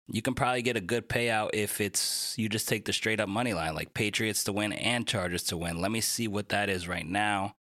you 0.09 0.23
can 0.23 0.35
probably 0.35 0.63
get 0.63 0.77
a 0.77 0.81
good 0.81 1.09
payout 1.09 1.51
if 1.53 1.81
it's 1.81 2.35
you 2.39 2.49
just 2.49 2.69
take 2.69 2.87
the 2.87 2.93
straight 2.93 3.21
up 3.21 3.29
money 3.29 3.53
line, 3.53 3.75
like 3.75 3.95
Patriots 3.95 4.43
to 4.45 4.53
win 4.53 4.73
and 4.73 5.07
Chargers 5.07 5.45
to 5.45 5.57
win. 5.57 5.81
Let 5.81 5.91
me 5.91 6.01
see 6.01 6.27
what 6.27 6.49
that 6.49 6.71
is 6.71 6.89
right 6.89 7.07
now 7.07 7.55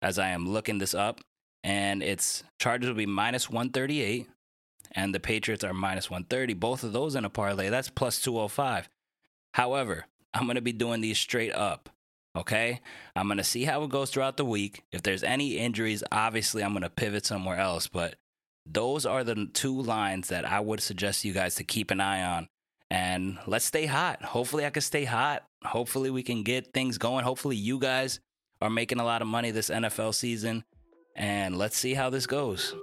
as 0.00 0.18
I 0.18 0.28
am 0.28 0.48
looking 0.48 0.78
this 0.78 0.94
up. 0.94 1.20
And 1.62 2.02
it's 2.02 2.42
Chargers 2.58 2.88
will 2.88 2.96
be 2.96 3.04
minus 3.04 3.50
138 3.50 4.28
and 4.92 5.14
the 5.14 5.20
Patriots 5.20 5.62
are 5.62 5.74
minus 5.74 6.10
130. 6.10 6.54
Both 6.54 6.82
of 6.84 6.92
those 6.92 7.14
in 7.14 7.26
a 7.26 7.30
parlay, 7.30 7.68
that's 7.68 7.90
plus 7.90 8.20
205. 8.22 8.88
However, 9.54 10.06
I'm 10.32 10.44
going 10.44 10.54
to 10.54 10.62
be 10.62 10.72
doing 10.72 11.00
these 11.00 11.18
straight 11.18 11.52
up. 11.52 11.90
Okay. 12.36 12.80
I'm 13.16 13.26
going 13.26 13.38
to 13.38 13.44
see 13.44 13.64
how 13.64 13.82
it 13.82 13.90
goes 13.90 14.10
throughout 14.10 14.36
the 14.36 14.44
week. 14.44 14.84
If 14.92 15.02
there's 15.02 15.24
any 15.24 15.58
injuries, 15.58 16.02
obviously 16.12 16.62
I'm 16.62 16.72
going 16.72 16.82
to 16.82 16.90
pivot 16.90 17.26
somewhere 17.26 17.58
else. 17.58 17.88
But 17.88 18.16
those 18.66 19.04
are 19.04 19.24
the 19.24 19.48
two 19.52 19.80
lines 19.80 20.28
that 20.28 20.44
I 20.44 20.60
would 20.60 20.80
suggest 20.80 21.24
you 21.24 21.32
guys 21.32 21.56
to 21.56 21.64
keep 21.64 21.90
an 21.90 22.00
eye 22.00 22.22
on. 22.22 22.48
And 22.90 23.38
let's 23.46 23.64
stay 23.64 23.86
hot. 23.86 24.22
Hopefully, 24.22 24.66
I 24.66 24.70
can 24.70 24.82
stay 24.82 25.04
hot. 25.04 25.44
Hopefully, 25.64 26.10
we 26.10 26.24
can 26.24 26.42
get 26.42 26.72
things 26.72 26.98
going. 26.98 27.24
Hopefully, 27.24 27.54
you 27.54 27.78
guys 27.78 28.18
are 28.60 28.70
making 28.70 28.98
a 28.98 29.04
lot 29.04 29.22
of 29.22 29.28
money 29.28 29.52
this 29.52 29.70
NFL 29.70 30.14
season. 30.14 30.64
And 31.14 31.56
let's 31.56 31.76
see 31.76 31.94
how 31.94 32.10
this 32.10 32.26
goes. 32.26 32.74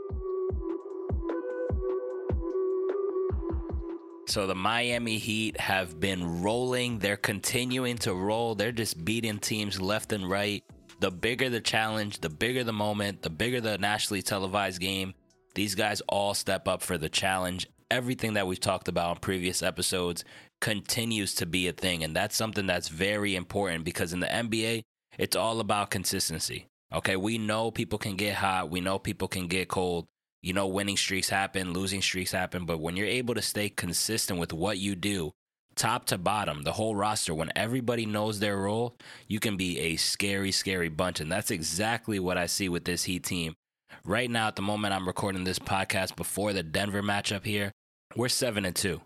So 4.28 4.46
the 4.46 4.56
Miami 4.56 5.20
Heat 5.20 5.58
have 5.58 6.02
been 6.02 6.42
rolling. 6.42 7.00
They're 7.00 7.16
continuing 7.16 7.98
to 8.00 8.14
roll. 8.14 8.56
They're 8.56 8.74
just 8.74 9.06
beating 9.06 9.40
teams 9.40 9.80
left 9.80 10.12
and 10.12 10.30
right. 10.30 10.66
The 11.00 11.12
bigger 11.12 11.50
the 11.50 11.62
challenge, 11.62 12.20
the 12.20 12.30
bigger 12.30 12.66
the 12.66 12.74
moment, 12.74 13.22
the 13.22 13.30
bigger 13.30 13.62
the 13.62 13.78
nationally 13.78 14.22
televised 14.22 14.82
game. 14.82 15.14
These 15.56 15.76
guys 15.76 16.02
all 16.10 16.34
step 16.34 16.68
up 16.68 16.82
for 16.82 16.98
the 16.98 17.08
challenge. 17.08 17.68
Everything 17.90 18.34
that 18.34 18.46
we've 18.46 18.60
talked 18.60 18.90
about 18.90 19.16
in 19.16 19.22
previous 19.22 19.64
episodes 19.64 20.26
continues 20.60 21.34
to 21.36 21.46
be 21.46 21.70
a 21.70 21.72
thing. 21.72 22.04
And 22.04 22.14
that's 22.14 22.36
something 22.36 22.68
that's 22.68 22.90
very 22.90 23.34
important 23.34 23.86
because 23.86 24.12
in 24.12 24.20
the 24.20 24.28
NBA, 24.28 24.84
it's 25.18 25.38
all 25.38 25.62
about 25.62 25.90
consistency. 25.90 26.68
Okay. 26.94 27.16
We 27.16 27.38
know 27.38 27.72
people 27.72 27.98
can 27.98 28.18
get 28.18 28.36
hot, 28.36 28.70
we 28.70 28.82
know 28.82 29.00
people 29.00 29.30
can 29.30 29.48
get 29.48 29.70
cold 29.70 30.06
you 30.42 30.54
know, 30.54 30.68
winning 30.68 30.98
streaks 30.98 31.30
happen, 31.30 31.74
losing 31.74 32.02
streaks 32.02 32.32
happen, 32.32 32.66
but 32.66 32.80
when 32.80 32.96
you're 32.96 33.08
able 33.08 33.34
to 33.34 33.42
stay 33.42 33.70
consistent 33.70 34.40
with 34.40 34.54
what 34.54 34.78
you 34.78 34.96
do, 34.96 35.32
top 35.76 36.06
to 36.06 36.18
bottom, 36.18 36.64
the 36.64 36.74
whole 36.74 36.96
roster, 36.96 37.34
when 37.34 37.52
everybody 37.56 38.06
knows 38.06 38.40
their 38.40 38.58
role, 38.58 38.96
you 39.28 39.40
can 39.40 39.58
be 39.58 39.80
a 39.80 39.96
scary, 39.96 40.52
scary 40.52 40.90
bunch. 40.90 41.20
And 41.20 41.32
that's 41.32 41.52
exactly 41.52 42.20
what 42.20 42.38
I 42.38 42.46
see 42.46 42.70
with 42.70 42.86
this 42.86 43.04
Heat 43.04 43.24
team. 43.24 43.56
Right 44.04 44.30
now, 44.30 44.48
at 44.48 44.56
the 44.56 44.62
moment 44.62 44.94
I'm 44.94 45.08
recording 45.08 45.44
this 45.44 45.60
podcast 45.60 46.16
before 46.16 46.54
the 46.54 46.64
Denver 46.64 47.02
matchup 47.02 47.46
here, 47.46 47.72
we're 48.16 48.30
seven 48.30 48.66
and 48.66 48.76
two. 48.76 49.02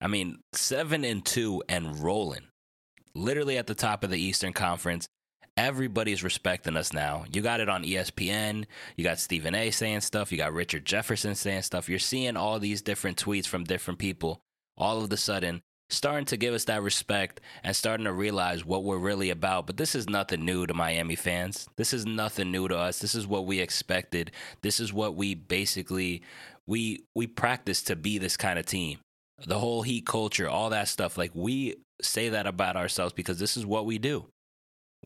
I 0.00 0.08
mean, 0.08 0.38
seven 0.52 1.04
and 1.04 1.24
two 1.24 1.62
and 1.68 1.98
rolling. 1.98 2.48
Literally 3.14 3.58
at 3.58 3.66
the 3.66 3.74
top 3.74 4.04
of 4.04 4.10
the 4.10 4.20
Eastern 4.20 4.52
Conference 4.52 5.06
everybody's 5.56 6.22
respecting 6.22 6.76
us 6.76 6.92
now. 6.92 7.24
You 7.32 7.42
got 7.42 7.60
it 7.60 7.68
on 7.68 7.84
ESPN. 7.84 8.64
You 8.96 9.04
got 9.04 9.18
Stephen 9.18 9.54
A 9.54 9.70
saying 9.70 10.00
stuff. 10.00 10.32
You 10.32 10.38
got 10.38 10.52
Richard 10.52 10.84
Jefferson 10.84 11.34
saying 11.34 11.62
stuff. 11.62 11.88
You're 11.88 11.98
seeing 11.98 12.36
all 12.36 12.58
these 12.58 12.82
different 12.82 13.22
tweets 13.22 13.46
from 13.46 13.64
different 13.64 13.98
people 13.98 14.40
all 14.76 15.02
of 15.02 15.12
a 15.12 15.16
sudden 15.16 15.62
starting 15.92 16.24
to 16.24 16.36
give 16.36 16.54
us 16.54 16.64
that 16.64 16.82
respect 16.82 17.40
and 17.62 17.76
starting 17.76 18.04
to 18.04 18.12
realize 18.12 18.64
what 18.64 18.82
we're 18.82 18.98
really 18.98 19.30
about. 19.30 19.66
But 19.66 19.76
this 19.76 19.94
is 19.94 20.08
nothing 20.08 20.44
new 20.44 20.66
to 20.66 20.74
Miami 20.74 21.16
fans. 21.16 21.68
This 21.76 21.92
is 21.92 22.06
nothing 22.06 22.50
new 22.50 22.66
to 22.68 22.76
us. 22.76 22.98
This 22.98 23.14
is 23.14 23.26
what 23.26 23.46
we 23.46 23.60
expected. 23.60 24.32
This 24.62 24.80
is 24.80 24.92
what 24.92 25.14
we 25.14 25.34
basically 25.34 26.22
we 26.66 27.04
we 27.14 27.26
practice 27.26 27.82
to 27.84 27.96
be 27.96 28.18
this 28.18 28.36
kind 28.36 28.58
of 28.58 28.66
team. 28.66 28.98
The 29.46 29.58
whole 29.58 29.82
heat 29.82 30.06
culture, 30.06 30.48
all 30.48 30.70
that 30.70 30.88
stuff. 30.88 31.18
Like 31.18 31.32
we 31.34 31.76
say 32.00 32.30
that 32.30 32.46
about 32.46 32.76
ourselves 32.76 33.12
because 33.12 33.38
this 33.38 33.56
is 33.56 33.66
what 33.66 33.86
we 33.86 33.98
do. 33.98 34.26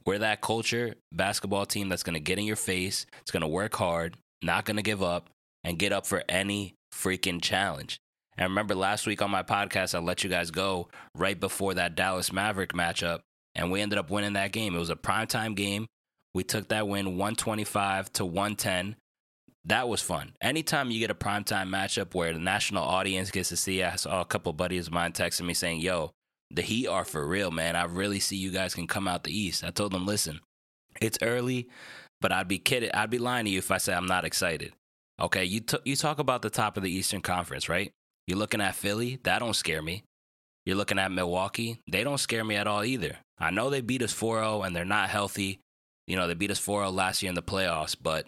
We're 0.06 0.18
that 0.18 0.40
culture 0.40 0.94
basketball 1.12 1.66
team 1.66 1.88
that's 1.88 2.04
going 2.04 2.14
to 2.14 2.20
get 2.20 2.38
in 2.38 2.44
your 2.44 2.56
face. 2.56 3.06
It's 3.20 3.32
going 3.32 3.42
to 3.42 3.48
work 3.48 3.74
hard, 3.74 4.16
not 4.40 4.64
going 4.64 4.76
to 4.76 4.82
give 4.82 5.02
up, 5.02 5.28
and 5.64 5.78
get 5.78 5.92
up 5.92 6.06
for 6.06 6.22
any 6.28 6.74
freaking 6.94 7.42
challenge. 7.42 7.98
And 8.38 8.50
remember 8.50 8.76
last 8.76 9.06
week 9.06 9.20
on 9.20 9.32
my 9.32 9.42
podcast, 9.42 9.94
I 9.94 9.98
let 9.98 10.22
you 10.22 10.30
guys 10.30 10.52
go 10.52 10.88
right 11.16 11.38
before 11.38 11.74
that 11.74 11.96
Dallas 11.96 12.32
Maverick 12.32 12.72
matchup, 12.72 13.20
and 13.56 13.72
we 13.72 13.80
ended 13.80 13.98
up 13.98 14.10
winning 14.10 14.34
that 14.34 14.52
game. 14.52 14.76
It 14.76 14.78
was 14.78 14.90
a 14.90 14.96
primetime 14.96 15.56
game. 15.56 15.86
We 16.34 16.44
took 16.44 16.68
that 16.68 16.86
win 16.86 17.16
125 17.16 18.12
to 18.12 18.24
110. 18.24 18.96
That 19.64 19.88
was 19.88 20.02
fun. 20.02 20.34
Anytime 20.40 20.92
you 20.92 21.00
get 21.00 21.10
a 21.10 21.14
primetime 21.14 21.68
matchup 21.68 22.14
where 22.14 22.32
the 22.32 22.38
national 22.38 22.84
audience 22.84 23.32
gets 23.32 23.48
to 23.48 23.56
see, 23.56 23.82
I 23.82 23.96
saw 23.96 24.20
a 24.20 24.26
couple 24.26 24.52
buddies 24.52 24.86
of 24.86 24.92
mine 24.92 25.12
texting 25.12 25.46
me 25.46 25.54
saying, 25.54 25.80
Yo, 25.80 26.12
the 26.50 26.62
Heat 26.62 26.86
are 26.86 27.04
for 27.04 27.26
real, 27.26 27.50
man. 27.50 27.76
I 27.76 27.84
really 27.84 28.20
see 28.20 28.36
you 28.36 28.50
guys 28.50 28.74
can 28.74 28.86
come 28.86 29.08
out 29.08 29.24
the 29.24 29.36
East. 29.36 29.64
I 29.64 29.70
told 29.70 29.92
them, 29.92 30.06
listen, 30.06 30.40
it's 31.00 31.18
early, 31.22 31.68
but 32.20 32.32
I'd 32.32 32.48
be 32.48 32.58
kidding. 32.58 32.90
I'd 32.92 33.10
be 33.10 33.18
lying 33.18 33.44
to 33.46 33.50
you 33.50 33.58
if 33.58 33.70
I 33.70 33.78
say 33.78 33.94
I'm 33.94 34.06
not 34.06 34.24
excited. 34.24 34.72
Okay, 35.20 35.44
you 35.44 35.60
t- 35.60 35.78
you 35.84 35.96
talk 35.96 36.18
about 36.18 36.42
the 36.42 36.50
top 36.50 36.76
of 36.76 36.82
the 36.82 36.90
Eastern 36.90 37.22
Conference, 37.22 37.68
right? 37.68 37.90
You're 38.26 38.38
looking 38.38 38.60
at 38.60 38.74
Philly. 38.74 39.18
That 39.24 39.38
don't 39.38 39.56
scare 39.56 39.82
me. 39.82 40.04
You're 40.64 40.76
looking 40.76 40.98
at 40.98 41.12
Milwaukee. 41.12 41.80
They 41.90 42.04
don't 42.04 42.18
scare 42.18 42.44
me 42.44 42.56
at 42.56 42.66
all 42.66 42.84
either. 42.84 43.18
I 43.38 43.50
know 43.50 43.70
they 43.70 43.80
beat 43.80 44.02
us 44.02 44.12
4-0 44.12 44.66
and 44.66 44.74
they're 44.74 44.84
not 44.84 45.08
healthy. 45.08 45.60
You 46.06 46.16
know, 46.16 46.26
they 46.26 46.34
beat 46.34 46.50
us 46.50 46.60
4-0 46.60 46.92
last 46.92 47.22
year 47.22 47.28
in 47.28 47.34
the 47.36 47.42
playoffs, 47.42 47.96
but 48.00 48.26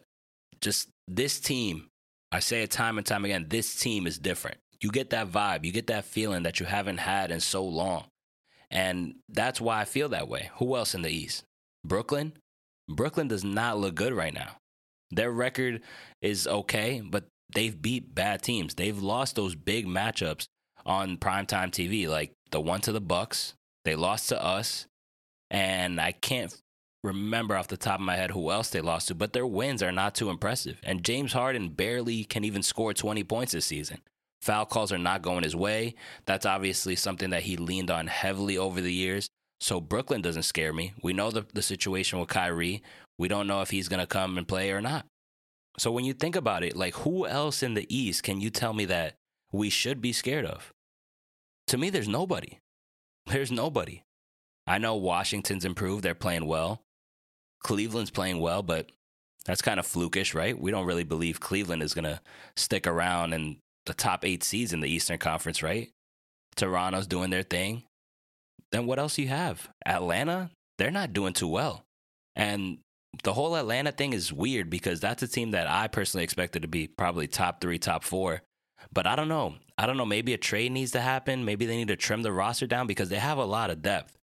just 0.60 0.88
this 1.08 1.40
team, 1.40 1.88
I 2.30 2.40
say 2.40 2.62
it 2.62 2.70
time 2.70 2.96
and 2.96 3.06
time 3.06 3.24
again, 3.24 3.46
this 3.48 3.74
team 3.74 4.06
is 4.06 4.18
different 4.18 4.58
you 4.80 4.90
get 4.90 5.10
that 5.10 5.30
vibe, 5.30 5.64
you 5.64 5.72
get 5.72 5.88
that 5.88 6.04
feeling 6.04 6.42
that 6.44 6.60
you 6.60 6.66
haven't 6.66 6.98
had 6.98 7.30
in 7.30 7.40
so 7.40 7.64
long. 7.64 8.04
And 8.70 9.16
that's 9.28 9.60
why 9.60 9.80
I 9.80 9.84
feel 9.84 10.10
that 10.10 10.28
way. 10.28 10.50
Who 10.56 10.76
else 10.76 10.94
in 10.94 11.02
the 11.02 11.10
East? 11.10 11.44
Brooklyn? 11.84 12.34
Brooklyn 12.88 13.28
does 13.28 13.44
not 13.44 13.78
look 13.78 13.94
good 13.94 14.12
right 14.12 14.34
now. 14.34 14.56
Their 15.10 15.30
record 15.30 15.82
is 16.20 16.46
okay, 16.46 17.02
but 17.04 17.24
they've 17.54 17.80
beat 17.80 18.14
bad 18.14 18.42
teams. 18.42 18.74
They've 18.74 18.98
lost 18.98 19.36
those 19.36 19.54
big 19.54 19.86
matchups 19.86 20.46
on 20.84 21.16
primetime 21.16 21.70
TV, 21.70 22.08
like 22.08 22.32
the 22.50 22.60
one 22.60 22.80
to 22.82 22.92
the 22.92 23.00
Bucks. 23.00 23.54
They 23.84 23.94
lost 23.94 24.28
to 24.28 24.42
us, 24.42 24.86
and 25.50 26.00
I 26.00 26.12
can't 26.12 26.54
remember 27.04 27.56
off 27.56 27.68
the 27.68 27.76
top 27.76 28.00
of 28.00 28.06
my 28.06 28.16
head 28.16 28.32
who 28.32 28.50
else 28.50 28.68
they 28.68 28.80
lost 28.80 29.08
to, 29.08 29.14
but 29.14 29.32
their 29.32 29.46
wins 29.46 29.82
are 29.82 29.92
not 29.92 30.14
too 30.14 30.30
impressive. 30.30 30.78
And 30.82 31.04
James 31.04 31.32
Harden 31.32 31.70
barely 31.70 32.24
can 32.24 32.44
even 32.44 32.62
score 32.62 32.92
20 32.92 33.24
points 33.24 33.52
this 33.52 33.66
season. 33.66 33.98
Foul 34.42 34.66
calls 34.66 34.92
are 34.92 34.98
not 34.98 35.22
going 35.22 35.42
his 35.42 35.56
way. 35.56 35.94
That's 36.26 36.46
obviously 36.46 36.96
something 36.96 37.30
that 37.30 37.42
he 37.42 37.56
leaned 37.56 37.90
on 37.90 38.06
heavily 38.06 38.56
over 38.56 38.80
the 38.80 38.92
years. 38.92 39.28
So 39.60 39.80
Brooklyn 39.80 40.22
doesn't 40.22 40.44
scare 40.44 40.72
me. 40.72 40.94
We 41.02 41.12
know 41.12 41.30
the, 41.30 41.44
the 41.52 41.62
situation 41.62 42.20
with 42.20 42.28
Kyrie. 42.28 42.82
We 43.18 43.28
don't 43.28 43.48
know 43.48 43.62
if 43.62 43.70
he's 43.70 43.88
going 43.88 44.00
to 44.00 44.06
come 44.06 44.38
and 44.38 44.46
play 44.46 44.70
or 44.70 44.80
not. 44.80 45.06
So 45.78 45.90
when 45.90 46.04
you 46.04 46.12
think 46.12 46.36
about 46.36 46.62
it, 46.62 46.76
like 46.76 46.94
who 46.94 47.26
else 47.26 47.62
in 47.62 47.74
the 47.74 47.86
East 47.94 48.22
can 48.22 48.40
you 48.40 48.50
tell 48.50 48.72
me 48.72 48.84
that 48.86 49.14
we 49.52 49.70
should 49.70 50.00
be 50.00 50.12
scared 50.12 50.44
of? 50.44 50.72
To 51.68 51.78
me, 51.78 51.90
there's 51.90 52.08
nobody. 52.08 52.58
There's 53.26 53.52
nobody. 53.52 54.02
I 54.66 54.78
know 54.78 54.96
Washington's 54.96 55.64
improved. 55.64 56.02
They're 56.02 56.14
playing 56.14 56.46
well. 56.46 56.82
Cleveland's 57.62 58.10
playing 58.10 58.38
well, 58.40 58.62
but 58.62 58.90
that's 59.44 59.62
kind 59.62 59.80
of 59.80 59.86
flukish, 59.86 60.34
right? 60.34 60.58
We 60.58 60.70
don't 60.70 60.86
really 60.86 61.04
believe 61.04 61.40
Cleveland 61.40 61.82
is 61.82 61.94
going 61.94 62.04
to 62.04 62.20
stick 62.56 62.86
around 62.86 63.32
and 63.32 63.56
the 63.88 63.94
top 63.94 64.24
eight 64.24 64.44
seeds 64.44 64.72
in 64.72 64.80
the 64.80 64.88
Eastern 64.88 65.18
Conference, 65.18 65.62
right? 65.62 65.90
Toronto's 66.56 67.06
doing 67.06 67.30
their 67.30 67.42
thing. 67.42 67.82
Then 68.70 68.86
what 68.86 68.98
else 68.98 69.18
you 69.18 69.28
have? 69.28 69.68
Atlanta, 69.84 70.50
they're 70.78 70.90
not 70.90 71.12
doing 71.12 71.32
too 71.32 71.48
well. 71.48 71.84
And 72.36 72.78
the 73.24 73.32
whole 73.32 73.56
Atlanta 73.56 73.92
thing 73.92 74.12
is 74.12 74.32
weird 74.32 74.70
because 74.70 75.00
that's 75.00 75.22
a 75.22 75.28
team 75.28 75.52
that 75.52 75.68
I 75.68 75.88
personally 75.88 76.24
expected 76.24 76.62
to 76.62 76.68
be 76.68 76.86
probably 76.86 77.26
top 77.26 77.60
three, 77.60 77.78
top 77.78 78.04
four. 78.04 78.42
But 78.92 79.06
I 79.06 79.16
don't 79.16 79.28
know. 79.28 79.56
I 79.76 79.86
don't 79.86 79.96
know. 79.96 80.06
Maybe 80.06 80.34
a 80.34 80.38
trade 80.38 80.72
needs 80.72 80.92
to 80.92 81.00
happen. 81.00 81.44
Maybe 81.44 81.66
they 81.66 81.76
need 81.76 81.88
to 81.88 81.96
trim 81.96 82.22
the 82.22 82.32
roster 82.32 82.66
down 82.66 82.86
because 82.86 83.08
they 83.08 83.16
have 83.16 83.38
a 83.38 83.44
lot 83.44 83.70
of 83.70 83.82
depth. 83.82 84.16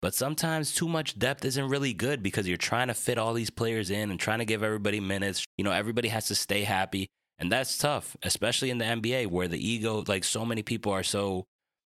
But 0.00 0.14
sometimes 0.14 0.74
too 0.74 0.88
much 0.88 1.18
depth 1.18 1.44
isn't 1.44 1.68
really 1.68 1.92
good 1.92 2.22
because 2.22 2.48
you're 2.48 2.56
trying 2.56 2.88
to 2.88 2.94
fit 2.94 3.18
all 3.18 3.34
these 3.34 3.50
players 3.50 3.90
in 3.90 4.10
and 4.10 4.18
trying 4.18 4.40
to 4.40 4.44
give 4.44 4.62
everybody 4.62 4.98
minutes. 4.98 5.44
You 5.56 5.64
know, 5.64 5.70
everybody 5.70 6.08
has 6.08 6.26
to 6.26 6.34
stay 6.34 6.62
happy. 6.62 7.06
And 7.38 7.50
that's 7.50 7.78
tough, 7.78 8.16
especially 8.22 8.70
in 8.70 8.78
the 8.78 8.84
NBA 8.84 9.26
where 9.26 9.48
the 9.48 9.64
ego, 9.64 10.04
like 10.06 10.24
so 10.24 10.44
many 10.44 10.62
people 10.62 10.92
are 10.92 11.02
so, 11.02 11.46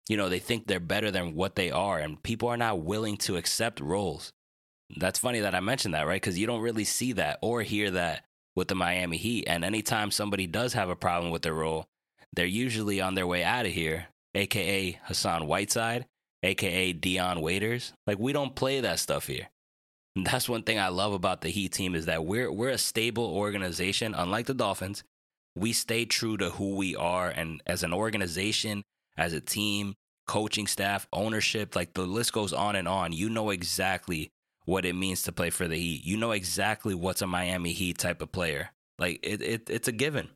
you 0.09 0.17
know, 0.17 0.29
they 0.29 0.39
think 0.39 0.67
they're 0.67 0.79
better 0.79 1.11
than 1.11 1.35
what 1.35 1.55
they 1.55 1.71
are. 1.71 1.99
And 1.99 2.21
people 2.21 2.49
are 2.49 2.57
not 2.57 2.81
willing 2.81 3.17
to 3.17 3.37
accept 3.37 3.79
roles. 3.79 4.31
That's 4.97 5.19
funny 5.19 5.39
that 5.39 5.55
I 5.55 5.61
mentioned 5.61 5.93
that, 5.93 6.07
right? 6.07 6.21
Because 6.21 6.37
you 6.37 6.45
don't 6.45 6.61
really 6.61 6.83
see 6.83 7.13
that 7.13 7.39
or 7.41 7.61
hear 7.61 7.89
that 7.91 8.25
with 8.55 8.67
the 8.67 8.75
Miami 8.75 9.17
Heat. 9.17 9.45
And 9.47 9.63
anytime 9.63 10.11
somebody 10.11 10.47
does 10.47 10.73
have 10.73 10.89
a 10.89 10.95
problem 10.95 11.31
with 11.31 11.41
their 11.41 11.53
role, 11.53 11.85
they're 12.33 12.45
usually 12.45 13.01
on 13.01 13.15
their 13.15 13.27
way 13.27 13.43
out 13.43 13.65
of 13.65 13.71
here, 13.71 14.07
aka 14.33 14.99
Hassan 15.05 15.47
Whiteside, 15.47 16.05
aka 16.43 16.93
Dion 16.93 17.41
Waiters. 17.41 17.93
Like 18.05 18.19
we 18.19 18.33
don't 18.33 18.55
play 18.55 18.81
that 18.81 18.99
stuff 18.99 19.27
here. 19.27 19.49
And 20.15 20.25
that's 20.25 20.47
one 20.47 20.63
thing 20.63 20.79
I 20.79 20.87
love 20.89 21.13
about 21.13 21.41
the 21.41 21.49
Heat 21.49 21.73
team 21.73 21.95
is 21.95 22.05
that 22.05 22.25
we're 22.25 22.51
we're 22.51 22.69
a 22.69 22.77
stable 22.77 23.25
organization. 23.25 24.13
Unlike 24.13 24.47
the 24.47 24.53
Dolphins, 24.53 25.03
we 25.55 25.73
stay 25.73 26.05
true 26.05 26.37
to 26.37 26.49
who 26.51 26.75
we 26.75 26.95
are, 26.95 27.29
and 27.29 27.61
as 27.65 27.83
an 27.83 27.93
organization, 27.93 28.83
as 29.17 29.33
a 29.33 29.41
team, 29.41 29.95
coaching 30.27 30.67
staff, 30.67 31.07
ownership, 31.13 31.75
like 31.75 31.93
the 31.93 32.05
list 32.05 32.33
goes 32.33 32.53
on 32.53 32.75
and 32.75 32.87
on. 32.87 33.13
You 33.13 33.29
know 33.29 33.49
exactly 33.49 34.31
what 34.65 34.85
it 34.85 34.95
means 34.95 35.21
to 35.23 35.31
play 35.31 35.49
for 35.49 35.67
the 35.67 35.77
Heat. 35.77 36.03
You 36.05 36.17
know 36.17 36.31
exactly 36.31 36.93
what's 36.93 37.21
a 37.21 37.27
Miami 37.27 37.71
Heat 37.71 37.97
type 37.97 38.21
of 38.21 38.31
player. 38.31 38.71
Like 38.99 39.19
it, 39.23 39.41
it 39.41 39.69
it's 39.69 39.87
a 39.87 39.91
given. 39.91 40.29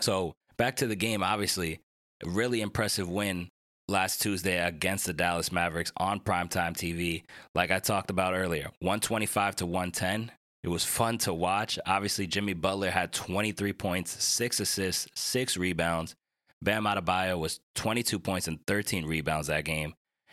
So 0.00 0.34
back 0.56 0.76
to 0.76 0.86
the 0.86 0.96
game, 0.96 1.22
obviously, 1.22 1.80
really 2.24 2.60
impressive 2.60 3.08
win 3.08 3.48
last 3.88 4.22
Tuesday 4.22 4.64
against 4.64 5.06
the 5.06 5.12
Dallas 5.12 5.52
Mavericks 5.52 5.92
on 5.96 6.20
primetime 6.20 6.72
TV. 6.72 7.22
Like 7.54 7.70
I 7.70 7.78
talked 7.78 8.10
about 8.10 8.34
earlier, 8.34 8.70
125 8.80 9.56
to 9.56 9.66
110. 9.66 10.32
It 10.64 10.70
was 10.70 10.82
fun 10.82 11.18
to 11.18 11.34
watch. 11.34 11.78
Obviously, 11.84 12.26
Jimmy 12.26 12.54
Butler 12.54 12.90
had 12.90 13.12
23 13.12 13.74
points, 13.74 14.24
six 14.24 14.60
assists, 14.60 15.06
six 15.14 15.58
rebounds. 15.58 16.16
Bam 16.62 16.84
Adebayo 16.84 17.38
was 17.38 17.60
22 17.74 18.18
points 18.18 18.48
and 18.48 18.58
13 18.66 19.04
rebounds 19.04 19.48
that 19.48 19.66
game. 19.66 19.92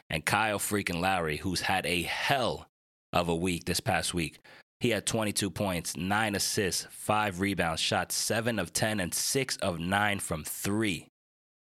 And 0.10 0.26
Kyle 0.26 0.58
freaking 0.58 1.02
Lowry, 1.02 1.36
who's 1.36 1.60
had 1.60 1.86
a 1.86 2.04
hell 2.04 2.70
of 3.12 3.28
a 3.28 3.36
week 3.36 3.66
this 3.66 3.82
past 3.82 4.14
week, 4.14 4.40
he 4.80 4.92
had 4.92 5.06
22 5.06 5.50
points, 5.50 5.98
nine 5.98 6.34
assists, 6.34 6.88
five 6.90 7.42
rebounds, 7.42 7.82
shot 7.82 8.14
seven 8.14 8.58
of 8.58 8.72
10, 8.72 9.02
and 9.02 9.14
six 9.14 9.58
of 9.58 9.80
nine 9.80 10.20
from 10.20 10.46
three. 10.46 11.10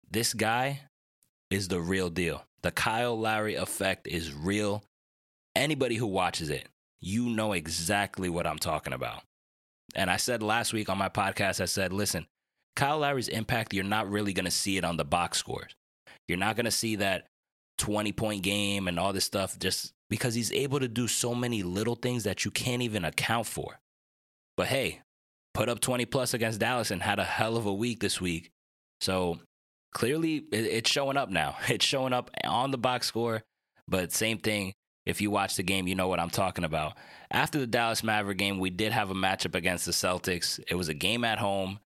This 0.09 0.33
guy 0.33 0.81
is 1.51 1.67
the 1.67 1.79
real 1.79 2.09
deal. 2.09 2.43
The 2.63 2.71
Kyle 2.71 3.17
Lowry 3.17 3.53
effect 3.53 4.07
is 4.07 4.33
real. 4.33 4.83
Anybody 5.55 5.97
who 5.97 6.07
watches 6.07 6.49
it, 6.49 6.67
you 7.01 7.29
know 7.29 7.53
exactly 7.53 8.29
what 8.29 8.47
I'm 8.47 8.59
talking 8.59 8.93
about. 8.93 9.23
And 9.93 10.09
I 10.09 10.17
said 10.17 10.41
last 10.41 10.73
week 10.73 10.89
on 10.89 10.97
my 10.97 11.09
podcast, 11.09 11.61
I 11.61 11.65
said, 11.65 11.93
listen, 11.93 12.25
Kyle 12.75 12.99
Lowry's 12.99 13.27
impact, 13.27 13.73
you're 13.73 13.83
not 13.83 14.09
really 14.09 14.33
going 14.33 14.45
to 14.45 14.51
see 14.51 14.77
it 14.77 14.83
on 14.83 14.97
the 14.97 15.05
box 15.05 15.37
scores. 15.37 15.75
You're 16.27 16.37
not 16.37 16.55
going 16.55 16.65
to 16.65 16.71
see 16.71 16.97
that 16.97 17.27
20 17.77 18.11
point 18.11 18.43
game 18.43 18.87
and 18.87 18.99
all 18.99 19.13
this 19.13 19.25
stuff 19.25 19.57
just 19.59 19.93
because 20.09 20.33
he's 20.33 20.51
able 20.51 20.79
to 20.79 20.87
do 20.87 21.07
so 21.07 21.35
many 21.35 21.63
little 21.63 21.95
things 21.95 22.23
that 22.23 22.45
you 22.45 22.51
can't 22.51 22.81
even 22.81 23.05
account 23.05 23.47
for. 23.47 23.79
But 24.57 24.67
hey, 24.67 25.01
put 25.53 25.69
up 25.69 25.79
20 25.79 26.05
plus 26.05 26.33
against 26.33 26.59
Dallas 26.59 26.91
and 26.91 27.01
had 27.01 27.19
a 27.19 27.23
hell 27.23 27.57
of 27.57 27.65
a 27.65 27.73
week 27.73 27.99
this 27.99 28.21
week. 28.21 28.51
So 29.01 29.39
clearly 29.93 30.45
it's 30.51 30.89
showing 30.89 31.17
up 31.17 31.29
now. 31.29 31.57
It's 31.69 31.85
showing 31.85 32.13
up 32.13 32.29
on 32.43 32.71
the 32.71 32.77
box 32.77 33.07
score. 33.07 33.43
But 33.87 34.11
same 34.11 34.39
thing, 34.39 34.73
if 35.05 35.21
you 35.21 35.29
watch 35.29 35.55
the 35.55 35.63
game, 35.63 35.87
you 35.87 35.95
know 35.95 36.07
what 36.07 36.19
I'm 36.19 36.29
talking 36.29 36.63
about. 36.63 36.93
After 37.31 37.59
the 37.59 37.67
Dallas 37.67 38.03
Maverick 38.03 38.37
game, 38.37 38.59
we 38.59 38.69
did 38.69 38.91
have 38.91 39.11
a 39.11 39.15
matchup 39.15 39.55
against 39.55 39.85
the 39.85 39.91
Celtics. 39.91 40.59
It 40.67 40.75
was 40.75 40.89
a 40.89 40.93
game 40.93 41.23
at 41.23 41.39
home. 41.39 41.79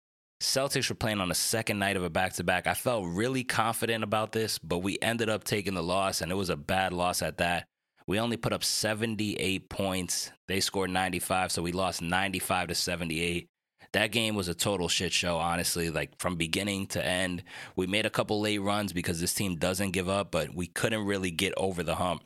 Celtics 0.41 0.91
were 0.91 0.97
playing 0.97 1.21
on 1.21 1.31
the 1.31 1.35
second 1.35 1.79
night 1.79 1.97
of 1.97 2.05
a 2.05 2.11
back 2.11 2.35
to 2.35 2.45
back. 2.45 2.67
I 2.67 2.75
felt 2.75 3.07
really 3.07 3.43
confident 3.43 4.05
about 4.05 4.33
this, 4.33 4.59
but 4.59 4.79
we 4.79 4.99
ended 5.01 5.31
up 5.31 5.45
taking 5.45 5.75
the 5.75 5.83
loss, 5.83 6.21
and 6.21 6.31
it 6.31 6.35
was 6.35 6.51
a 6.51 6.57
bad 6.57 6.93
loss 6.93 7.23
at 7.23 7.39
that. 7.39 7.67
We 8.07 8.21
only 8.21 8.37
put 8.37 8.53
up 8.53 8.63
78 8.63 9.69
points. 9.69 10.31
They 10.47 10.61
scored 10.61 10.91
95, 10.91 11.53
so 11.53 11.63
we 11.63 11.73
lost 11.73 12.03
95 12.03 12.69
to 12.69 12.75
78. 12.75 13.49
That 13.93 14.13
game 14.13 14.35
was 14.35 14.49
a 14.49 14.55
total 14.55 14.89
shit 14.89 15.13
show, 15.13 15.39
honestly. 15.39 15.89
Like 15.91 16.19
from 16.19 16.37
beginning 16.37 16.87
to 16.89 17.05
end, 17.05 17.43
we 17.75 17.87
made 17.87 18.05
a 18.05 18.11
couple 18.11 18.41
late 18.41 18.59
runs 18.59 18.93
because 18.93 19.21
this 19.21 19.33
team 19.33 19.57
doesn't 19.57 19.93
give 19.93 20.09
up, 20.09 20.31
but 20.31 20.55
we 20.55 20.67
couldn't 20.67 21.07
really 21.07 21.31
get 21.31 21.55
over 21.57 21.83
the 21.83 21.95
hump. 21.95 22.23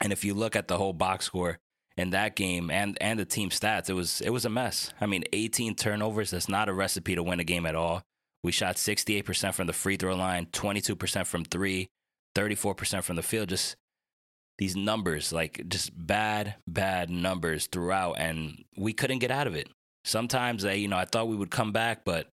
And 0.00 0.12
if 0.12 0.24
you 0.24 0.34
look 0.34 0.56
at 0.56 0.68
the 0.68 0.78
whole 0.78 0.92
box 0.92 1.26
score 1.26 1.58
in 1.96 2.10
that 2.10 2.34
game 2.36 2.70
and 2.70 2.98
and 3.00 3.18
the 3.18 3.24
team 3.24 3.50
stats, 3.50 3.88
it 3.88 3.94
was 3.94 4.20
it 4.20 4.30
was 4.30 4.44
a 4.44 4.50
mess. 4.50 4.92
I 5.00 5.06
mean, 5.06 5.24
18 5.32 5.74
turnovers. 5.74 6.30
That's 6.30 6.48
not 6.48 6.68
a 6.68 6.74
recipe 6.74 7.14
to 7.14 7.22
win 7.22 7.40
a 7.40 7.44
game 7.44 7.66
at 7.66 7.76
all. 7.76 8.02
We 8.42 8.52
shot 8.52 8.76
68% 8.76 9.54
from 9.54 9.66
the 9.66 9.72
free 9.72 9.96
throw 9.96 10.14
line, 10.14 10.46
22% 10.52 11.26
from 11.26 11.46
three, 11.46 11.88
34% 12.34 13.02
from 13.02 13.16
the 13.16 13.22
field. 13.22 13.48
Just 13.48 13.76
these 14.58 14.76
numbers, 14.76 15.32
like 15.32 15.66
just 15.68 15.90
bad, 15.94 16.56
bad 16.68 17.08
numbers 17.08 17.66
throughout, 17.66 18.14
and 18.18 18.64
we 18.76 18.92
couldn't 18.92 19.20
get 19.20 19.30
out 19.30 19.46
of 19.46 19.54
it. 19.54 19.68
Sometimes, 20.04 20.64
I, 20.64 20.72
you 20.72 20.88
know, 20.88 20.98
I 20.98 21.06
thought 21.06 21.28
we 21.28 21.36
would 21.36 21.50
come 21.50 21.72
back, 21.72 22.04
but 22.04 22.28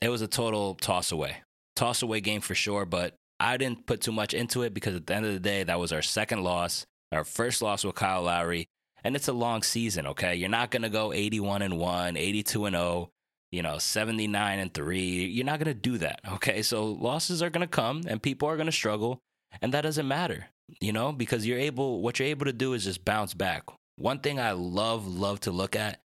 it 0.00 0.08
was 0.08 0.20
a 0.20 0.26
total 0.26 0.74
toss 0.74 1.12
away, 1.12 1.36
toss 1.76 2.02
away 2.02 2.20
game 2.20 2.40
for 2.40 2.56
sure. 2.56 2.84
But 2.84 3.14
I 3.44 3.56
didn't 3.56 3.86
put 3.86 4.00
too 4.00 4.12
much 4.12 4.34
into 4.34 4.62
it 4.62 4.74
because 4.74 4.94
at 4.94 5.06
the 5.06 5.14
end 5.14 5.26
of 5.26 5.32
the 5.32 5.40
day, 5.40 5.62
that 5.64 5.78
was 5.78 5.92
our 5.92 6.02
second 6.02 6.42
loss, 6.42 6.86
our 7.12 7.24
first 7.24 7.62
loss 7.62 7.84
with 7.84 7.94
Kyle 7.94 8.22
Lowry, 8.22 8.66
and 9.02 9.14
it's 9.14 9.28
a 9.28 9.32
long 9.32 9.62
season. 9.62 10.06
Okay, 10.08 10.34
you're 10.34 10.48
not 10.48 10.70
gonna 10.70 10.90
go 10.90 11.12
81 11.12 11.62
and 11.62 11.78
one, 11.78 12.16
82 12.16 12.66
and 12.66 12.76
0 12.76 13.10
you 13.50 13.62
know, 13.62 13.78
79 13.78 14.58
and 14.58 14.74
3. 14.74 15.26
You're 15.26 15.46
not 15.46 15.60
to 15.60 15.74
do 15.74 15.96
that. 15.98 16.18
Okay. 16.28 16.60
So 16.62 16.86
losses 16.86 17.40
are 17.40 17.50
to 17.50 17.68
come 17.68 18.02
and 18.04 18.20
people 18.20 18.48
are 18.48 18.56
to 18.56 18.72
struggle. 18.72 19.20
And 19.62 19.72
that 19.72 19.82
doesn't 19.82 20.08
matter 20.08 20.48
you 20.80 20.92
know, 20.92 21.12
because 21.12 21.46
you're 21.46 21.58
able, 21.58 22.00
what 22.00 22.18
you're 22.18 22.28
able 22.28 22.46
to 22.46 22.52
do 22.52 22.72
is 22.72 22.84
just 22.84 23.04
bounce 23.04 23.34
back. 23.34 23.64
One 23.96 24.20
thing 24.20 24.40
I 24.40 24.52
love, 24.52 25.06
love 25.06 25.40
to 25.40 25.50
look 25.50 25.76
at, 25.76 26.00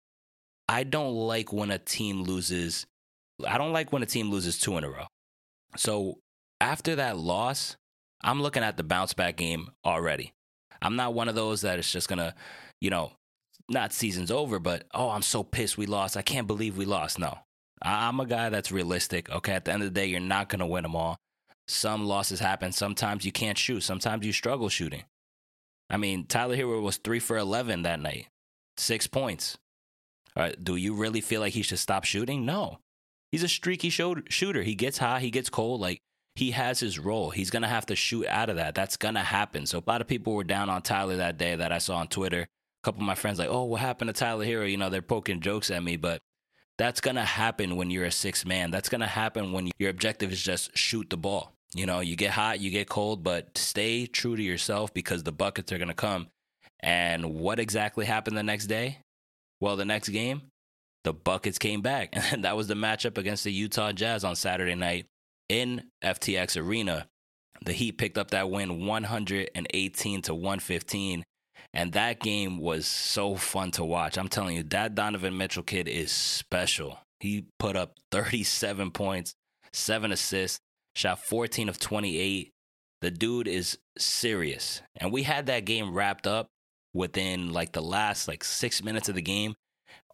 I 0.67 0.83
don't 0.83 1.13
like 1.13 1.53
when 1.53 1.71
a 1.71 1.77
team 1.77 2.23
loses, 2.23 2.85
I 3.45 3.57
don't 3.57 3.73
like 3.73 3.91
when 3.91 4.03
a 4.03 4.07
team 4.07 4.31
loses 4.31 4.59
two 4.59 4.77
in 4.77 4.83
a 4.83 4.89
row. 4.89 5.05
So 5.77 6.19
after 6.61 6.95
that 6.95 7.17
loss, 7.17 7.75
I'm 8.21 8.41
looking 8.41 8.63
at 8.63 8.77
the 8.77 8.83
bounce 8.83 9.13
back 9.13 9.37
game 9.37 9.69
already. 9.85 10.33
I'm 10.81 10.95
not 10.95 11.13
one 11.13 11.29
of 11.29 11.35
those 11.35 11.61
that 11.61 11.79
is 11.79 11.91
just 11.91 12.07
gonna, 12.07 12.35
you 12.81 12.89
know, 12.89 13.11
not 13.69 13.93
season's 13.93 14.31
over, 14.31 14.59
but 14.59 14.85
oh, 14.93 15.09
I'm 15.09 15.21
so 15.21 15.43
pissed 15.43 15.77
we 15.77 15.85
lost. 15.85 16.17
I 16.17 16.21
can't 16.21 16.47
believe 16.47 16.77
we 16.77 16.85
lost. 16.85 17.19
No, 17.19 17.37
I'm 17.81 18.19
a 18.19 18.25
guy 18.25 18.49
that's 18.49 18.71
realistic. 18.71 19.29
Okay, 19.29 19.53
at 19.53 19.65
the 19.65 19.73
end 19.73 19.83
of 19.83 19.93
the 19.93 19.99
day, 19.99 20.05
you're 20.05 20.19
not 20.19 20.49
gonna 20.49 20.67
win 20.67 20.83
them 20.83 20.95
all. 20.95 21.17
Some 21.67 22.05
losses 22.05 22.39
happen. 22.39 22.71
Sometimes 22.71 23.25
you 23.25 23.31
can't 23.31 23.57
shoot. 23.57 23.81
Sometimes 23.81 24.25
you 24.25 24.31
struggle 24.31 24.69
shooting. 24.69 25.03
I 25.89 25.97
mean, 25.97 26.25
Tyler 26.25 26.55
Herro 26.55 26.81
was 26.81 26.97
three 26.97 27.19
for 27.19 27.37
11 27.37 27.83
that 27.83 27.99
night, 27.99 28.27
six 28.77 29.07
points. 29.07 29.57
Right, 30.35 30.61
do 30.61 30.75
you 30.75 30.93
really 30.95 31.21
feel 31.21 31.39
like 31.39 31.53
he 31.53 31.61
should 31.61 31.79
stop 31.79 32.03
shooting? 32.03 32.45
No. 32.45 32.79
He's 33.31 33.43
a 33.43 33.47
streaky 33.47 33.89
shooter. 33.89 34.63
He 34.63 34.75
gets 34.75 34.97
high, 34.97 35.21
he 35.21 35.31
gets 35.31 35.49
cold. 35.49 35.79
Like, 35.79 35.99
he 36.35 36.51
has 36.51 36.79
his 36.79 36.99
role. 36.99 37.29
He's 37.29 37.49
going 37.49 37.63
to 37.63 37.69
have 37.69 37.85
to 37.87 37.95
shoot 37.95 38.27
out 38.27 38.49
of 38.49 38.57
that. 38.57 38.75
That's 38.75 38.97
going 38.97 39.15
to 39.15 39.21
happen. 39.21 39.65
So, 39.65 39.79
a 39.79 39.89
lot 39.89 40.01
of 40.01 40.07
people 40.07 40.33
were 40.33 40.43
down 40.43 40.69
on 40.69 40.81
Tyler 40.81 41.17
that 41.17 41.37
day 41.37 41.55
that 41.55 41.71
I 41.71 41.77
saw 41.77 41.97
on 41.97 42.07
Twitter. 42.07 42.41
A 42.41 42.47
couple 42.83 43.01
of 43.01 43.07
my 43.07 43.15
friends, 43.15 43.39
like, 43.39 43.49
oh, 43.49 43.63
what 43.63 43.81
happened 43.81 44.09
to 44.09 44.13
Tyler 44.13 44.45
Herro? 44.45 44.69
You 44.69 44.77
know, 44.77 44.89
they're 44.89 45.01
poking 45.01 45.39
jokes 45.39 45.71
at 45.71 45.83
me, 45.83 45.95
but 45.95 46.21
that's 46.77 47.01
going 47.01 47.15
to 47.15 47.23
happen 47.23 47.77
when 47.77 47.89
you're 47.89 48.05
a 48.05 48.11
six 48.11 48.45
man. 48.45 48.69
That's 48.69 48.89
going 48.89 49.01
to 49.01 49.07
happen 49.07 49.53
when 49.53 49.71
your 49.79 49.89
objective 49.89 50.31
is 50.31 50.41
just 50.41 50.77
shoot 50.77 51.09
the 51.09 51.17
ball. 51.17 51.53
You 51.73 51.85
know, 51.85 52.01
you 52.01 52.15
get 52.15 52.31
hot, 52.31 52.59
you 52.59 52.69
get 52.69 52.89
cold, 52.89 53.23
but 53.23 53.57
stay 53.57 54.05
true 54.05 54.35
to 54.35 54.43
yourself 54.43 54.93
because 54.93 55.23
the 55.23 55.31
buckets 55.31 55.71
are 55.71 55.77
going 55.77 55.87
to 55.87 55.93
come. 55.93 56.27
And 56.81 57.35
what 57.35 57.59
exactly 57.59 58.05
happened 58.05 58.37
the 58.37 58.43
next 58.43 58.67
day? 58.67 58.99
Well, 59.59 59.75
the 59.75 59.85
next 59.85 60.09
game, 60.09 60.43
the 61.03 61.13
buckets 61.13 61.57
came 61.57 61.81
back. 61.81 62.13
And 62.31 62.43
that 62.43 62.57
was 62.57 62.67
the 62.67 62.75
matchup 62.75 63.17
against 63.17 63.45
the 63.45 63.51
Utah 63.51 63.91
Jazz 63.91 64.23
on 64.23 64.35
Saturday 64.35 64.75
night 64.75 65.07
in 65.49 65.83
FTX 66.03 66.61
Arena. 66.61 67.07
The 67.63 67.73
Heat 67.73 67.93
picked 67.97 68.17
up 68.17 68.31
that 68.31 68.49
win 68.49 68.85
118 68.85 70.21
to 70.23 70.33
115. 70.33 71.23
And 71.73 71.91
that 71.93 72.19
game 72.19 72.57
was 72.57 72.85
so 72.85 73.35
fun 73.35 73.71
to 73.71 73.83
watch. 73.83 74.17
I'm 74.17 74.29
telling 74.29 74.55
you, 74.55 74.63
that 74.63 74.95
Donovan 74.95 75.37
Mitchell 75.37 75.63
kid 75.63 75.87
is 75.87 76.11
special. 76.11 76.99
He 77.19 77.47
put 77.59 77.75
up 77.75 77.97
37 78.11 78.91
points, 78.91 79.33
seven 79.73 80.11
assists, 80.11 80.59
shot 80.95 81.19
14 81.19 81.69
of 81.69 81.79
28. 81.79 82.51
The 83.01 83.11
dude 83.11 83.47
is 83.47 83.77
serious. 83.97 84.81
And 84.97 85.11
we 85.11 85.23
had 85.23 85.47
that 85.47 85.65
game 85.65 85.93
wrapped 85.93 86.27
up 86.27 86.47
within 86.93 87.51
like 87.51 87.73
the 87.73 87.81
last 87.81 88.27
like 88.27 88.43
six 88.43 88.81
minutes 88.81 89.09
of 89.09 89.15
the 89.15 89.21
game. 89.21 89.55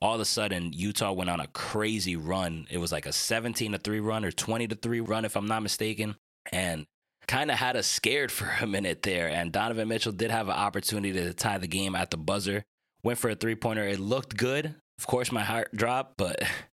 All 0.01 0.15
of 0.15 0.21
a 0.21 0.25
sudden, 0.25 0.73
Utah 0.73 1.11
went 1.11 1.29
on 1.29 1.39
a 1.39 1.47
crazy 1.47 2.15
run. 2.15 2.67
It 2.71 2.79
was 2.79 2.91
like 2.91 3.05
a 3.05 3.13
17 3.13 3.73
to 3.73 3.77
3 3.77 3.99
run 3.99 4.25
or 4.25 4.31
20 4.31 4.67
to 4.67 4.75
3 4.75 4.99
run, 5.01 5.25
if 5.25 5.35
I'm 5.35 5.47
not 5.47 5.61
mistaken. 5.61 6.15
And 6.51 6.87
kind 7.27 7.51
of 7.51 7.57
had 7.57 7.75
us 7.75 7.87
scared 7.87 8.31
for 8.31 8.51
a 8.61 8.67
minute 8.67 9.03
there. 9.03 9.29
And 9.29 9.51
Donovan 9.51 9.87
Mitchell 9.87 10.11
did 10.11 10.31
have 10.31 10.47
an 10.47 10.55
opportunity 10.55 11.13
to 11.13 11.33
tie 11.33 11.59
the 11.59 11.67
game 11.67 11.95
at 11.95 12.09
the 12.11 12.17
buzzer. 12.17 12.63
Went 13.03 13.19
for 13.19 13.29
a 13.29 13.35
three 13.35 13.55
pointer. 13.55 13.87
It 13.87 13.99
looked 13.99 14.37
good. 14.37 14.75
Of 14.97 15.07
course, 15.07 15.31
my 15.31 15.41
heart 15.41 15.75
dropped, 15.75 16.17
but 16.17 16.43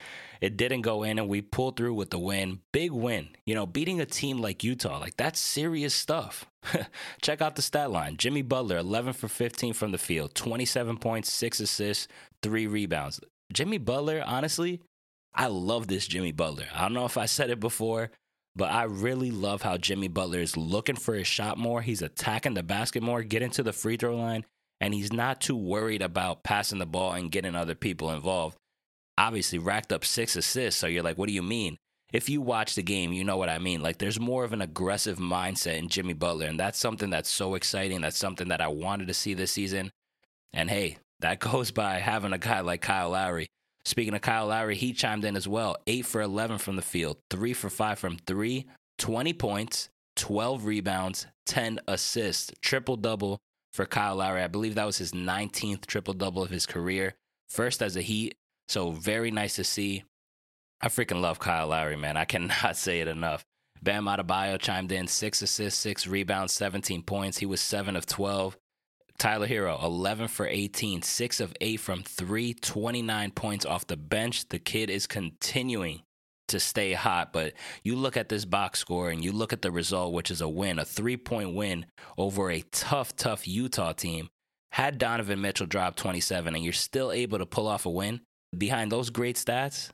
It 0.41 0.57
didn't 0.57 0.81
go 0.81 1.03
in, 1.03 1.19
and 1.19 1.29
we 1.29 1.41
pulled 1.41 1.77
through 1.77 1.93
with 1.93 2.09
the 2.09 2.17
win. 2.17 2.61
Big 2.71 2.91
win. 2.91 3.29
You 3.45 3.53
know, 3.53 3.67
beating 3.67 4.01
a 4.01 4.07
team 4.07 4.39
like 4.39 4.63
Utah, 4.63 4.99
like 4.99 5.15
that's 5.15 5.39
serious 5.39 5.93
stuff. 5.93 6.47
Check 7.21 7.41
out 7.41 7.55
the 7.55 7.61
stat 7.61 7.91
line 7.91 8.17
Jimmy 8.17 8.41
Butler, 8.41 8.77
11 8.77 9.13
for 9.13 9.27
15 9.27 9.73
from 9.73 9.91
the 9.91 9.99
field, 9.99 10.33
27 10.33 10.97
points, 10.97 11.31
six 11.31 11.59
assists, 11.59 12.07
three 12.41 12.65
rebounds. 12.65 13.19
Jimmy 13.53 13.77
Butler, 13.77 14.23
honestly, 14.25 14.81
I 15.33 15.47
love 15.47 15.87
this 15.87 16.07
Jimmy 16.07 16.31
Butler. 16.31 16.65
I 16.73 16.81
don't 16.81 16.93
know 16.93 17.05
if 17.05 17.17
I 17.17 17.27
said 17.27 17.51
it 17.51 17.59
before, 17.59 18.09
but 18.55 18.71
I 18.71 18.83
really 18.83 19.31
love 19.31 19.61
how 19.61 19.77
Jimmy 19.77 20.07
Butler 20.07 20.39
is 20.39 20.57
looking 20.57 20.95
for 20.95 21.13
his 21.13 21.27
shot 21.27 21.57
more. 21.57 21.81
He's 21.81 22.01
attacking 22.01 22.55
the 22.55 22.63
basket 22.63 23.03
more, 23.03 23.21
getting 23.21 23.51
to 23.51 23.63
the 23.63 23.73
free 23.73 23.95
throw 23.95 24.17
line, 24.17 24.45
and 24.79 24.93
he's 24.93 25.13
not 25.13 25.39
too 25.39 25.55
worried 25.55 26.01
about 26.01 26.43
passing 26.43 26.79
the 26.79 26.85
ball 26.85 27.13
and 27.13 27.31
getting 27.31 27.55
other 27.55 27.75
people 27.75 28.11
involved. 28.11 28.57
Obviously, 29.21 29.59
racked 29.59 29.93
up 29.93 30.03
six 30.03 30.35
assists. 30.35 30.79
So 30.79 30.87
you're 30.87 31.03
like, 31.03 31.15
what 31.15 31.27
do 31.27 31.33
you 31.33 31.43
mean? 31.43 31.77
If 32.11 32.27
you 32.27 32.41
watch 32.41 32.73
the 32.73 32.81
game, 32.81 33.13
you 33.13 33.23
know 33.23 33.37
what 33.37 33.49
I 33.49 33.59
mean. 33.59 33.83
Like, 33.83 33.99
there's 33.99 34.19
more 34.19 34.43
of 34.43 34.51
an 34.51 34.63
aggressive 34.63 35.19
mindset 35.19 35.77
in 35.77 35.89
Jimmy 35.89 36.13
Butler, 36.13 36.47
and 36.47 36.59
that's 36.59 36.79
something 36.79 37.11
that's 37.11 37.29
so 37.29 37.53
exciting. 37.53 38.01
That's 38.01 38.17
something 38.17 38.47
that 38.47 38.61
I 38.61 38.67
wanted 38.67 39.07
to 39.09 39.13
see 39.13 39.35
this 39.35 39.51
season. 39.51 39.91
And 40.53 40.71
hey, 40.71 40.97
that 41.19 41.39
goes 41.51 41.69
by 41.69 41.99
having 41.99 42.33
a 42.33 42.39
guy 42.39 42.61
like 42.61 42.81
Kyle 42.81 43.11
Lowry. 43.11 43.45
Speaking 43.85 44.15
of 44.15 44.21
Kyle 44.21 44.47
Lowry, 44.47 44.75
he 44.75 44.91
chimed 44.91 45.23
in 45.23 45.35
as 45.35 45.47
well. 45.47 45.77
8 45.85 46.03
for 46.03 46.21
11 46.21 46.57
from 46.57 46.75
the 46.75 46.81
field, 46.81 47.17
3 47.29 47.53
for 47.53 47.69
5 47.69 47.99
from 47.99 48.17
3, 48.25 48.65
20 48.97 49.33
points, 49.33 49.89
12 50.15 50.65
rebounds, 50.65 51.27
10 51.45 51.79
assists, 51.87 52.51
triple 52.61 52.97
double 52.97 53.37
for 53.71 53.85
Kyle 53.85 54.15
Lowry. 54.15 54.41
I 54.41 54.47
believe 54.47 54.73
that 54.75 54.85
was 54.85 54.97
his 54.97 55.11
19th 55.11 55.85
triple 55.85 56.15
double 56.15 56.41
of 56.41 56.49
his 56.49 56.65
career. 56.65 57.13
First 57.49 57.83
as 57.83 57.95
a 57.95 58.01
Heat. 58.01 58.35
So 58.71 58.91
very 58.91 59.31
nice 59.31 59.57
to 59.57 59.65
see. 59.65 60.05
I 60.79 60.87
freaking 60.87 61.19
love 61.19 61.39
Kyle 61.39 61.67
Lowry, 61.67 61.97
man. 61.97 62.15
I 62.15 62.23
cannot 62.23 62.77
say 62.77 63.01
it 63.01 63.09
enough. 63.09 63.43
Bam 63.83 64.05
Adebayo 64.05 64.57
chimed 64.57 64.93
in 64.93 65.07
six 65.07 65.41
assists, 65.41 65.77
six 65.77 66.07
rebounds, 66.07 66.53
17 66.53 67.03
points. 67.03 67.39
He 67.39 67.45
was 67.45 67.59
seven 67.59 67.97
of 67.97 68.05
12. 68.05 68.55
Tyler 69.17 69.47
Herro, 69.47 69.83
11 69.83 70.29
for 70.29 70.47
18, 70.47 71.01
6 71.01 71.39
of 71.41 71.53
8 71.59 71.77
from 71.81 72.01
3, 72.01 72.53
29 72.53 73.31
points 73.31 73.65
off 73.65 73.87
the 73.87 73.97
bench. 73.97 74.47
The 74.47 74.57
kid 74.57 74.89
is 74.89 75.05
continuing 75.05 76.03
to 76.47 76.57
stay 76.57 76.93
hot, 76.93 77.33
but 77.33 77.53
you 77.83 77.97
look 77.97 78.15
at 78.15 78.29
this 78.29 78.45
box 78.45 78.79
score 78.79 79.09
and 79.09 79.21
you 79.21 79.33
look 79.33 79.51
at 79.51 79.61
the 79.61 79.71
result, 79.71 80.13
which 80.13 80.31
is 80.31 80.39
a 80.39 80.47
win, 80.47 80.79
a 80.79 80.85
three 80.85 81.17
point 81.17 81.53
win 81.53 81.87
over 82.17 82.49
a 82.49 82.63
tough, 82.71 83.17
tough 83.17 83.49
Utah 83.49 83.91
team. 83.91 84.29
Had 84.71 84.97
Donovan 84.97 85.41
Mitchell 85.41 85.67
drop 85.67 85.97
27 85.97 86.55
and 86.55 86.63
you're 86.63 86.71
still 86.71 87.11
able 87.11 87.37
to 87.37 87.45
pull 87.45 87.67
off 87.67 87.85
a 87.85 87.89
win 87.89 88.21
behind 88.57 88.91
those 88.91 89.09
great 89.09 89.35
stats, 89.35 89.89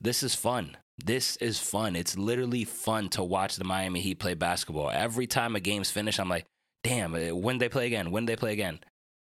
this 0.00 0.22
is 0.22 0.34
fun. 0.34 0.76
This 0.98 1.36
is 1.36 1.58
fun. 1.58 1.94
It's 1.94 2.16
literally 2.16 2.64
fun 2.64 3.08
to 3.10 3.22
watch 3.22 3.56
the 3.56 3.64
Miami 3.64 4.00
Heat 4.00 4.18
play 4.18 4.34
basketball. 4.34 4.90
Every 4.90 5.26
time 5.26 5.54
a 5.54 5.60
game's 5.60 5.90
finished, 5.90 6.18
I'm 6.18 6.28
like, 6.28 6.46
damn, 6.82 7.14
uh, 7.14 7.34
when 7.34 7.58
they 7.58 7.68
play 7.68 7.86
again, 7.86 8.10
when 8.10 8.26
they 8.26 8.36
play 8.36 8.52
again. 8.52 8.80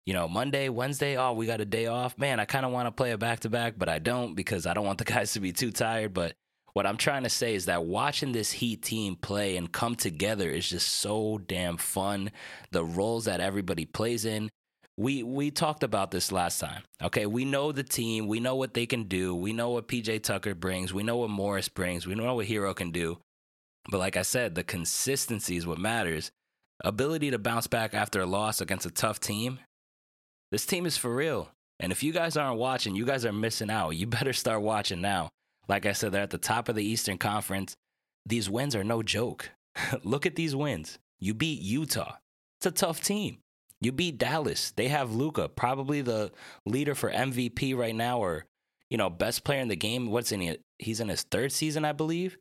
You 0.06 0.14
know, 0.14 0.30
Monday, 0.30 0.70
Wednesday, 0.70 1.18
oh, 1.18 1.34
we 1.34 1.46
got 1.46 1.60
a 1.60 1.66
day 1.66 1.88
off. 1.88 2.18
Man, 2.18 2.40
I 2.40 2.46
kind 2.46 2.66
of 2.66 2.72
want 2.72 2.88
to 2.88 2.92
play 2.92 3.12
a 3.12 3.18
back 3.18 3.42
to 3.42 3.50
back, 3.50 3.74
but 3.78 3.90
I 3.90 4.00
don't 4.00 4.36
because 4.36 4.66
I 4.66 4.74
don't 4.74 4.86
want 4.86 5.00
the 5.00 5.04
guys 5.14 5.34
to 5.34 5.42
be 5.42 5.52
too 5.52 5.72
tired. 5.72 6.14
But 6.14 6.34
what 6.72 6.86
I'm 6.86 6.96
trying 6.96 7.24
to 7.24 7.30
say 7.30 7.56
is 7.56 7.66
that 7.66 7.84
watching 7.84 8.32
this 8.32 8.54
Heat 8.54 8.84
team 8.84 9.18
play 9.18 9.58
and 9.58 9.70
come 9.70 9.96
together 9.96 10.50
is 10.50 10.70
just 10.70 10.88
so 10.88 11.40
damn 11.46 11.76
fun. 11.76 12.32
The 12.72 12.86
roles 12.86 13.26
that 13.26 13.42
everybody 13.42 13.86
plays 13.86 14.24
in. 14.24 14.50
We 14.98 15.22
we 15.22 15.52
talked 15.52 15.84
about 15.84 16.12
this 16.12 16.32
last 16.32 16.60
time. 16.60 16.84
Okay, 17.02 17.26
we 17.28 17.46
know 17.46 17.72
the 17.72 17.84
team, 17.84 18.28
we 18.28 18.40
know 18.40 18.56
what 18.56 18.74
they 18.74 18.86
can 18.86 19.04
do, 19.04 19.36
we 19.36 19.54
know 19.54 19.70
what 19.70 19.88
PJ 19.88 20.24
Tucker 20.24 20.56
brings, 20.56 20.94
we 20.94 21.04
know 21.04 21.18
what 21.18 21.30
Morris 21.30 21.70
brings, 21.70 22.08
we 22.08 22.16
know 22.16 22.34
what 22.34 22.48
Herro 22.48 22.76
can 22.76 22.92
do. 22.92 23.20
But 23.90 24.00
like 24.00 24.18
I 24.18 24.24
said, 24.24 24.56
the 24.56 24.64
consistency 24.64 25.56
is 25.56 25.68
what 25.68 25.78
matters 25.78 26.32
ability 26.84 27.32
to 27.32 27.40
bounce 27.40 27.68
back 27.68 27.94
after 27.94 28.22
a 28.22 28.26
loss 28.26 28.62
against 28.62 28.86
a 28.86 28.92
tough 28.92 29.20
team, 29.20 29.60
this 30.52 30.66
team 30.66 30.86
is 30.86 30.98
for 30.98 31.14
real. 31.14 31.50
And 31.80 31.92
if 31.92 32.04
you 32.04 32.12
guys 32.12 32.38
aren't 32.38 32.60
watching, 32.60 32.96
you 32.96 33.06
guys 33.06 33.26
are 33.26 33.34
missing 33.34 33.70
out. 33.70 33.92
You 33.92 34.08
better 34.08 34.34
start 34.34 34.62
watching 34.62 35.02
now. 35.02 35.30
Like 35.68 35.86
I 35.86 35.92
said, 35.92 36.12
they're 36.12 36.24
at 36.24 36.30
the 36.30 36.38
top 36.38 36.70
of 36.70 36.76
the 36.76 36.86
Eastern 36.86 37.18
Conference. 37.18 37.76
These 38.26 38.50
wins 38.50 38.76
are 38.76 38.84
no 38.84 39.04
joke. 39.04 39.52
Look 40.04 40.26
at 40.26 40.36
these 40.36 40.56
wins. 40.56 40.98
You 41.20 41.34
beat 41.34 41.62
Utah. 41.62 42.16
It's 42.60 42.68
a 42.68 42.72
tough 42.72 43.02
team. 43.02 43.40
You 43.82 43.92
beat 43.92 44.18
Dallas. 44.18 44.72
They 44.76 44.88
have 44.88 45.14
Luka, 45.14 45.48
probably 45.50 46.02
the 46.02 46.32
leader 46.66 46.96
for 46.96 47.12
MVP 47.12 47.76
right 47.76 47.96
now, 47.96 48.20
or 48.20 48.46
you 48.90 48.98
know, 48.98 49.10
best 49.10 49.44
player 49.44 49.60
in 49.60 49.68
the 49.68 49.76
game. 49.76 50.10
What's 50.10 50.32
in 50.32 50.42
it? 50.42 50.62
He's 50.80 51.00
in 51.00 51.10
his 51.10 51.24
third 51.24 51.52
season, 51.52 51.86
I 51.86 51.92
believe. 51.92 52.38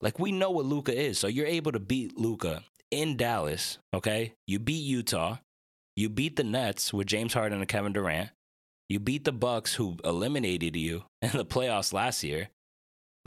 Like 0.00 0.18
we 0.18 0.32
know 0.32 0.50
what 0.50 0.66
Luka 0.66 0.98
is, 0.98 1.18
so 1.18 1.26
you're 1.26 1.46
able 1.46 1.72
to 1.72 1.80
beat 1.80 2.18
Luka 2.18 2.62
in 2.90 3.16
Dallas, 3.16 3.78
okay? 3.94 4.34
You 4.46 4.58
beat 4.58 4.82
Utah. 4.82 5.38
You 5.96 6.08
beat 6.08 6.36
the 6.36 6.44
Nets 6.44 6.92
with 6.92 7.06
James 7.06 7.34
Harden 7.34 7.58
and 7.58 7.68
Kevin 7.68 7.92
Durant. 7.92 8.30
You 8.88 8.98
beat 8.98 9.24
the 9.24 9.32
Bucks 9.32 9.74
who 9.74 9.96
eliminated 10.04 10.74
you 10.76 11.04
in 11.22 11.30
the 11.32 11.44
playoffs 11.44 11.92
last 11.92 12.24
year. 12.24 12.48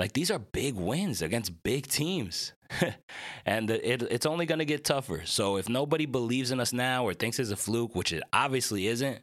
Like 0.03 0.11
these 0.11 0.31
are 0.31 0.39
big 0.39 0.75
wins 0.75 1.21
against 1.21 1.63
big 1.63 1.87
teams. 1.87 2.51
and 3.45 3.69
it, 3.69 4.01
it's 4.01 4.25
only 4.25 4.45
going 4.45 4.59
to 4.59 4.65
get 4.65 4.83
tougher. 4.83 5.21
So 5.23 5.55
if 5.55 5.69
nobody 5.69 6.05
believes 6.05 6.51
in 6.51 6.59
us 6.59 6.73
now 6.73 7.05
or 7.05 7.13
thinks 7.13 7.39
it's 7.39 7.51
a 7.51 7.55
fluke, 7.55 7.95
which 7.95 8.11
it 8.11 8.21
obviously 8.33 8.87
isn't, 8.87 9.21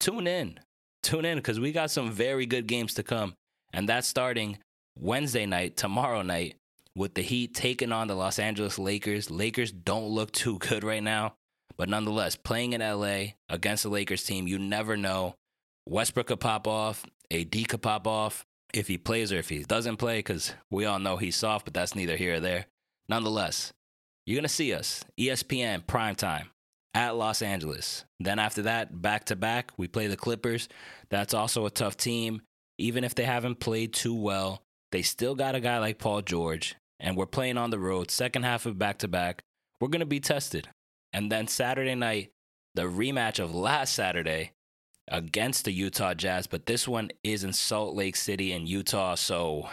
tune 0.00 0.26
in. 0.26 0.60
Tune 1.02 1.24
in 1.24 1.38
because 1.38 1.58
we 1.58 1.72
got 1.72 1.90
some 1.90 2.10
very 2.10 2.44
good 2.44 2.66
games 2.66 2.92
to 2.94 3.02
come. 3.02 3.32
And 3.72 3.88
that's 3.88 4.06
starting 4.06 4.58
Wednesday 4.98 5.46
night, 5.46 5.78
tomorrow 5.78 6.20
night, 6.20 6.56
with 6.94 7.14
the 7.14 7.22
Heat 7.22 7.54
taking 7.54 7.90
on 7.90 8.08
the 8.08 8.14
Los 8.14 8.38
Angeles 8.38 8.78
Lakers. 8.78 9.30
Lakers 9.30 9.72
don't 9.72 10.08
look 10.08 10.30
too 10.30 10.58
good 10.58 10.84
right 10.84 11.02
now, 11.02 11.36
but 11.78 11.88
nonetheless, 11.88 12.36
playing 12.36 12.74
in 12.74 12.82
LA 12.82 13.28
against 13.48 13.84
the 13.84 13.88
Lakers 13.88 14.24
team, 14.24 14.46
you 14.46 14.58
never 14.58 14.94
know. 14.94 15.36
Westbrook 15.88 16.26
could 16.26 16.40
pop 16.40 16.68
off, 16.68 17.02
AD 17.30 17.66
could 17.66 17.80
pop 17.80 18.06
off 18.06 18.44
if 18.72 18.88
he 18.88 18.98
plays 18.98 19.32
or 19.32 19.36
if 19.36 19.48
he 19.48 19.62
doesn't 19.62 19.98
play, 19.98 20.18
because 20.18 20.54
we 20.70 20.84
all 20.84 20.98
know 20.98 21.16
he's 21.16 21.36
soft, 21.36 21.66
but 21.66 21.74
that's 21.74 21.94
neither 21.94 22.16
here 22.16 22.34
or 22.34 22.40
there. 22.40 22.66
Nonetheless, 23.08 23.72
you're 24.26 24.36
going 24.36 24.44
to 24.44 24.48
see 24.48 24.72
us, 24.72 25.04
ESPN 25.18 25.84
primetime 25.84 26.46
at 26.94 27.16
Los 27.16 27.42
Angeles. 27.42 28.04
Then 28.20 28.38
after 28.38 28.62
that, 28.62 29.02
back 29.02 29.24
to 29.26 29.36
back, 29.36 29.72
we 29.76 29.88
play 29.88 30.06
the 30.06 30.16
Clippers. 30.16 30.68
That's 31.10 31.34
also 31.34 31.66
a 31.66 31.70
tough 31.70 31.96
team. 31.96 32.42
Even 32.78 33.04
if 33.04 33.14
they 33.14 33.24
haven't 33.24 33.60
played 33.60 33.92
too 33.92 34.14
well, 34.14 34.62
they 34.92 35.02
still 35.02 35.34
got 35.34 35.54
a 35.54 35.60
guy 35.60 35.78
like 35.78 35.98
Paul 35.98 36.22
George 36.22 36.76
and 37.00 37.16
we're 37.16 37.26
playing 37.26 37.58
on 37.58 37.70
the 37.70 37.78
road, 37.78 38.10
second 38.10 38.44
half 38.44 38.64
of 38.66 38.78
back 38.78 38.98
to 38.98 39.08
back, 39.08 39.42
we're 39.80 39.88
going 39.88 40.00
to 40.00 40.06
be 40.06 40.20
tested. 40.20 40.68
And 41.12 41.30
then 41.30 41.48
Saturday 41.48 41.94
night, 41.94 42.30
the 42.74 42.82
rematch 42.82 43.38
of 43.38 43.54
last 43.54 43.94
Saturday 43.94 44.52
against 45.12 45.64
the 45.64 45.72
Utah 45.72 46.14
Jazz, 46.14 46.46
but 46.46 46.66
this 46.66 46.88
one 46.88 47.10
is 47.22 47.44
in 47.44 47.52
Salt 47.52 47.94
Lake 47.94 48.16
City 48.16 48.52
in 48.52 48.66
Utah. 48.66 49.14
So 49.14 49.68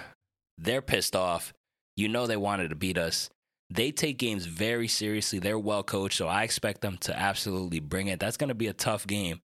they're 0.58 0.82
pissed 0.82 1.16
off. 1.16 1.54
You 1.96 2.08
know 2.08 2.28
they 2.28 2.38
wanted 2.38 2.70
to 2.70 2.76
beat 2.76 2.98
us. 2.98 3.30
They 3.72 3.92
take 3.92 4.18
games 4.18 4.46
very 4.46 4.88
seriously. 4.88 5.40
They're 5.40 5.60
well 5.60 5.84
coached, 5.84 6.18
so 6.18 6.28
I 6.28 6.44
expect 6.44 6.82
them 6.82 6.98
to 7.02 7.18
absolutely 7.18 7.80
bring 7.80 8.08
it. 8.08 8.20
That's 8.20 8.38
going 8.38 8.48
to 8.50 8.56
be 8.56 8.68
a 8.68 8.74
tough 8.74 9.06
game. 9.06 9.42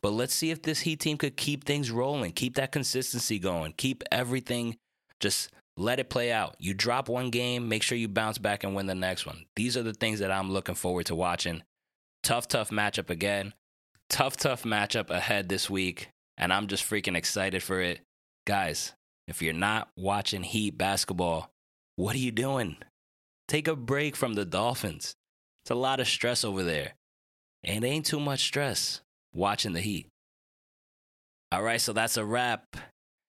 But 0.00 0.10
let's 0.10 0.34
see 0.34 0.50
if 0.50 0.62
this 0.62 0.80
Heat 0.80 1.00
team 1.00 1.16
could 1.16 1.36
keep 1.36 1.64
things 1.64 1.90
rolling, 1.90 2.32
keep 2.32 2.56
that 2.56 2.72
consistency 2.72 3.38
going, 3.38 3.74
keep 3.76 4.04
everything 4.12 4.76
just 5.24 5.50
let 5.76 5.98
it 5.98 6.10
play 6.10 6.30
out. 6.30 6.54
You 6.58 6.74
drop 6.74 7.08
one 7.08 7.30
game, 7.30 7.68
make 7.68 7.82
sure 7.82 7.98
you 7.98 8.08
bounce 8.08 8.38
back 8.38 8.62
and 8.62 8.74
win 8.74 8.86
the 8.86 8.94
next 8.94 9.26
one. 9.26 9.46
These 9.56 9.76
are 9.76 9.82
the 9.82 9.94
things 9.94 10.20
that 10.20 10.30
I'm 10.30 10.52
looking 10.52 10.74
forward 10.74 11.06
to 11.06 11.14
watching. 11.14 11.62
Tough, 12.22 12.46
tough 12.46 12.70
matchup 12.70 13.10
again. 13.10 13.54
Tough, 14.08 14.36
tough 14.36 14.62
matchup 14.64 15.10
ahead 15.10 15.48
this 15.48 15.68
week. 15.68 16.08
And 16.36 16.52
I'm 16.52 16.66
just 16.66 16.88
freaking 16.88 17.16
excited 17.16 17.62
for 17.62 17.80
it. 17.80 18.00
Guys, 18.46 18.92
if 19.28 19.40
you're 19.40 19.52
not 19.52 19.88
watching 19.96 20.42
Heat 20.42 20.76
basketball, 20.76 21.50
what 21.96 22.14
are 22.14 22.20
you 22.20 22.32
doing? 22.32 22.76
Take 23.48 23.68
a 23.68 23.76
break 23.76 24.16
from 24.16 24.34
the 24.34 24.44
Dolphins. 24.44 25.14
It's 25.64 25.70
a 25.70 25.74
lot 25.74 26.00
of 26.00 26.08
stress 26.08 26.44
over 26.44 26.62
there. 26.62 26.94
And 27.62 27.84
ain't 27.84 28.06
too 28.06 28.20
much 28.20 28.40
stress 28.40 29.00
watching 29.32 29.72
the 29.72 29.80
Heat. 29.80 30.08
All 31.52 31.62
right, 31.62 31.80
so 31.80 31.92
that's 31.92 32.16
a 32.16 32.24
wrap 32.24 32.76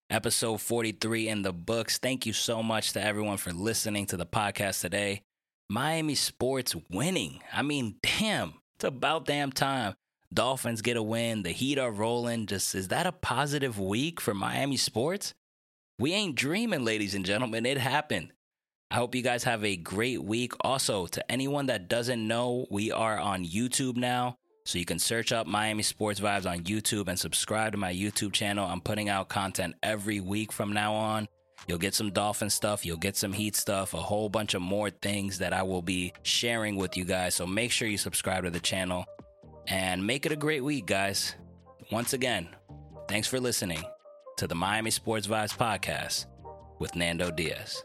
episode 0.10 0.62
43 0.62 1.28
in 1.28 1.42
the 1.42 1.54
books. 1.54 1.98
Thank 1.98 2.26
you 2.26 2.34
so 2.34 2.62
much 2.62 2.94
to 2.94 3.04
everyone 3.04 3.38
for 3.38 3.54
listening 3.54 4.06
to 4.08 4.18
the 4.18 4.26
podcast 4.26 4.82
today. 4.82 5.22
Miami 5.70 6.16
sports 6.16 6.76
winning. 6.90 7.40
I 7.54 7.62
mean, 7.62 7.96
damn, 8.02 8.56
it's 8.76 8.86
about 8.86 9.26
damn 9.26 9.52
time. 9.52 9.94
Dolphins 10.36 10.82
get 10.82 10.98
a 10.98 11.02
win. 11.02 11.44
The 11.44 11.52
Heat 11.52 11.80
are 11.80 11.90
rolling. 11.90 12.46
Just 12.46 12.76
is 12.76 12.90
that 12.90 13.08
a 13.08 13.14
positive 13.14 13.80
week 13.80 14.20
for 14.20 14.34
Miami 14.34 14.76
sports? 14.76 15.34
We 15.98 16.12
ain't 16.12 16.36
dreaming, 16.36 16.84
ladies 16.84 17.16
and 17.16 17.26
gentlemen. 17.26 17.66
It 17.66 17.78
happened. 17.78 18.34
I 18.92 18.96
hope 18.96 19.16
you 19.16 19.22
guys 19.22 19.46
have 19.46 19.64
a 19.64 19.78
great 19.78 20.22
week. 20.22 20.52
Also, 20.60 21.08
to 21.08 21.32
anyone 21.32 21.68
that 21.68 21.88
doesn't 21.88 22.28
know, 22.28 22.66
we 22.70 22.92
are 22.92 23.18
on 23.18 23.46
YouTube 23.46 23.96
now. 23.96 24.38
So 24.66 24.78
you 24.78 24.84
can 24.84 25.00
search 25.00 25.32
up 25.32 25.48
Miami 25.48 25.84
Sports 25.84 26.20
Vibes 26.20 26.46
on 26.46 26.64
YouTube 26.64 27.08
and 27.08 27.18
subscribe 27.18 27.72
to 27.72 27.78
my 27.78 27.94
YouTube 27.94 28.34
channel. 28.34 28.68
I'm 28.68 28.82
putting 28.82 29.08
out 29.08 29.30
content 29.30 29.76
every 29.82 30.20
week 30.20 30.52
from 30.52 30.74
now 30.74 30.94
on. 30.94 31.30
You'll 31.66 31.78
get 31.78 31.94
some 31.94 32.12
Dolphin 32.12 32.50
stuff, 32.50 32.86
you'll 32.86 32.98
get 32.98 33.16
some 33.16 33.32
Heat 33.32 33.56
stuff, 33.56 33.94
a 33.94 34.02
whole 34.02 34.28
bunch 34.28 34.54
of 34.54 34.62
more 34.62 34.90
things 34.90 35.40
that 35.40 35.54
I 35.54 35.64
will 35.64 35.82
be 35.82 36.12
sharing 36.24 36.76
with 36.76 36.98
you 36.98 37.06
guys. 37.06 37.36
So 37.36 37.48
make 37.48 37.72
sure 37.72 37.88
you 37.88 37.98
subscribe 37.98 38.44
to 38.44 38.50
the 38.50 38.60
channel 38.60 39.06
and 39.68 40.06
make 40.06 40.26
it 40.26 40.32
a 40.32 40.36
great 40.36 40.64
week, 40.64 40.86
guys. 40.86 41.36
Once 41.92 42.14
again, 42.14 42.48
thanks 43.08 43.28
for 43.28 43.40
listening 43.40 43.84
to 44.38 44.48
the 44.48 44.56
Miami 44.56 44.92
Sports 44.92 45.28
Vibes 45.28 45.56
podcast 45.56 46.26
with 46.80 46.96
Nando 46.96 47.32
Diaz. 47.32 47.84